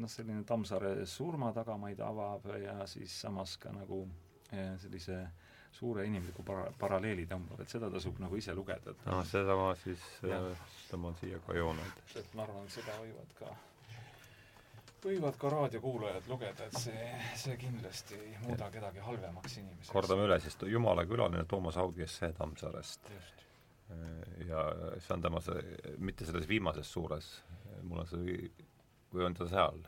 [0.00, 4.02] noh, selline Tammsaare surma tagamaid avav ja siis samas ka nagu
[4.50, 5.22] eh, sellise
[5.72, 9.72] suure inimliku para-, paralleeli tõmbab, et seda tasub nagu ise lugeda, et noh, seda ma
[9.80, 10.04] siis
[10.90, 11.84] tõmban siia ka joone.
[12.16, 13.52] et ma arvan, seda võivad ka
[15.00, 17.04] võivad ka raadiokuulajad lugeda, et see,
[17.40, 19.92] see kindlasti ei muuda kedagi halvemaks inimeseks.
[19.94, 23.12] kordame üle siis, Jumala külaline Toomas Augi essee Tammsaarest.
[24.48, 24.66] ja
[24.98, 27.30] see on tema see, mitte selles viimases suures,
[27.82, 28.50] mul on see,
[29.14, 29.80] või on ta seal?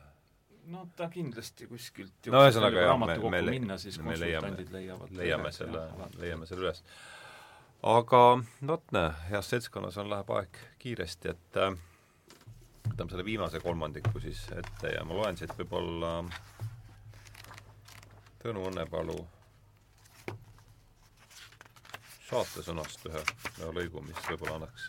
[0.71, 5.53] No ta kindlasti kuskilt no ühesõnaga jah, me, me, minna, siis me leiame, leiavad leiame
[5.55, 5.87] selle,
[6.21, 6.83] leiame selle üles.
[7.95, 8.23] aga
[8.71, 11.75] vot näe, heas seltskonnas on, läheb aeg kiiresti, et äh,
[12.89, 16.17] võtame selle viimase kolmandiku siis ette ja ma loen siit võib-olla
[18.43, 19.21] Tõnu Õnnepalu
[22.33, 23.21] saatesõnast ühe,
[23.61, 24.89] ühe lõigu, mis võib-olla annaks,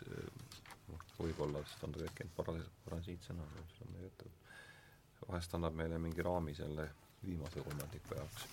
[1.19, 1.93] võib-olla, sest on
[2.37, 2.55] para-,
[2.87, 3.45] parasiitsõna,
[3.75, 4.31] seda ma ei ütle.
[5.27, 6.89] Vahest annab meile mingi raami selle
[7.25, 8.47] viimase kolmandiku jaoks.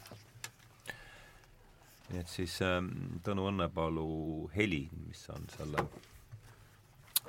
[2.10, 2.88] nii et siis ähm,
[3.22, 5.84] Tõnu Õnnepalu Heli, mis on selle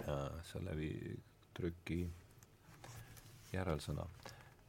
[0.07, 1.17] äh,, selle vi-,
[1.53, 2.01] trüki
[3.53, 4.05] järelsõna.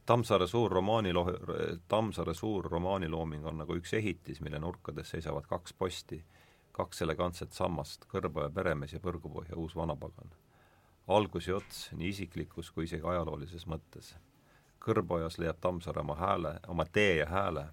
[0.05, 1.25] Tammsaare suur romaani lo-,
[1.87, 6.19] Tammsaare suur romaanilooming on nagu üks ehitis, mille nurkades seisavad kaks posti,
[6.75, 10.35] kaks elegantset sammast, Kõrboja peremees ja Põrgupõhja uus vanapagan.
[11.07, 14.13] algus ja ots nii isiklikus kui isegi ajaloolises mõttes.
[14.83, 17.67] Kõrbojas leiab Tammsaare oma hääle, oma tee ja hääle,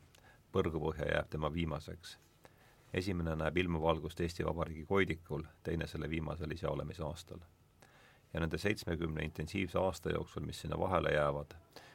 [0.53, 2.19] Põrgupõhja jääb tema viimaseks.
[2.95, 7.39] esimene näeb ilmavalgust Eesti Vabariigi koidikul, teine selle viimasel iseolemise aastal
[8.35, 11.55] ja nende seitsmekümne intensiivse aasta jooksul, mis sinna vahele jäävad,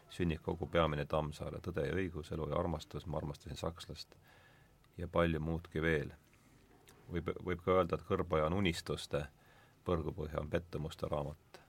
[0.10, 4.16] sünnib kogu peamine Tammsaare Tõde ja õigus, elu ja armastus, ma armastasin sakslast
[4.98, 6.12] ja palju muudki veel.
[7.12, 9.26] võib, võib ka öelda, et Kõrboja on unistuste,
[9.86, 11.62] Põrgupõhja on pettumuste raamat.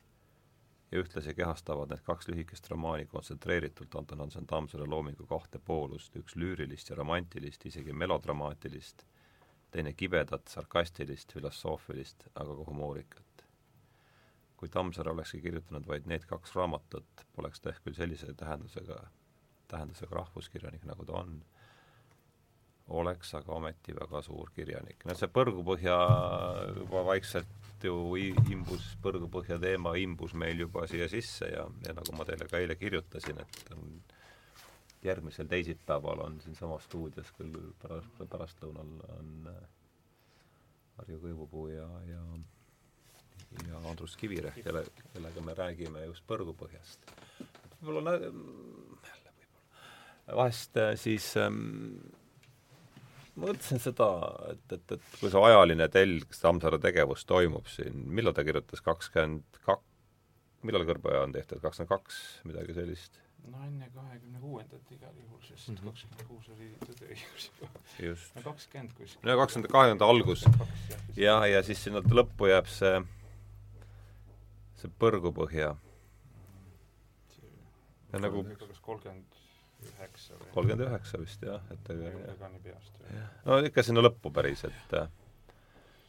[0.92, 6.36] Ja ühtlasi kehastavad need kaks lühikest romaani kontsentreeritult Anton Hansen Tammsaare loomingu kahte poolust, üks
[6.36, 9.06] lüürilist ja romantilist, isegi melodramaatilist,
[9.70, 13.26] teine kibedat, sarkastilist, filosoofilist, aga ka humoorikat
[14.56, 18.98] kui Tammsaare olekski kirjutanud vaid need kaks raamatut, poleks ta ehk küll sellise tähendusega,
[19.68, 21.36] tähendusega rahvuskirjanik, nagu ta on,
[23.00, 25.04] oleks aga ometi väga suur kirjanik.
[25.04, 25.96] no see Põrgupõhja
[26.80, 32.24] juba vaikselt ju imbus, Põrgupõhja teema imbus meil juba siia sisse ja, ja nagu ma
[32.28, 34.00] teile ka eile kirjutasin, et on
[35.04, 39.48] järgmisel teisipäeval on siinsamas stuudios küll pärast, pärastlõunal on
[40.96, 42.22] Harju Kõivupuu ja, ja
[43.68, 47.12] ja Andrus Kivirähk, kelle, kellega me räägime just põrgupõhjast.
[47.80, 48.18] võib-olla võib-olla,
[50.34, 51.96] vahest äh, siis ähm,
[53.36, 54.08] mõtlesin seda,
[54.52, 59.60] et, et, et kui see ajaline telg Tammsaare tegevus toimub siin, millal ta kirjutas kakskümmend
[59.66, 59.84] kak-,
[60.66, 63.20] millal Kõrboja on tehtud, kakskümmend kaks, midagi sellist?
[63.46, 65.90] no enne kahekümne kuuendat igal juhul, sest mhm.
[65.90, 67.82] kakskümmend kuus oli tõdeõigus juba.
[68.08, 68.32] just.
[68.34, 69.22] no kakskümmend kuskil.
[69.28, 70.46] no kakskümmend, kahekümnenda algus.
[71.16, 72.94] ja, ja siis sinna lõppu jääb see,
[74.82, 75.74] see põrgupõhja.
[78.12, 79.35] ja nagu kas kolmkümmend?
[80.54, 83.00] Kolmkümmend üheksa vist jah, et ka nii peast.
[83.44, 84.98] no ikka sinna lõppu päris, et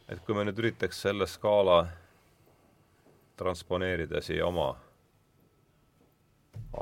[0.08, 1.82] et kui me nüüd üritaks selle skaala
[3.38, 4.72] transponeerida siia oma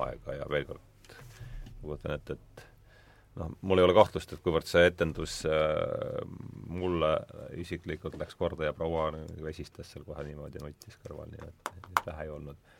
[0.07, 1.17] aega ja veel kord
[1.83, 2.65] kujutan ette, et
[3.41, 6.23] noh, mul ei ole kahtlust, et kuivõrd see etendus äh,
[6.67, 7.13] mulle
[7.63, 9.11] isiklikult läks korda ja proua
[9.45, 12.71] vesistas seal kohe niimoodi, nuttis kõrval, nii et, et vähe ei olnud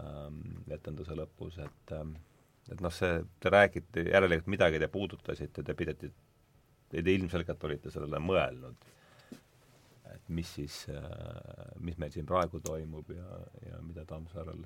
[0.00, 0.38] ähm,
[0.72, 2.14] etenduse lõpus, et ähm,
[2.70, 6.12] et noh, see, te räägite, järelikult midagi te puudutasite, te pidite,
[6.92, 8.86] te ilmselgelt olite sellele mõelnud,
[10.12, 11.02] et mis siis äh,,
[11.80, 14.62] mis meil siin praegu toimub ja, ja mida Tammsaarel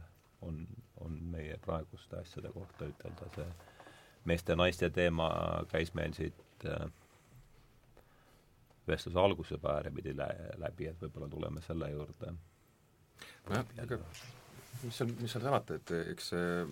[0.46, 0.60] on,
[1.00, 3.48] on meie praeguste asjade kohta ütelda, see
[4.26, 5.30] meeste-naiste teema
[5.70, 6.88] käis meil siit äh,
[8.86, 10.28] vestluse alguse päääripidi lä
[10.62, 12.34] läbi, et võib-olla tuleme selle juurde.
[13.48, 13.98] nojah, ega
[14.84, 16.62] mis seal, mis seal salata, et eks see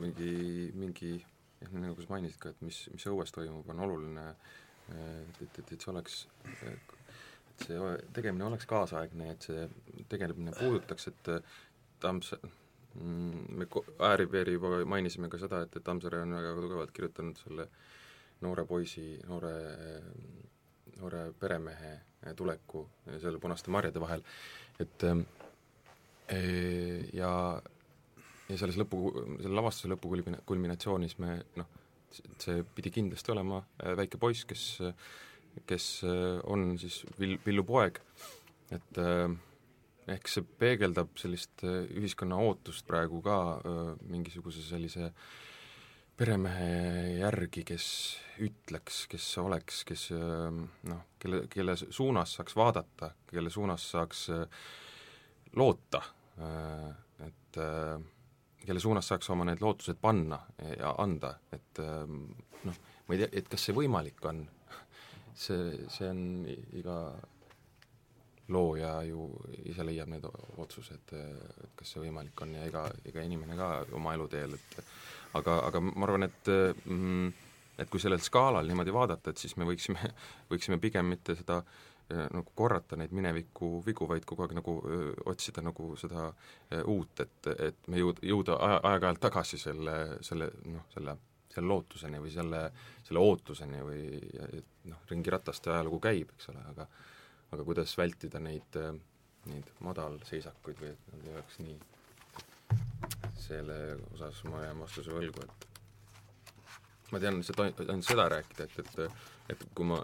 [0.00, 0.32] mingi,
[0.78, 4.26] mingi jah, nagu sa mainisid ka, et mis, mis õues toimub, on oluline,
[4.94, 6.18] et, et, et, et see oleks,
[6.72, 9.64] et see tegemine oleks kaasaegne, et see
[10.12, 11.32] tegelemine puudutaks, et
[12.02, 12.34] Tams-,
[12.94, 13.66] Mm, me
[13.98, 17.66] ääri-veeri juba mainisime ka seda, et, et Tammsaare on väga tugevalt kirjutanud selle
[18.46, 19.54] noore poisi, noore,
[21.00, 21.94] noore peremehe
[22.38, 22.84] tuleku
[23.18, 24.22] seal punaste marjade vahel,
[24.80, 25.14] et e,
[26.32, 27.32] ja,
[28.48, 29.00] ja selles lõpu,
[29.42, 31.68] selle lavastuse lõpukulmina-, kulminatsioonis me noh,
[32.40, 33.58] see pidi kindlasti olema
[33.98, 34.64] väike poiss, kes,
[35.66, 35.88] kes
[36.48, 38.00] on siis Vill-, Villu poeg,
[38.72, 39.28] et äh,
[40.10, 45.10] ehk see peegeldab sellist äh, ühiskonna ootust praegu ka äh, mingisuguse sellise
[46.14, 47.86] peremehe järgi, kes
[48.44, 54.44] ütleks, kes oleks, kes noh, kelle, kelle suunas saaks vaadata, kelle suunas saaks äh,
[55.56, 56.00] loota,
[57.26, 57.58] et
[58.64, 60.38] kelle suunas saaks oma need lootused panna
[60.78, 62.24] ja anda, et ähm,
[62.64, 64.42] noh, ma ei tea, et kas see võimalik on,
[65.34, 66.24] see, see on
[66.80, 66.98] iga
[68.54, 69.28] looja ju
[69.70, 70.26] ise leiab need
[70.60, 74.78] otsused, et kas see võimalik on ja iga, iga inimene ka oma eluteel, et
[75.40, 77.32] aga, aga ma arvan, et mm,
[77.78, 80.12] et kui sellel skaalal niimoodi vaadata, et siis me võiksime,
[80.52, 85.12] võiksime pigem mitte seda eh, nagu korrata neid mineviku vigu, vaid kogu aeg nagu öö,
[85.32, 90.50] otsida nagu seda öö, uut, et, et me jõud-, jõuda aja, aeg-ajalt tagasi selle, selle
[90.68, 91.16] noh, selle
[91.54, 92.60] selle lootuseni või selle,
[93.06, 94.04] selle ootuseni või
[94.90, 96.88] noh, ringirataste ajalugu käib, eks ole, aga
[97.54, 98.96] aga kuidas vältida neid, äh,
[99.46, 101.76] neid madalseisakuid või et nad ei oleks nii,
[103.44, 103.78] selle
[104.16, 109.66] osas ma jään vastuse võlgu, et ma tean seda, ainult seda rääkida, et, et et
[109.76, 109.98] kui ma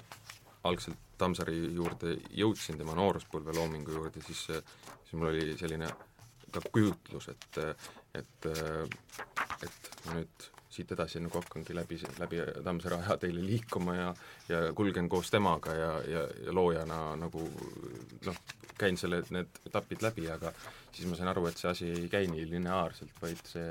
[0.68, 5.90] algselt Tammsaari juurde jõudsin, tema nooruspõlve loomingu juurde, siis, siis mul oli selline
[6.50, 7.60] ka kujutlus, et,
[8.18, 8.48] et
[9.60, 14.08] et nüüd siit edasi nagu hakkangi läbi, läbi Tammsaare ajateele liikuma ja
[14.48, 17.46] ja kulgen koos temaga ja, ja, ja loojana nagu
[18.26, 18.38] noh,
[18.78, 20.52] käin selle, need etapid läbi, aga
[20.92, 23.66] siis ma sain aru, et see asi ei käi nii lineaarselt, vaid see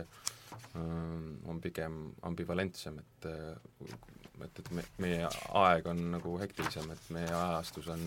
[0.78, 3.30] ähm, on pigem ambivalentsem, et
[4.45, 5.28] et, et me, meie
[5.64, 8.06] aeg on nagu hektilisem, et meie ajastus on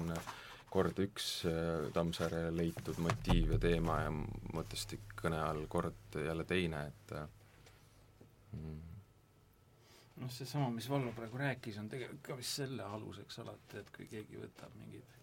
[0.72, 6.86] kord üks äh, Tammsaare leitud motiiv ja teema ja mõttestik kõne all, kord jälle teine,
[6.92, 7.26] et äh,
[10.22, 14.08] noh, seesama, mis Vallo praegu rääkis, on tegelikult ka vist selle aluseks alati, et kui
[14.10, 15.18] keegi võtab mingid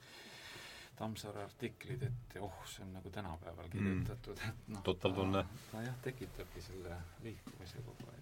[0.99, 3.71] Tammsaare artiklid, et oh, see on nagu tänapäeval mm.
[3.71, 5.45] kirjutatud mm., et noh, totaltunne.
[5.71, 8.18] ta jah, tekitabki selle liikumise kogu aeg.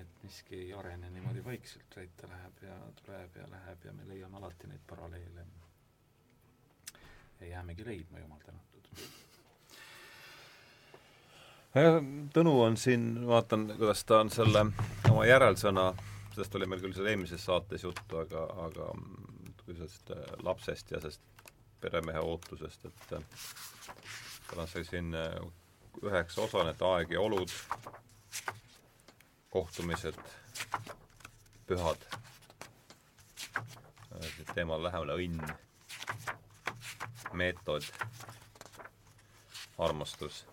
[0.00, 4.08] Et miski ei arene niimoodi vaikselt, vaid ta läheb ja tuleb ja läheb ja me
[4.08, 5.46] leiame alati neid paralleele.
[7.40, 8.70] ja jäämegi leidma, jumal tänatud
[12.34, 14.64] Tõnu on siin, vaatan, kuidas ta on selle
[15.10, 15.92] oma järelsõna,
[16.34, 18.88] sellest oli meil küll seal eelmises saates juttu, aga, aga
[19.68, 21.22] sellest äh, lapsest ja sellest
[21.80, 25.36] peremehe ootusest, et tal on see siin äh,
[26.02, 27.54] üheksa osa, need aeg ja olud,
[29.50, 30.18] kohtumised,
[31.66, 32.06] pühad,
[34.54, 35.52] teemal lähemale õnn,
[37.38, 37.86] meetod
[39.78, 40.44] armastus.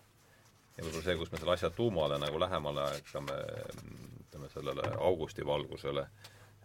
[0.76, 3.36] Ja võib-olla see, kus me selle asja tuumale nagu lähemale hakkame,
[4.24, 6.06] ütleme sellele augusti valgusele,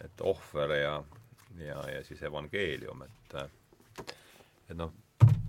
[0.06, 0.94] et ohver ja,
[1.58, 3.38] ja, ja siis evangeelium, et
[4.70, 4.94] et noh,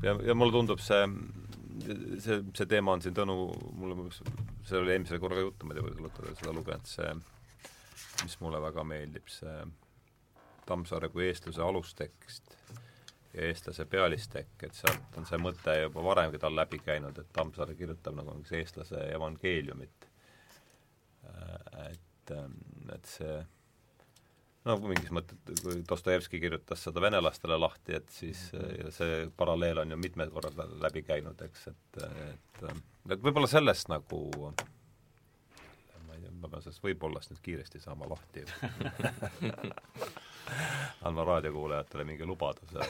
[0.03, 1.05] ja, ja mulle tundub see,
[1.83, 3.37] see, see teema on siin Tõnu,
[3.79, 7.11] mulle, see oli eelmisel korral juttu, ma ei tea, võib-olla olete seda lugenud, see,
[8.23, 9.57] mis mulle väga meeldib, see
[10.65, 12.55] Tammsaare kui eestluse alustekst
[13.35, 17.75] ja eestlase pealistekk, et sealt on see mõte juba varemgi tal läbi käinud, et Tammsaare
[17.77, 20.09] kirjutab nagu üks eestlase evangeeliumit.
[21.91, 22.33] et,
[22.95, 23.37] et see
[24.65, 29.95] no mingis mõttes, kui Dostojevski kirjutas seda venelastele lahti, et siis ja see paralleel on
[29.95, 34.23] ju mitmed korrad läbi käinud, eks, et, et et võib-olla sellest nagu
[36.07, 38.45] ma ei tea, ma pean sellest võib-ollast nüüd kiiresti saama lahti.
[41.05, 42.85] Andma raadiokuulajatele mingi lubaduse.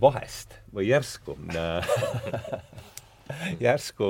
[0.00, 1.36] Vahest või järsku
[3.66, 4.08] järsku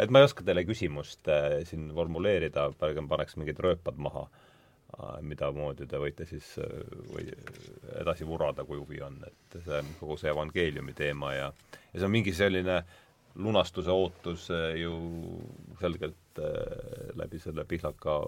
[0.00, 4.53] et ma ei oska teile küsimust äh, siin formuleerida, pigem paneks mingid rööpad maha, äh,
[5.26, 6.74] mida moodi te võite siis äh,
[7.12, 7.28] või
[8.00, 12.06] edasi vurada, kui huvi on, et see on kogu see evangeeliumi teema ja ja see
[12.06, 12.82] on mingi selline
[13.34, 14.46] lunastuse ootus
[14.78, 14.94] ju
[15.80, 16.38] selgelt
[17.18, 18.20] läbi selle Pihlaka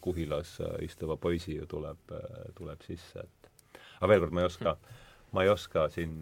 [0.00, 0.52] kuhilas
[0.86, 2.14] istuva poisi ju tuleb,
[2.54, 4.76] tuleb sisse, et aga veel kord, ma ei oska,
[5.34, 6.14] ma ei oska siin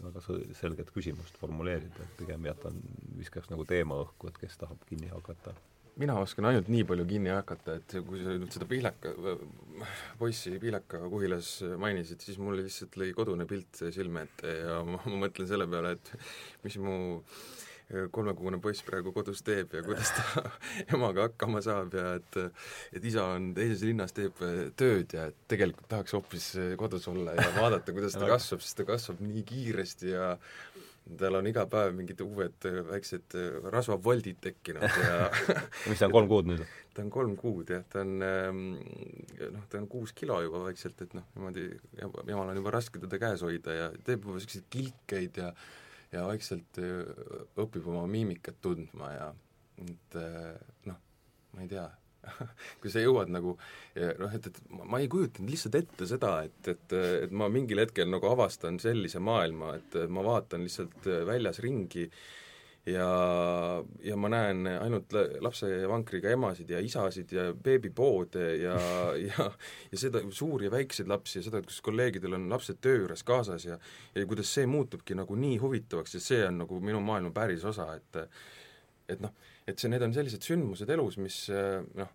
[0.00, 0.22] väga
[0.58, 2.78] selget küsimust formuleerida, et pigem jätan,
[3.18, 5.54] viskaks nagu teema õhku, et kes tahab kinni hakata
[6.00, 9.14] mina oskan ainult nii palju kinni hakata, et kui sa nüüd seda Pihlaka,
[10.20, 15.24] poissi Pihlaka kuhilas mainisid, siis mul lihtsalt lõi kodune pilt silme ette ja ma, ma
[15.26, 16.14] mõtlen selle peale, et
[16.66, 17.34] mis mu äh,
[17.90, 20.44] kolmekuune poiss praegu kodus teeb ja kuidas ta
[20.94, 22.38] emaga hakkama saab ja et
[22.94, 24.38] et isa on teises linnas, teeb
[24.78, 26.46] tööd ja et tegelikult tahaks hoopis
[26.78, 30.30] kodus olla ja vaadata, kuidas ta kasvab, sest ta kasvab nii kiiresti ja
[31.18, 33.36] tal on iga päev mingid uued väiksed
[33.72, 35.26] rasvavoldid tekkinud ja
[35.88, 36.64] mis ta on, kolm kuud nüüd?
[36.94, 38.64] ta on kolm kuud jah, ta on ehm,
[39.56, 41.68] noh, ta on kuus kilo juba vaikselt, et noh, niimoodi
[42.00, 45.52] emal on juba raske teda käes hoida ja teeb juba niisuguseid kilkeid ja
[46.10, 47.06] ja vaikselt äh,
[47.60, 49.30] õpib oma miimikat tundma ja
[49.80, 50.54] et äh,
[50.88, 50.98] noh,
[51.54, 51.86] ma ei tea
[52.80, 56.98] kui sa jõuad nagu noh, et, et ma ei kujutanud lihtsalt ette seda, et, et,
[57.26, 62.08] et ma mingil hetkel nagu avastan sellise maailma, et ma vaatan lihtsalt väljas ringi
[62.86, 63.08] ja,
[64.04, 65.12] ja ma näen ainult
[65.44, 68.76] lapsevankriga emasid ja isasid ja beebipoode ja,
[69.28, 69.50] ja
[69.92, 73.24] ja seda, suuri ja väikseid lapsi ja seda, et kus kolleegidel on lapsed töö juures
[73.26, 73.78] kaasas ja
[74.14, 77.92] ja kuidas see muutubki nagu nii huvitavaks ja see on nagu minu maailma päris osa,
[77.96, 78.24] et
[79.10, 79.34] et noh,
[79.72, 82.12] et see, need on sellised sündmused elus, mis noh,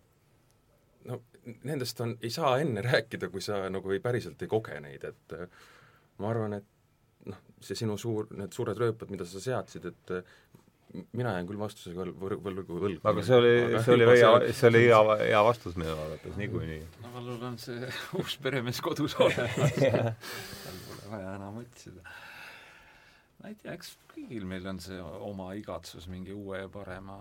[1.10, 1.20] no
[1.68, 5.36] nendest on, ei saa enne rääkida, kui sa nagu ei, päriselt ei koge neid, et
[6.22, 10.16] ma arvan, et noh, see sinu suur, need suured rööpad, mida sa seadsid, et
[11.12, 13.00] mina jään küll vastusega võl-, võlgu võlgu.
[13.08, 13.52] aga see oli,
[13.84, 16.78] see oli hea, see oli hea, hea vastus minu arvates niikuinii.
[17.02, 22.16] no Vallul on see uus peremees kodus olemas tal pole vaja enam otsida.
[23.46, 27.14] Ma ei tea, eks kõigil meil on see oma igatsus mingi uue ja parema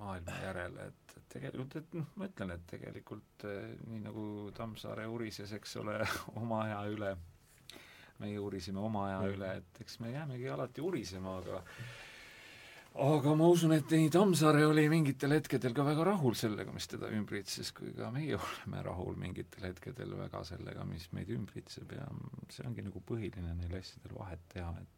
[0.00, 4.24] maailma järele, et, et tegelikult, et noh, ma ütlen, et tegelikult eh, nii nagu
[4.56, 5.98] Tammsaare urises, eks ole,
[6.40, 7.12] oma aja üle,
[8.24, 11.60] meie urisime oma aja üle, et eks me jäämegi alati urisema, aga
[13.04, 17.12] aga ma usun, et nii Tammsaare oli mingitel hetkedel ka väga rahul sellega, mis teda
[17.12, 22.08] ümbritses, kui ka meie oleme rahul mingitel hetkedel väga sellega, mis meid ümbritseb ja
[22.48, 24.95] see ongi nagu põhiline neil asjadel vahet teha, et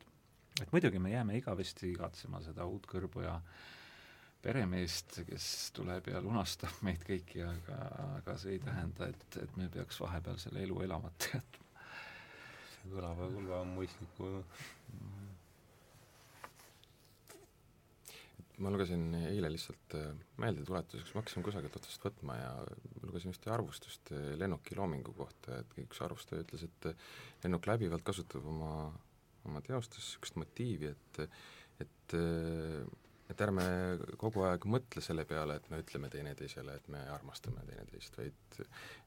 [0.62, 3.36] et muidugi me jääme igavesti igatsema seda uut kõrbu ja
[4.42, 7.78] peremeest, kes tuleb ja lunastab meid kõiki, aga,
[8.18, 11.86] aga see ei tähenda, et, et me peaks vahepeal selle elu elamata jätma.
[12.74, 14.34] see kõlab küll väga mõistliku
[18.62, 20.08] ma lugesin eile lihtsalt äh,
[20.42, 22.50] meeldetuletuseks, ma hakkasin kusagilt otsast võtma ja
[23.04, 27.04] lugesin ühte arvustust äh, lennuki loomingu kohta, et üks arvustaja ütles, et äh,
[27.44, 28.72] lennuk läbivalt kasutab oma,
[29.48, 31.22] oma teostes niisugust motiivi, et
[31.84, 32.16] et
[33.28, 33.64] et ärme
[34.16, 38.60] kogu aeg mõtle selle peale, et me ütleme teineteisele, et me armastame teineteist, vaid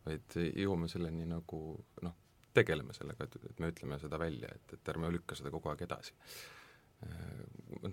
[0.06, 1.62] vaid jõuame selleni nagu
[2.06, 2.18] noh,
[2.54, 5.86] tegeleme sellega, et, et me ütleme seda välja, et, et ärme lükka seda kogu aeg
[5.88, 6.14] edasi.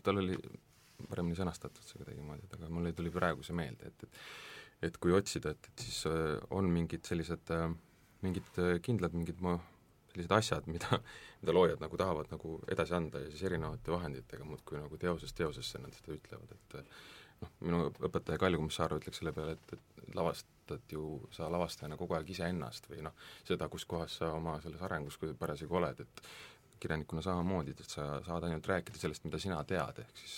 [0.04, 0.36] tal oli
[1.08, 4.22] paremini sõnastatud see kuidagimoodi, et aga mul ei tuli praegu see meelde, et, et
[4.88, 7.66] et kui otsida, et, et siis äh, on mingid sellised, äh,
[8.22, 9.58] mingid äh, kindlad mingid mo-,
[10.18, 10.98] sellised asjad, mida,
[11.42, 15.80] mida loojad nagu tahavad nagu edasi anda ja siis erinevate vahenditega muudkui nagu teosest teosesse
[15.82, 16.78] nad seda ütlevad, et
[17.42, 22.18] noh, minu õpetaja Kalju Komissar ütleks selle peale, et, et lavastad ju sa lavastajana kogu
[22.18, 23.16] aeg iseennast või noh,
[23.46, 26.22] seda, kus kohas sa oma selles arengus parasjagu oled, et
[26.78, 30.36] kirjanikuna samamoodi, et sa saad ainult rääkida sellest, mida sina tead, ehk siis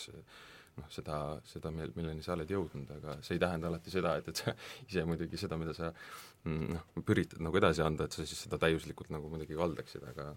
[0.78, 1.16] noh, seda,
[1.48, 4.54] seda, mil-, milleni sa oled jõudnud, aga see ei tähenda alati seda, et, et sa
[4.88, 8.60] ise muidugi seda, mida sa mm, noh, üritad nagu edasi anda, et sa siis seda
[8.62, 10.30] täiuslikult nagu muidugi valdaksid, aga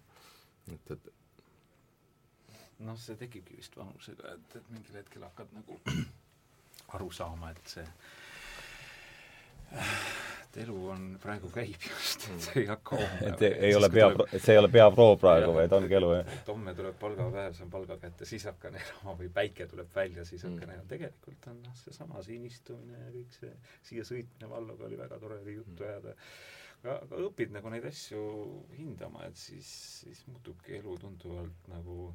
[0.74, 1.12] et, et
[2.84, 5.80] noh, see tekibki vist vanusega, et, et mingil hetkel hakkad nagu
[6.98, 7.88] aru saama, et see
[10.54, 13.30] et elu on, praegu käib just, et see ei hakka homme.
[13.32, 16.34] et ei, ei ole pea, et see ei ole peaproov praegu, vaid ongi elu, jah?
[16.36, 20.46] et homme tuleb palgapäev, saan palga kätte, siis hakkan elama või päike tuleb välja, siis
[20.46, 20.76] hakkan mm.
[20.76, 20.90] elama.
[20.92, 23.54] tegelikult on noh, seesama siin istumine ja kõik see,
[23.90, 25.90] siia sõitmine Valloga oli väga tore oli juttu mm.
[25.90, 26.16] ajada.
[26.84, 28.24] aga, aga õpid nagu neid asju
[28.78, 29.74] hindama, et siis,
[30.04, 32.12] siis muutubki elu tunduvalt nagu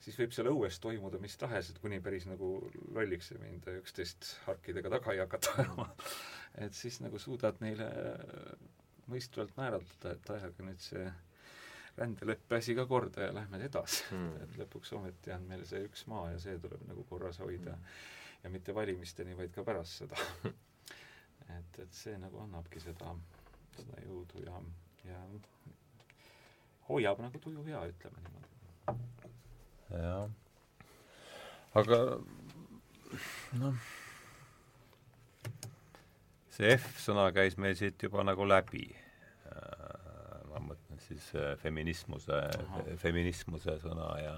[0.00, 2.52] siis võib seal õues toimuda mis tahes, et kuni päris nagu
[2.94, 5.88] lolliks ei minda ja üksteist harkidega taga ei hakata ajama.
[6.64, 7.86] Et siis nagu suudad neile
[9.10, 11.04] mõistvalt määratleda, et ajage nüüd see
[11.98, 14.02] rändeleppe asi ka korda ja lähme edasi.
[14.14, 14.32] Mm..
[14.42, 17.76] et lõpuks ometi on meil see üks maa ja see tuleb nagu korras hoida.
[17.76, 17.94] Mm.
[18.42, 20.26] ja mitte valimisteni, vaid ka pärast seda.
[21.50, 23.10] Et, et see nagu annabki seda,
[23.74, 24.60] seda jõudu ja,
[25.08, 25.16] ja
[26.86, 29.19] hoiab nagu tuju hea, ütleme niimoodi.
[29.90, 30.28] Jah.
[31.80, 32.02] aga
[33.60, 33.88] noh
[36.60, 38.84] see F-sõna käis meil siit juba nagu läbi.
[39.48, 42.40] Äh, ma mõtlen siis äh, feminismuse,
[43.00, 44.34] feminismuse sõna ja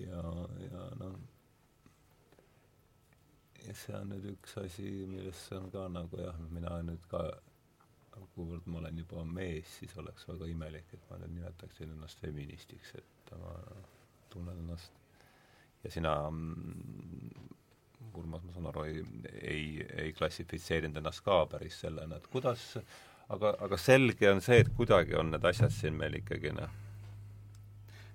[0.00, 0.22] ja,
[0.64, 1.18] ja noh,
[3.66, 7.26] ja see on nüüd üks asi, millesse on ka nagu jah, mina nüüd ka
[8.34, 12.94] kuivõrd ma olen juba mees, siis oleks väga imelik, et ma nüüd nimetaksin ennast feministiks,
[12.96, 13.52] et ma
[14.36, 15.02] tunnen ennast.
[15.84, 17.44] Ja sina mm,
[18.16, 19.02] Urmas, ma saan aru, ei,
[19.42, 19.66] ei,
[20.04, 22.62] ei klassifitseerinud ennast ka päris sellena, et kuidas,
[23.28, 26.72] aga, aga selge on see, et kuidagi on need asjad siin meil ikkagi noh,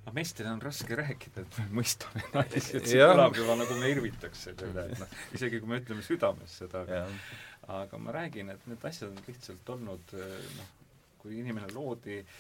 [0.08, 3.94] noh, meestel on raske rääkida, et me mõistame naisi, et see kõlab juba nagu me
[3.94, 7.06] irvitaks selle üle, et noh, isegi kui me ütleme südames seda, aga
[7.82, 10.74] aga ma räägin, et need asjad on lihtsalt olnud noh,
[11.22, 12.34] kui inimene loodi äh,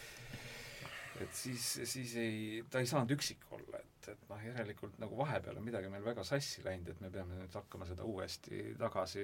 [1.23, 5.59] et siis, siis ei, ta ei saanud üksik olla, et, et noh, järelikult nagu vahepeal
[5.59, 9.23] on midagi meil väga sassi läinud, et me peame nüüd hakkama seda uuesti tagasi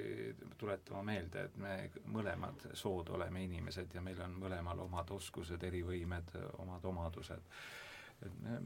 [0.60, 1.74] tuletama meelde, et me
[2.14, 6.34] mõlemad sood oleme inimesed ja meil on mõlemal omad oskused, erivõimed,
[6.64, 7.52] omad omadused.
[8.26, 8.58] et me,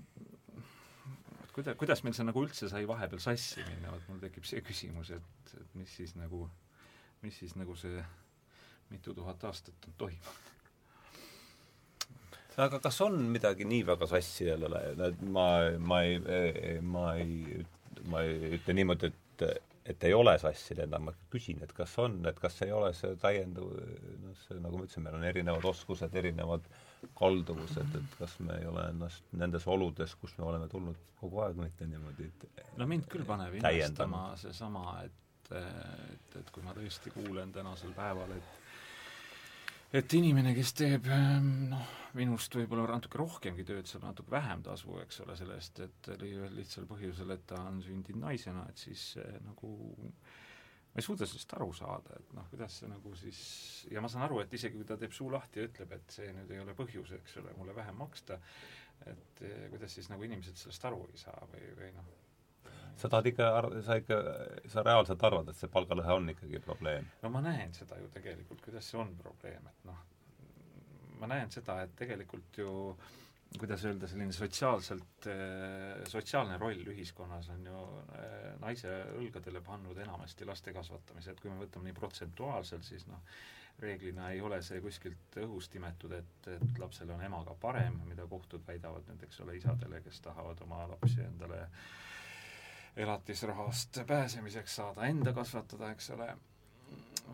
[1.43, 4.65] et kuida-, kuidas meil see nagu üldse sai vahepeal sassi minna, vot mul tekib see
[4.65, 6.47] küsimus, et, et mis siis nagu,
[7.25, 8.01] mis siis nagu see
[8.93, 10.52] mitu tuhat aastat on toimunud
[12.61, 15.47] aga kas on midagi nii väga sassi jälle läinud, ma,
[15.79, 16.19] ma ei,
[16.81, 17.63] ma ei,
[18.11, 19.45] ma ei ütle niimoodi, et,
[19.93, 23.15] et ei ole sassi läinud, ma küsin, et kas on, et kas ei ole see
[23.23, 23.71] täiendav,
[24.25, 26.69] noh, see nagu ma ütlesin, meil on erinevad oskused, erinevad
[27.19, 31.59] kalduvused, et kas me ei ole ennast nendes oludes, kus me oleme tulnud kogu aeg
[31.59, 32.29] mitte niimoodi
[32.79, 38.37] no mind küll paneb imestama seesama, et, et, et kui ma tõesti kuulen tänasel päeval,
[38.37, 38.62] et
[39.93, 44.95] et inimene, kes teeb ehm, noh, minust võib-olla natuke rohkemgi tööd, saab natuke vähem tasu,
[45.03, 49.13] eks ole, selle eest, et ühel lihtsal põhjusel, et ta on sündinud naisena, et siis
[49.47, 49.75] nagu
[50.93, 53.43] ma ei suuda sellest aru saada, et noh, kuidas see nagu siis,
[53.89, 56.29] ja ma saan aru, et isegi kui ta teeb suu lahti ja ütleb, et see
[56.37, 58.37] nüüd ei ole põhjus, eks ole, mulle vähem maksta,
[59.09, 62.11] et eh, kuidas siis nagu inimesed sellest aru ei saa või, või noh,
[62.97, 63.49] sa tahad ikka,
[63.87, 64.19] sa ikka,
[64.73, 67.09] sa reaalselt arvad, et see palgalõhe on ikkagi probleem?
[67.23, 70.05] no ma näen seda ju tegelikult, kuidas see on probleem, et noh,
[71.21, 72.73] ma näen seda, et tegelikult ju
[73.59, 77.81] kuidas öelda, selline sotsiaalselt, eh, sotsiaalne roll ühiskonnas on ju
[78.17, 83.21] eh, naise õlgadele pannud enamasti laste kasvatamise, et kui me võtame nii protsentuaalselt, siis noh,
[83.83, 88.65] reeglina ei ole see kuskilt õhust imetud, et, et lapsel on emaga parem, mida kohtud
[88.67, 91.85] väidavad nüüd, eks ole, isadele, kes tahavad oma lapsi endale äh,
[92.97, 96.29] elatisrahast pääsemiseks saada, enda kasvatada, eks ole,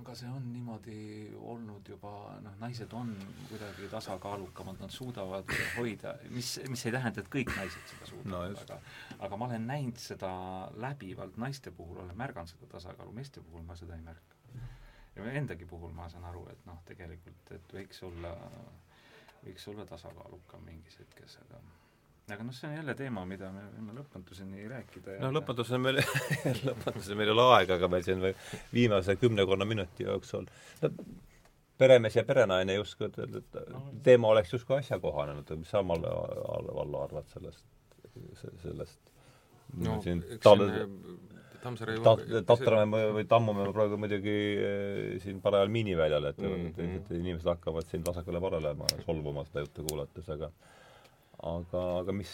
[0.00, 0.98] aga see on niimoodi
[1.50, 2.12] olnud juba,
[2.44, 3.10] noh, naised on
[3.48, 8.62] kuidagi tasakaalukamad, nad suudavad hoida, mis, mis ei tähenda, et kõik naised seda suudavad no,
[8.62, 8.78] aga
[9.26, 10.30] aga ma olen näinud seda
[10.78, 14.38] läbivalt, naiste puhul olen märganud seda tasakaalu, meeste puhul ma seda ei märka.
[15.16, 18.36] ja endagi puhul ma saan aru, et noh, tegelikult, et võiks olla,
[19.42, 21.62] võiks olla tasakaalukam mingis hetkes, aga
[22.34, 26.00] aga noh, see on jälle teema, mida me võime lõpmatuseni rääkida ja no lõpmatuseni meil
[26.68, 28.34] lõpmatuseni meil ei ole aega, aga meil siin või
[28.74, 30.48] viimase kümnekonna minuti jooksul
[30.82, 30.92] no,
[31.78, 33.58] peremees ja perenaine justkui, et,
[34.04, 37.64] teema oleks justkui asjakohane, et mis sa, Malle, Vallo, arvad sellest,
[38.64, 38.98] sellest
[39.84, 40.66] no siin tal-,
[41.62, 47.14] Tammsaare ta-, Tatramäe või Tammumäe praegu muidugi eh, siin parajal miiniväljal, et mm, -hmm.
[47.18, 48.74] inimesed hakkavad siin vasakule-parele
[49.06, 50.52] solvuma seda juttu kuulates, aga
[51.46, 52.32] aga, aga mis,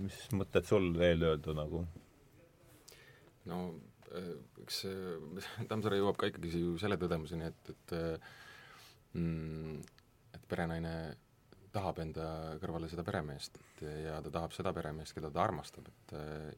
[0.00, 1.84] mis mõtted sul veel öelda nagu?
[3.50, 3.62] no
[4.10, 4.84] eks
[5.70, 7.96] Tammsaare jõuab ka ikkagi ju selle tõdemuseni, et, et
[9.16, 9.80] mm,
[10.34, 10.94] et perenaine
[11.70, 12.24] tahab enda
[12.58, 16.14] kõrvale seda peremeest, ja ta tahab seda peremeest, keda ta armastab, et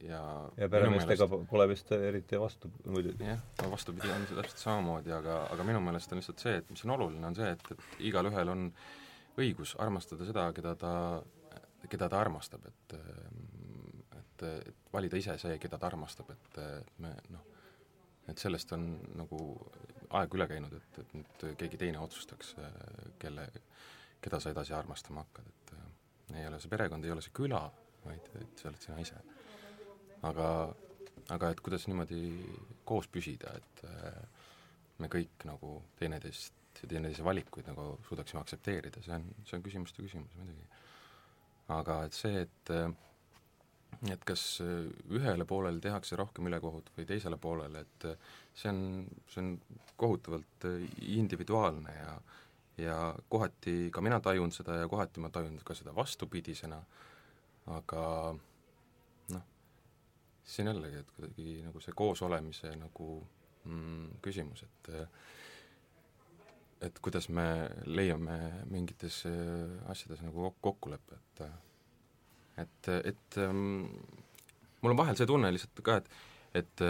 [0.09, 0.23] ja
[0.57, 1.51] ja peremeestega meelest...
[1.51, 3.43] pole vist eriti vastu, muidu jah,
[3.75, 6.95] vastupidi, on see täpselt samamoodi, aga, aga minu meelest on lihtsalt see, et mis on
[6.97, 8.65] oluline, on see, et, et igalühel on
[9.41, 10.93] õigus armastada seda, keda ta,
[11.89, 12.97] keda ta armastab, et
[14.19, 16.61] et, et valida ise see, keda ta armastab, et
[17.05, 17.53] me noh,
[18.29, 18.87] et sellest on
[19.19, 19.41] nagu
[20.19, 22.55] aeg üle käinud, et, et nüüd keegi teine otsustaks,
[23.23, 23.47] kelle,
[24.23, 27.63] keda sa edasi armastama hakkad, et äh, ei ole see perekond, ei ole see küla,
[28.05, 29.19] vaid et sa oled sina ise.
[30.29, 30.49] aga,
[31.35, 32.23] aga et kuidas niimoodi
[32.89, 34.49] koos püsida, et äh,
[35.03, 40.37] me kõik nagu teineteist teineteise valikuid nagu suudaksime aktsepteerida, see on, see on küsimuste küsimus
[40.39, 40.69] muidugi.
[41.73, 42.91] aga et see, et äh,
[44.11, 48.07] et kas ühele poolele tehakse rohkem ülekohut või teisele poolele, et
[48.59, 48.81] see on,
[49.31, 49.53] see on
[50.01, 50.67] kohutavalt
[51.01, 52.17] individuaalne ja
[52.81, 56.79] ja kohati ka mina tajun seda ja kohati ma tajun ka seda vastupidisena,
[57.77, 58.05] aga
[59.35, 59.45] noh,
[60.59, 63.11] on jällegi, et kuidagi nagu see koosolemise nagu
[63.65, 64.93] mm, küsimus, et
[66.83, 67.47] et kuidas me
[67.87, 68.39] leiame
[68.71, 69.23] mingites
[69.93, 71.45] asjades nagu kokkuleppe, et
[72.63, 73.87] et, et um,
[74.83, 76.11] mul on vahel see tunne lihtsalt ka, et
[76.53, 76.83] et,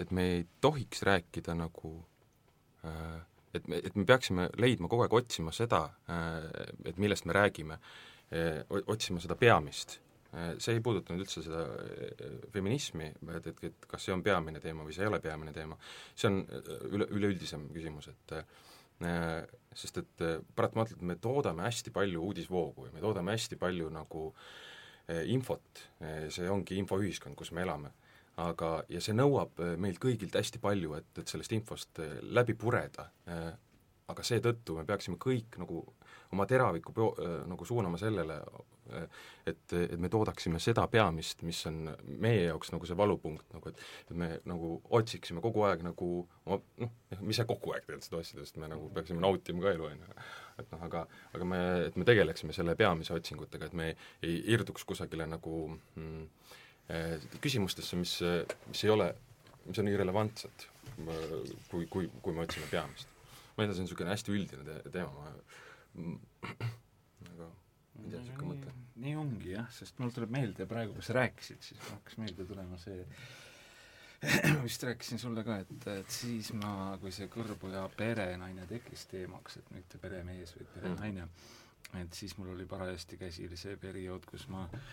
[0.00, 1.90] et me ei tohiks rääkida nagu
[2.88, 3.18] äh,
[3.54, 6.38] et me, et me peaksime leidma kogu aeg otsima seda, äh,
[6.90, 7.80] et millest me räägime,
[8.30, 9.98] äh, otsima seda peamist.
[10.30, 11.64] Äh, see ei puuduta nüüd üldse seda
[12.54, 15.78] feminismi, et, et, et kas see on peamine teema või see ei ole peamine teema,
[16.14, 16.42] see on
[16.92, 18.36] üle, üleüldisem küsimus, et
[19.00, 20.22] sest et
[20.54, 24.26] paratamatult me toodame hästi palju uudisvoogu ja me toodame hästi palju nagu
[25.26, 25.80] infot,
[26.30, 27.90] see ongi infoühiskond, kus me elame.
[28.40, 32.54] Aga, ja see nõuab äh, meilt kõigilt hästi palju, et, et sellest infost äh, läbi
[32.58, 33.50] pureda, äh,
[34.10, 35.82] aga seetõttu me peaksime kõik nagu
[36.34, 37.12] oma teraviku peo-,
[37.50, 38.38] nagu suunama sellele,
[39.00, 43.84] et, et me toodaksime seda peamist, mis on meie jaoks nagu see valupunkt, nagu et
[44.10, 46.10] et me nagu otsiksime kogu aeg nagu
[46.50, 50.06] noh, mis see kogu aeg tegelikult seda asjadest, me nagu peaksime nautima ka elu, on
[50.06, 50.24] ju.
[50.60, 54.84] et noh, aga, aga me, et me tegeleksime selle peamise otsingutega, et me ei, irduks
[54.88, 56.26] kusagile nagu mm,
[56.90, 58.16] Eh, küsimustesse, mis,
[58.66, 59.06] mis ei ole,
[59.68, 60.64] mis on irrelevantsed,
[61.70, 63.06] kui, kui, kui me otsime peamist.
[63.54, 65.28] ma ei tea, see on niisugune hästi üldine te teema, ma
[67.30, 67.48] aga
[68.00, 68.74] ma ei tea, niisugune mõte.
[69.04, 72.80] nii ongi jah, sest mul tuleb meelde praegu, kui sa rääkisid, siis hakkas meelde tulema
[72.80, 73.04] see
[74.66, 79.70] vist rääkisin sulle ka, et, et siis ma, kui see kõrbuja perenaine tekkis teemaks, et
[79.76, 84.66] mitte peremees, vaid perenaine mm., et siis mul oli parajasti käsil see periood, kus ma
[84.68, 84.90] äh,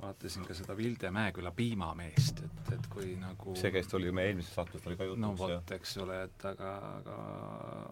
[0.00, 4.54] vaatasin ka seda Vilde Mäeküla piimameest, et, et kui nagu see, kes tuli meie eelmises
[4.56, 5.22] saates, oli ka jutuks.
[5.22, 6.70] no vot, eks ole, et aga,
[7.00, 7.16] aga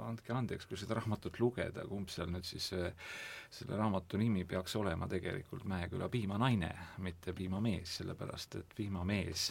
[0.08, 5.08] andke andeks, kui seda raamatut lugeda, kumb seal nüüd siis selle raamatu nimi peaks olema
[5.10, 6.72] tegelikult Mäeküla piimanaine,
[7.04, 9.50] mitte piimamees, sellepärast et piimamees,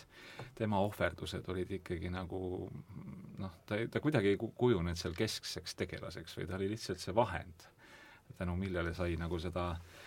[0.58, 2.42] tema ohverdused olid ikkagi nagu
[3.38, 7.70] noh, ta, ta kuidagi ei kujunenud seal keskseks tegelaseks, vaid ta oli lihtsalt see vahend,
[8.38, 10.07] tänu millele sai nagu seda äh,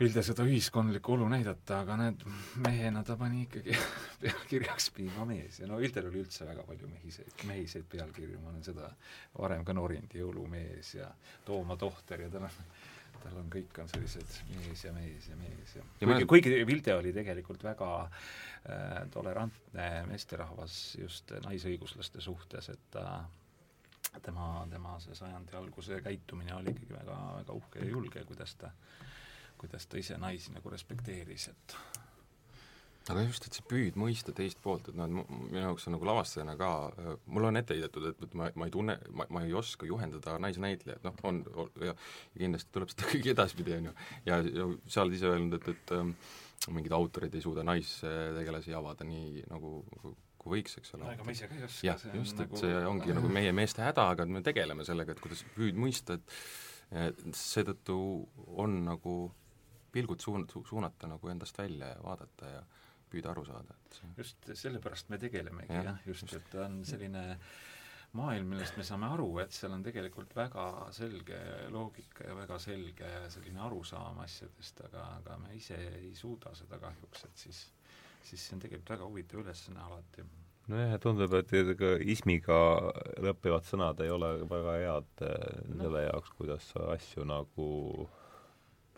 [0.00, 2.22] Vilde seda ühiskondlikku olu näidata, aga näed,
[2.64, 3.74] mehena ta pani ikkagi
[4.22, 8.88] pealkirjaks piimamees ja no Vildel oli üldse väga palju mehiseid, mehiseid pealkirju, ma olen seda
[9.36, 11.10] varem ka norinud, jõulumees ja
[11.44, 12.56] Tooma tohter ja tal on
[13.20, 16.96] tal on, kõik on sellised mees ja mees ja mees ja, ja kuigi, kuigi Vilde
[16.96, 23.04] oli tegelikult väga äh, tolerantne meesterahvas just naisõiguslaste suhtes, et ta
[24.24, 28.72] tema, tema see sajandi alguse käitumine oli ikkagi väga, väga uhke ja julge, kuidas ta
[28.72, 29.10] äh,
[29.60, 31.76] kuidas ta ise naisi nagu respekteeris, et
[33.10, 36.06] aga just, et see püüd mõista teist poolt, et noh, et minu jaoks on nagu
[36.08, 36.70] lavastajana ka,
[37.32, 40.36] mulle on ette heidetud, et, et ma, ma ei tunne, ma, ma ei oska juhendada
[40.42, 43.96] naisnäitlejaid, noh, on, on ja, ja kindlasti tuleb seda kõige edaspidi, on ju.
[44.28, 46.14] ja, ja sa oled ise öelnud, et, et ähm,
[46.76, 49.80] mingid autorid ei suuda naistegelasi avada nii, nagu
[50.40, 51.10] kui võiks, eks ole.
[51.14, 51.86] ega ma ise ka ei oska.
[51.88, 52.62] jah, just, et nagu...
[52.62, 57.36] see ongi nagu meie meeste häda, aga me tegeleme sellega, et kuidas püüd mõista, et
[57.36, 57.96] seetõttu
[58.58, 59.18] on nagu
[59.92, 62.62] pilgud suun-, su-, suunata nagu endast välja ja vaadata ja
[63.10, 66.80] püüda aru saada, et see just sellepärast me tegelemegi ja, jah, just, et ta on
[66.86, 67.24] selline
[68.18, 71.38] maailm, millest me saame aru, et seal on tegelikult väga selge
[71.74, 77.26] loogika ja väga selge selline arusaam asjadest, aga, aga me ise ei suuda seda kahjuks,
[77.28, 77.64] et siis,
[78.26, 80.26] siis see on tegelikult väga huvitav ülesanne alati.
[80.70, 82.58] nojah, tundub, et ka ismiga
[83.26, 85.82] lõppevad sõnad ei ole väga head no.
[85.84, 87.70] selle jaoks, kuidas asju nagu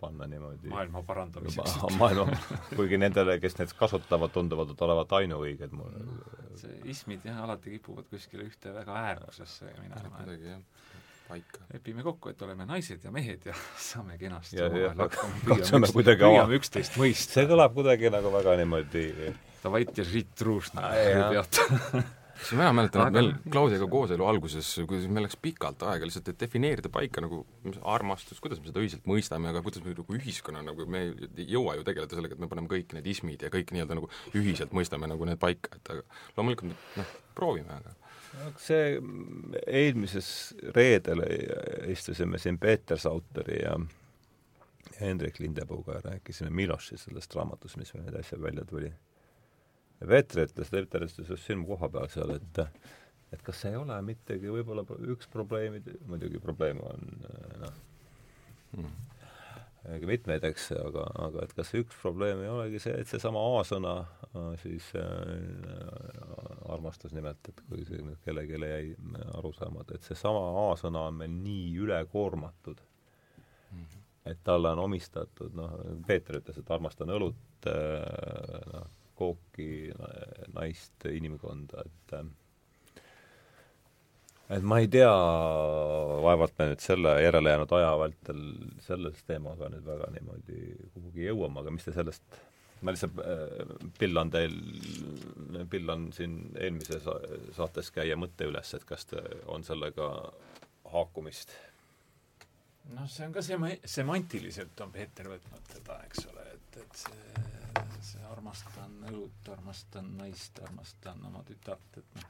[0.03, 1.75] panna niimoodi maailma parandamiseks.
[1.99, 2.39] maailma,
[2.75, 6.17] kuigi nendele, kes neid kasutavad, tunduvad olevat ainuõiged mul no,.
[6.59, 10.11] see ismid jah, alati kipuvad kuskile ühte väga äärmusesse minema.
[10.17, 10.89] kuidagi jah,
[11.27, 11.63] paika.
[11.73, 13.55] lepime kokku, et oleme naised ja mehed ja
[13.91, 17.39] saame kenasti ja, ja katsume kuidagi püüame üksteist mõista.
[17.39, 19.07] see kõlab kuidagi nagu väga niimoodi
[19.63, 21.61] Davait ja žit truusna pealt
[22.43, 26.39] siis mina mäletan, et meil Klaudiga kooselu alguses, kuidas meil läks pikalt aega lihtsalt, et
[26.43, 27.43] defineerida paika nagu
[27.95, 31.77] armastus, kuidas me seda ühiselt mõistame, aga kuidas me nagu ühiskonna nagu, me ei jõua
[31.79, 35.09] ju tegeleda sellega, et me paneme kõik need ismid ja kõik nii-öelda nagu ühiselt mõistame
[35.09, 36.05] nagu need paika, et aga
[36.37, 37.95] loomulikult noh, proovime, aga
[38.57, 38.97] see
[39.67, 40.29] eelmises
[40.75, 41.21] reedel
[41.93, 43.77] istusime siin Peeter Sauteri ja
[44.99, 48.91] Hendrik Lindepuuga ja rääkisime Miloši sellest raamatust, mis meil äsja välja tuli
[49.99, 50.73] Peeter ütles,
[51.05, 52.63] istus just silm koha peal seal, et
[53.33, 54.83] et kas see ei ole mittegi võib-olla
[55.13, 57.09] üks probleemid, muidugi probleeme on
[57.63, 57.79] noh
[58.77, 59.09] mm.,
[60.07, 63.95] mitmeid, eks, aga, aga et kas üks probleem ei olegi see, et seesama A-sõna
[64.61, 65.03] siis äh,
[66.71, 68.93] armastus nimelt, et kui see nüüd kellelegi jäi
[69.35, 74.07] arusaamata, et seesama A-sõna on meil nii ülekoormatud mm, -hmm.
[74.31, 75.75] et talle on omistatud, noh,
[76.07, 78.87] Peeter ütles, et armastan õlut äh,, noh,
[79.17, 79.91] kooki,
[80.55, 82.15] naist, inimkonda, et
[84.53, 85.11] et ma ei tea,
[86.23, 88.41] vaevalt me nüüd selle järelejäänud aja vältel
[88.85, 90.57] selles teemaga nüüd väga niimoodi
[90.95, 92.41] kuhugi jõuame, aga mis te sellest
[92.83, 94.57] ma lihtsalt äh, pillan teil,
[95.71, 97.07] pillan siin eelmises
[97.55, 100.09] saates käia mõtte üles, et kas te, on sellega
[100.91, 101.55] haakumist?
[102.91, 107.52] noh, see on ka sema-, semantiliselt on Peeter võtnud teda, eks ole, et, et see
[108.43, 112.27] armastan õlut, armastan naist, armastan oma tütart, et noh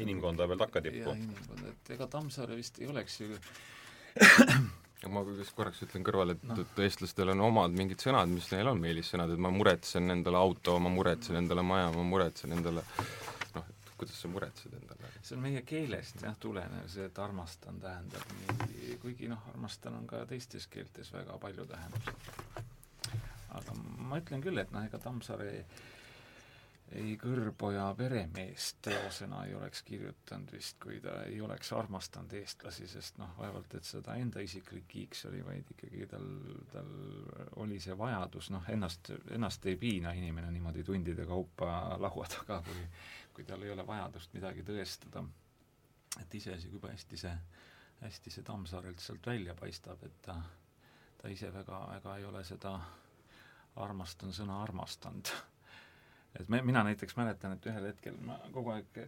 [0.00, 0.98] inimkonda veel takkatippu.
[0.98, 3.38] jaa, inimkonda, et ega Tammsaare vist ei oleks ju
[5.14, 8.68] ma just korraks ütlen kõrvale, et no., et eestlastel on omad mingid sõnad, mis neil
[8.68, 12.84] on meelissõnad, et ma muretsen endale auto, ma muretsen endale maja, ma muretsen endale
[13.54, 15.12] noh, et kuidas sa muretsed endale?
[15.22, 20.08] see on meie keelest jah, tulenev, see, et armastan tähendab nii, kuigi noh, armastan on
[20.10, 22.67] ka teistes keeltes väga palju tähendusi aga
[24.08, 25.52] ma ütlen küll, et noh, ega Tammsaare
[26.96, 33.20] ei, Kõrboja peremeest teosena ei oleks kirjutanud vist, kui ta ei oleks armastanud eestlasi, sest
[33.20, 36.26] noh, vaevalt et seda enda isiklik kiiks oli, vaid ikkagi tal,
[36.72, 36.90] tal
[37.64, 42.88] oli see vajadus, noh, ennast, ennast ei piina inimene niimoodi tundide kaupa laua taga, kui
[43.38, 45.22] kui tal ei ole vajadust midagi tõestada.
[46.18, 47.34] et iseasi, kui hästi see,
[48.00, 50.34] hästi see Tammsaarelt sealt välja paistab, et ta,
[51.20, 52.72] ta ise väga, väga ei ole seda
[53.76, 55.28] armastan sõna armastanud.
[56.40, 59.00] et me, mina näiteks mäletan, et ühel hetkel ma kogu aeg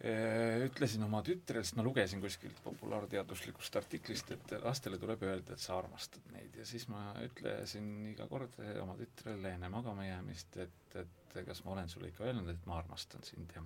[0.00, 5.62] eh, ütlesin oma tütrele, sest ma lugesin kuskilt populaarteaduslikust artiklist, et lastele tuleb öelda, et
[5.62, 6.56] sa armastad neid.
[6.56, 11.76] Ja siis ma ütlesin iga kord oma tütrele enne magama jäämist, et, et kas ma
[11.76, 13.62] olen sulle ikka öelnud, et ma armastan sind ja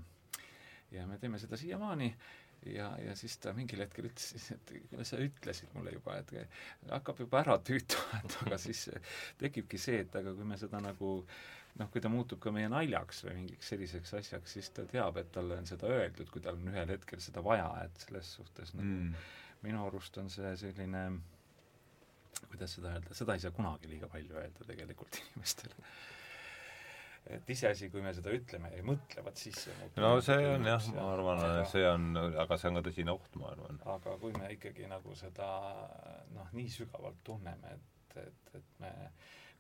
[0.95, 2.15] ja me teeme seda siiamaani
[2.67, 6.33] ja, ja siis ta mingil hetkel ütles siis, et kuule, sa ütlesid mulle juba, et
[6.91, 8.87] hakkab juba ära tüütama, et aga siis
[9.41, 11.13] tekibki see, et aga kui me seda nagu
[11.81, 15.31] noh, kui ta muutub ka meie naljaks või mingiks selliseks asjaks, siis ta teab, et
[15.35, 18.89] talle on seda öeldud, kui tal on ühel hetkel seda vaja, et selles suhtes nagu
[18.89, 19.31] mm.
[19.67, 21.07] minu arust on see selline
[22.49, 25.87] kuidas seda öelda, seda ei saa kunagi liiga palju öelda tegelikult inimestele
[27.33, 30.49] et iseasi, kui me seda ütleme ja ei mõtle, vot siis see muutub no see
[30.51, 32.11] on jah, ma arvan, see on,
[32.45, 33.81] aga see on ka tõsine oht, ma arvan.
[33.95, 35.49] aga kui me ikkagi nagu seda
[36.35, 38.93] noh, nii sügavalt tunneme, et, et, et me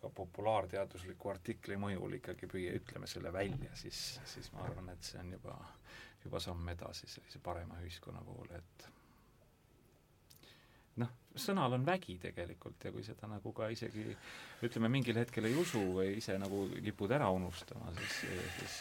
[0.04, 5.22] ka populaarteadusliku artikli mõjul ikkagi püüa, ütleme selle välja, siis, siis ma arvan, et see
[5.22, 5.56] on juba,
[6.24, 8.88] juba samm edasi sellise parema ühiskonna poole, et
[11.34, 14.06] sõnal on vägi tegelikult ja kui seda nagu ka isegi
[14.64, 18.18] ütleme, mingil hetkel ei usu või ise nagu kipud ära unustama, siis,
[18.58, 18.76] siis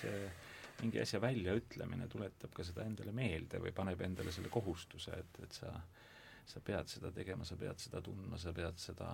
[0.81, 5.55] mingi asja väljaütlemine tuletab ka seda endale meelde või paneb endale selle kohustuse, et, et
[5.61, 5.71] sa,
[6.49, 9.09] sa pead seda tegema, sa pead seda tundma, sa pead seda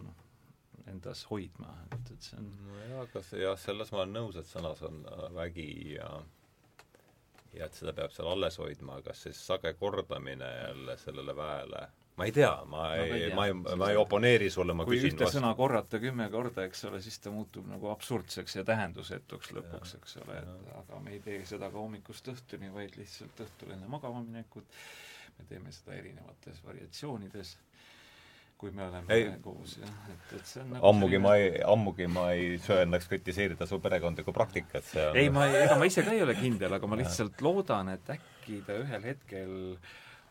[0.00, 0.26] noh,
[0.90, 4.48] endas hoidma, et, et see on nojah, aga see jah, selles ma olen nõus, et
[4.50, 6.10] sõnas on äh, vägi ja
[7.50, 12.26] ja et seda peab seal alles hoidma, aga siis sage kordamine jälle sellele väele ma
[12.28, 15.38] ei tea, ma ei, ma ei, ma ei oponeeri sulle, ma kui küsin ühte vastu.
[15.38, 20.18] sõna korrata kümme korda, eks ole, siis ta muutub nagu absurdseks ja tähendusetuks lõpuks, eks
[20.24, 24.20] ole, et aga me ei tee seda ka hommikust õhtuni, vaid lihtsalt õhtul enne magama
[24.26, 24.68] minekut,
[25.38, 27.56] me teeme seda erinevates variatsioonides,
[28.60, 31.24] kui me oleme ei, koos, jah, et, et see on nagu ammugi selline...
[31.24, 35.62] ma ei, ammugi ma ei söandaks kritiseerida su perekondlikku praktikat, see on ei, ma ei,
[35.64, 39.14] ega ma ise ka ei ole kindel, aga ma lihtsalt loodan, et äkki ta ühel
[39.14, 39.54] hetkel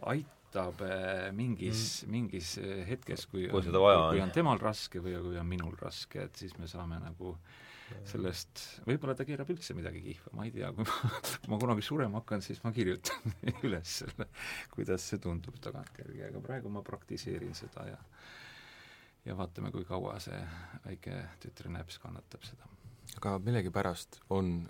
[0.05, 4.31] aitab aitab äh, mingis mm., mingis äh, hetkes, kui kui seda vaja on, kui on
[4.33, 7.35] temal raske või kui on minul raske, et siis me saame nagu
[8.05, 11.85] sellest, võib-olla ta keerab üldse midagi kihva, ma ei tea, kui ma, kui ma kunagi
[11.85, 13.33] surema hakkan, siis ma kirjutan
[13.67, 14.29] üles selle,
[14.73, 18.03] kuidas see tundub tagantjärgi, aga praegu ma praktiseerin seda ja
[19.27, 20.37] ja vaatame, kui kaua see
[20.85, 22.69] väike tütrenäps kannatab seda.
[23.19, 24.61] aga millegipärast on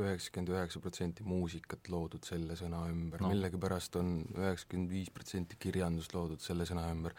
[0.00, 6.14] üheksakümmend üheksa protsenti muusikat loodud selle sõna ümber no., millegipärast on üheksakümmend viis protsenti kirjandust
[6.16, 7.16] loodud selle sõna ümber.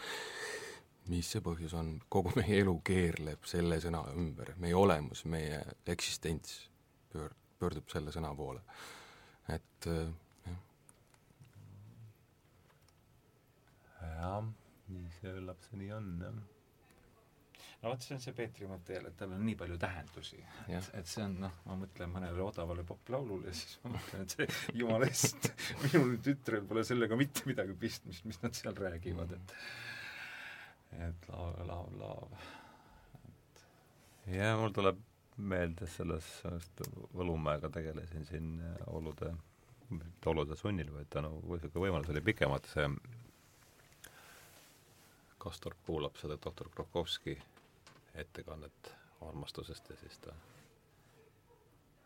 [1.08, 1.96] mis see põhjus on?
[2.10, 6.60] kogu meie elu keerleb selle sõna ümber, meie olemus, meie eksistents
[7.14, 8.62] pöör-, pöördub selle sõna poole.
[9.48, 10.12] et äh,
[10.50, 10.62] jah.
[14.04, 14.54] jah,
[14.92, 16.46] nii see küllap see nii on, jah
[17.82, 20.40] no vot, see on see Peetri mõte jälle, et tal on nii palju tähendusi.
[20.68, 24.48] et, et see on noh, ma mõtlen mõnele odavale poplaulule, siis ma mõtlen, et see
[24.82, 25.52] jumala eest,
[25.86, 29.58] minul tütrel pole sellega mitte midagi pistmist, mis nad seal räägivad, et
[30.98, 32.48] et lav, lav.
[33.20, 33.66] et
[34.40, 35.04] jah, mul tuleb
[35.38, 36.82] meelde selles, sellest
[37.14, 38.56] Võlumäega tegelesin siin
[38.90, 39.30] olude,
[39.92, 42.88] mitte olude sunnil, vaid tänu, kui niisugune võimalus oli pikemalt, see
[45.38, 47.38] Kastorp kuulab seda doktor Krokovski
[48.18, 50.34] ettekannet armastusest ja siis ta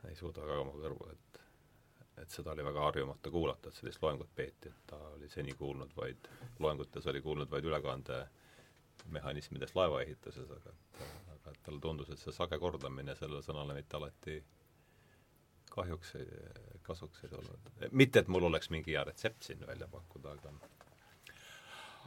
[0.10, 1.42] ei suuda ka oma kõrvu, et
[2.22, 5.92] et seda oli väga harjumatu kuulata, et sellist loengut peeti, et ta oli seni kuulnud
[5.98, 6.18] vaid,
[6.60, 10.76] loengutes oli kuulnud vaid ülekandemehhanismidest laevaehituses, aga et,
[11.36, 14.44] aga et talle tundus, et see sage kordamine sellele sõnale mitte alati
[15.72, 16.10] kahjuks
[16.84, 17.60] kasuks ei tulnud.
[17.92, 20.52] mitte, et mul oleks mingi hea retsept siin välja pakkuda, aga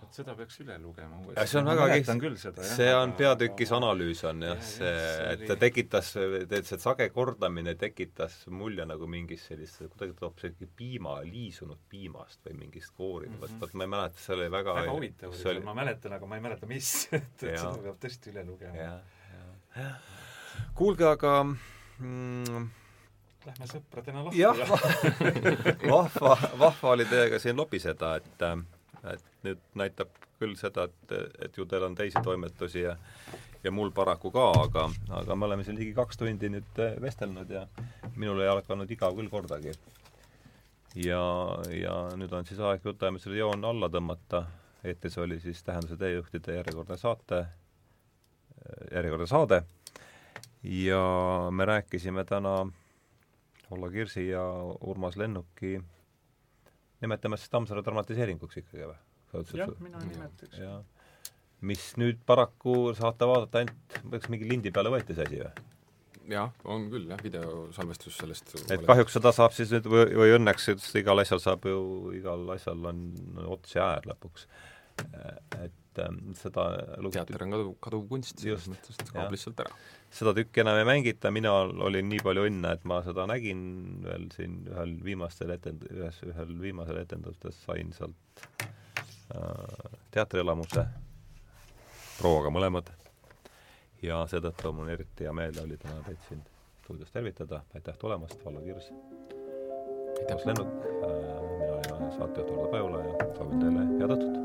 [0.00, 1.46] vot seda peaks üle lugema uuesti.
[1.50, 4.92] see on väga kihvt, see on peatükis analüüs on jah, see,
[5.32, 10.70] et ta tekitas, et see sage kordamine tekitas mulje nagu mingist sellist, kuidagi toob selline
[10.76, 13.60] piima, liisunud piimast või mingist koori mm, -hmm.
[13.64, 16.40] vot ma ei mäleta, see oli väga väga huvitav oli see, ma mäletan, aga ma
[16.40, 18.92] ei mäleta, mis, et, et seda peab tõesti üle lugema.
[20.78, 22.72] kuulge, aga mm,
[23.44, 24.40] Lähme sõpradena lahti.
[24.40, 24.56] jah,
[25.92, 28.44] vahva, vahva oli teiega siin lobiseda, et
[29.12, 31.12] et nüüd näitab küll seda, et,
[31.47, 32.97] et ju teil on teisi toimetusi ja
[33.64, 34.89] ja mul paraku ka, aga,
[35.20, 37.64] aga me oleme siin ligi kaks tundi nüüd eh, vestelnud ja
[38.16, 39.72] minul ei hakanud igav küll kordagi.
[41.01, 41.22] ja,
[41.72, 44.44] ja nüüd on siis aeg jutuajamisele joon alla tõmmata,
[44.85, 47.44] eetris oli siis Tähenduse teejuhtide järjekordne saate,
[48.93, 49.62] järjekordne saade
[50.62, 51.02] ja
[51.51, 52.66] me rääkisime täna
[53.70, 54.44] Olla Kirsi ja
[54.81, 55.81] Urmas Lennuki
[57.05, 58.98] nimetame siis Tammsaare dramatiseeringuks ikkagi või?
[59.59, 60.60] jah, mina nimetaks.
[61.64, 65.70] mis nüüd paraku saate vaadata ainult, kas mingi lindi peale võeti see asi või?
[66.35, 70.68] jah, on küll jah, videosalvestus sellest et kahjuks seda saab siis nüüd või, või õnneks,
[70.72, 71.81] et igal asjal saab ju,
[72.16, 73.02] igal asjal on
[73.44, 74.47] ots ja äär lõpuks.
[75.60, 76.70] et ähm, seda
[77.14, 79.76] teater on kaduv, kaduv kunst, selles mõttes, et kaob lihtsalt ära
[80.14, 81.52] seda tükki enam ei mängita, mina
[81.86, 83.62] olin nii palju õnne, et ma seda nägin
[84.04, 88.44] veel siin ühel viimastel etend-, ühes, ühel viimasel etendustes sain sealt
[89.34, 90.86] äh, teatrielamuse,
[92.20, 92.92] prouaga mõlemad,
[94.04, 96.46] ja seetõttu mul eriti hea meel oli täna teid siin
[96.84, 98.92] stuudios tervitada, aitäh tulemast, Vallo Kirs!
[100.20, 100.46] aitäh!
[100.46, 104.43] Lennuk äh,, mina olen saatejuht Urdo Pajula ja soovin teile head õhtut!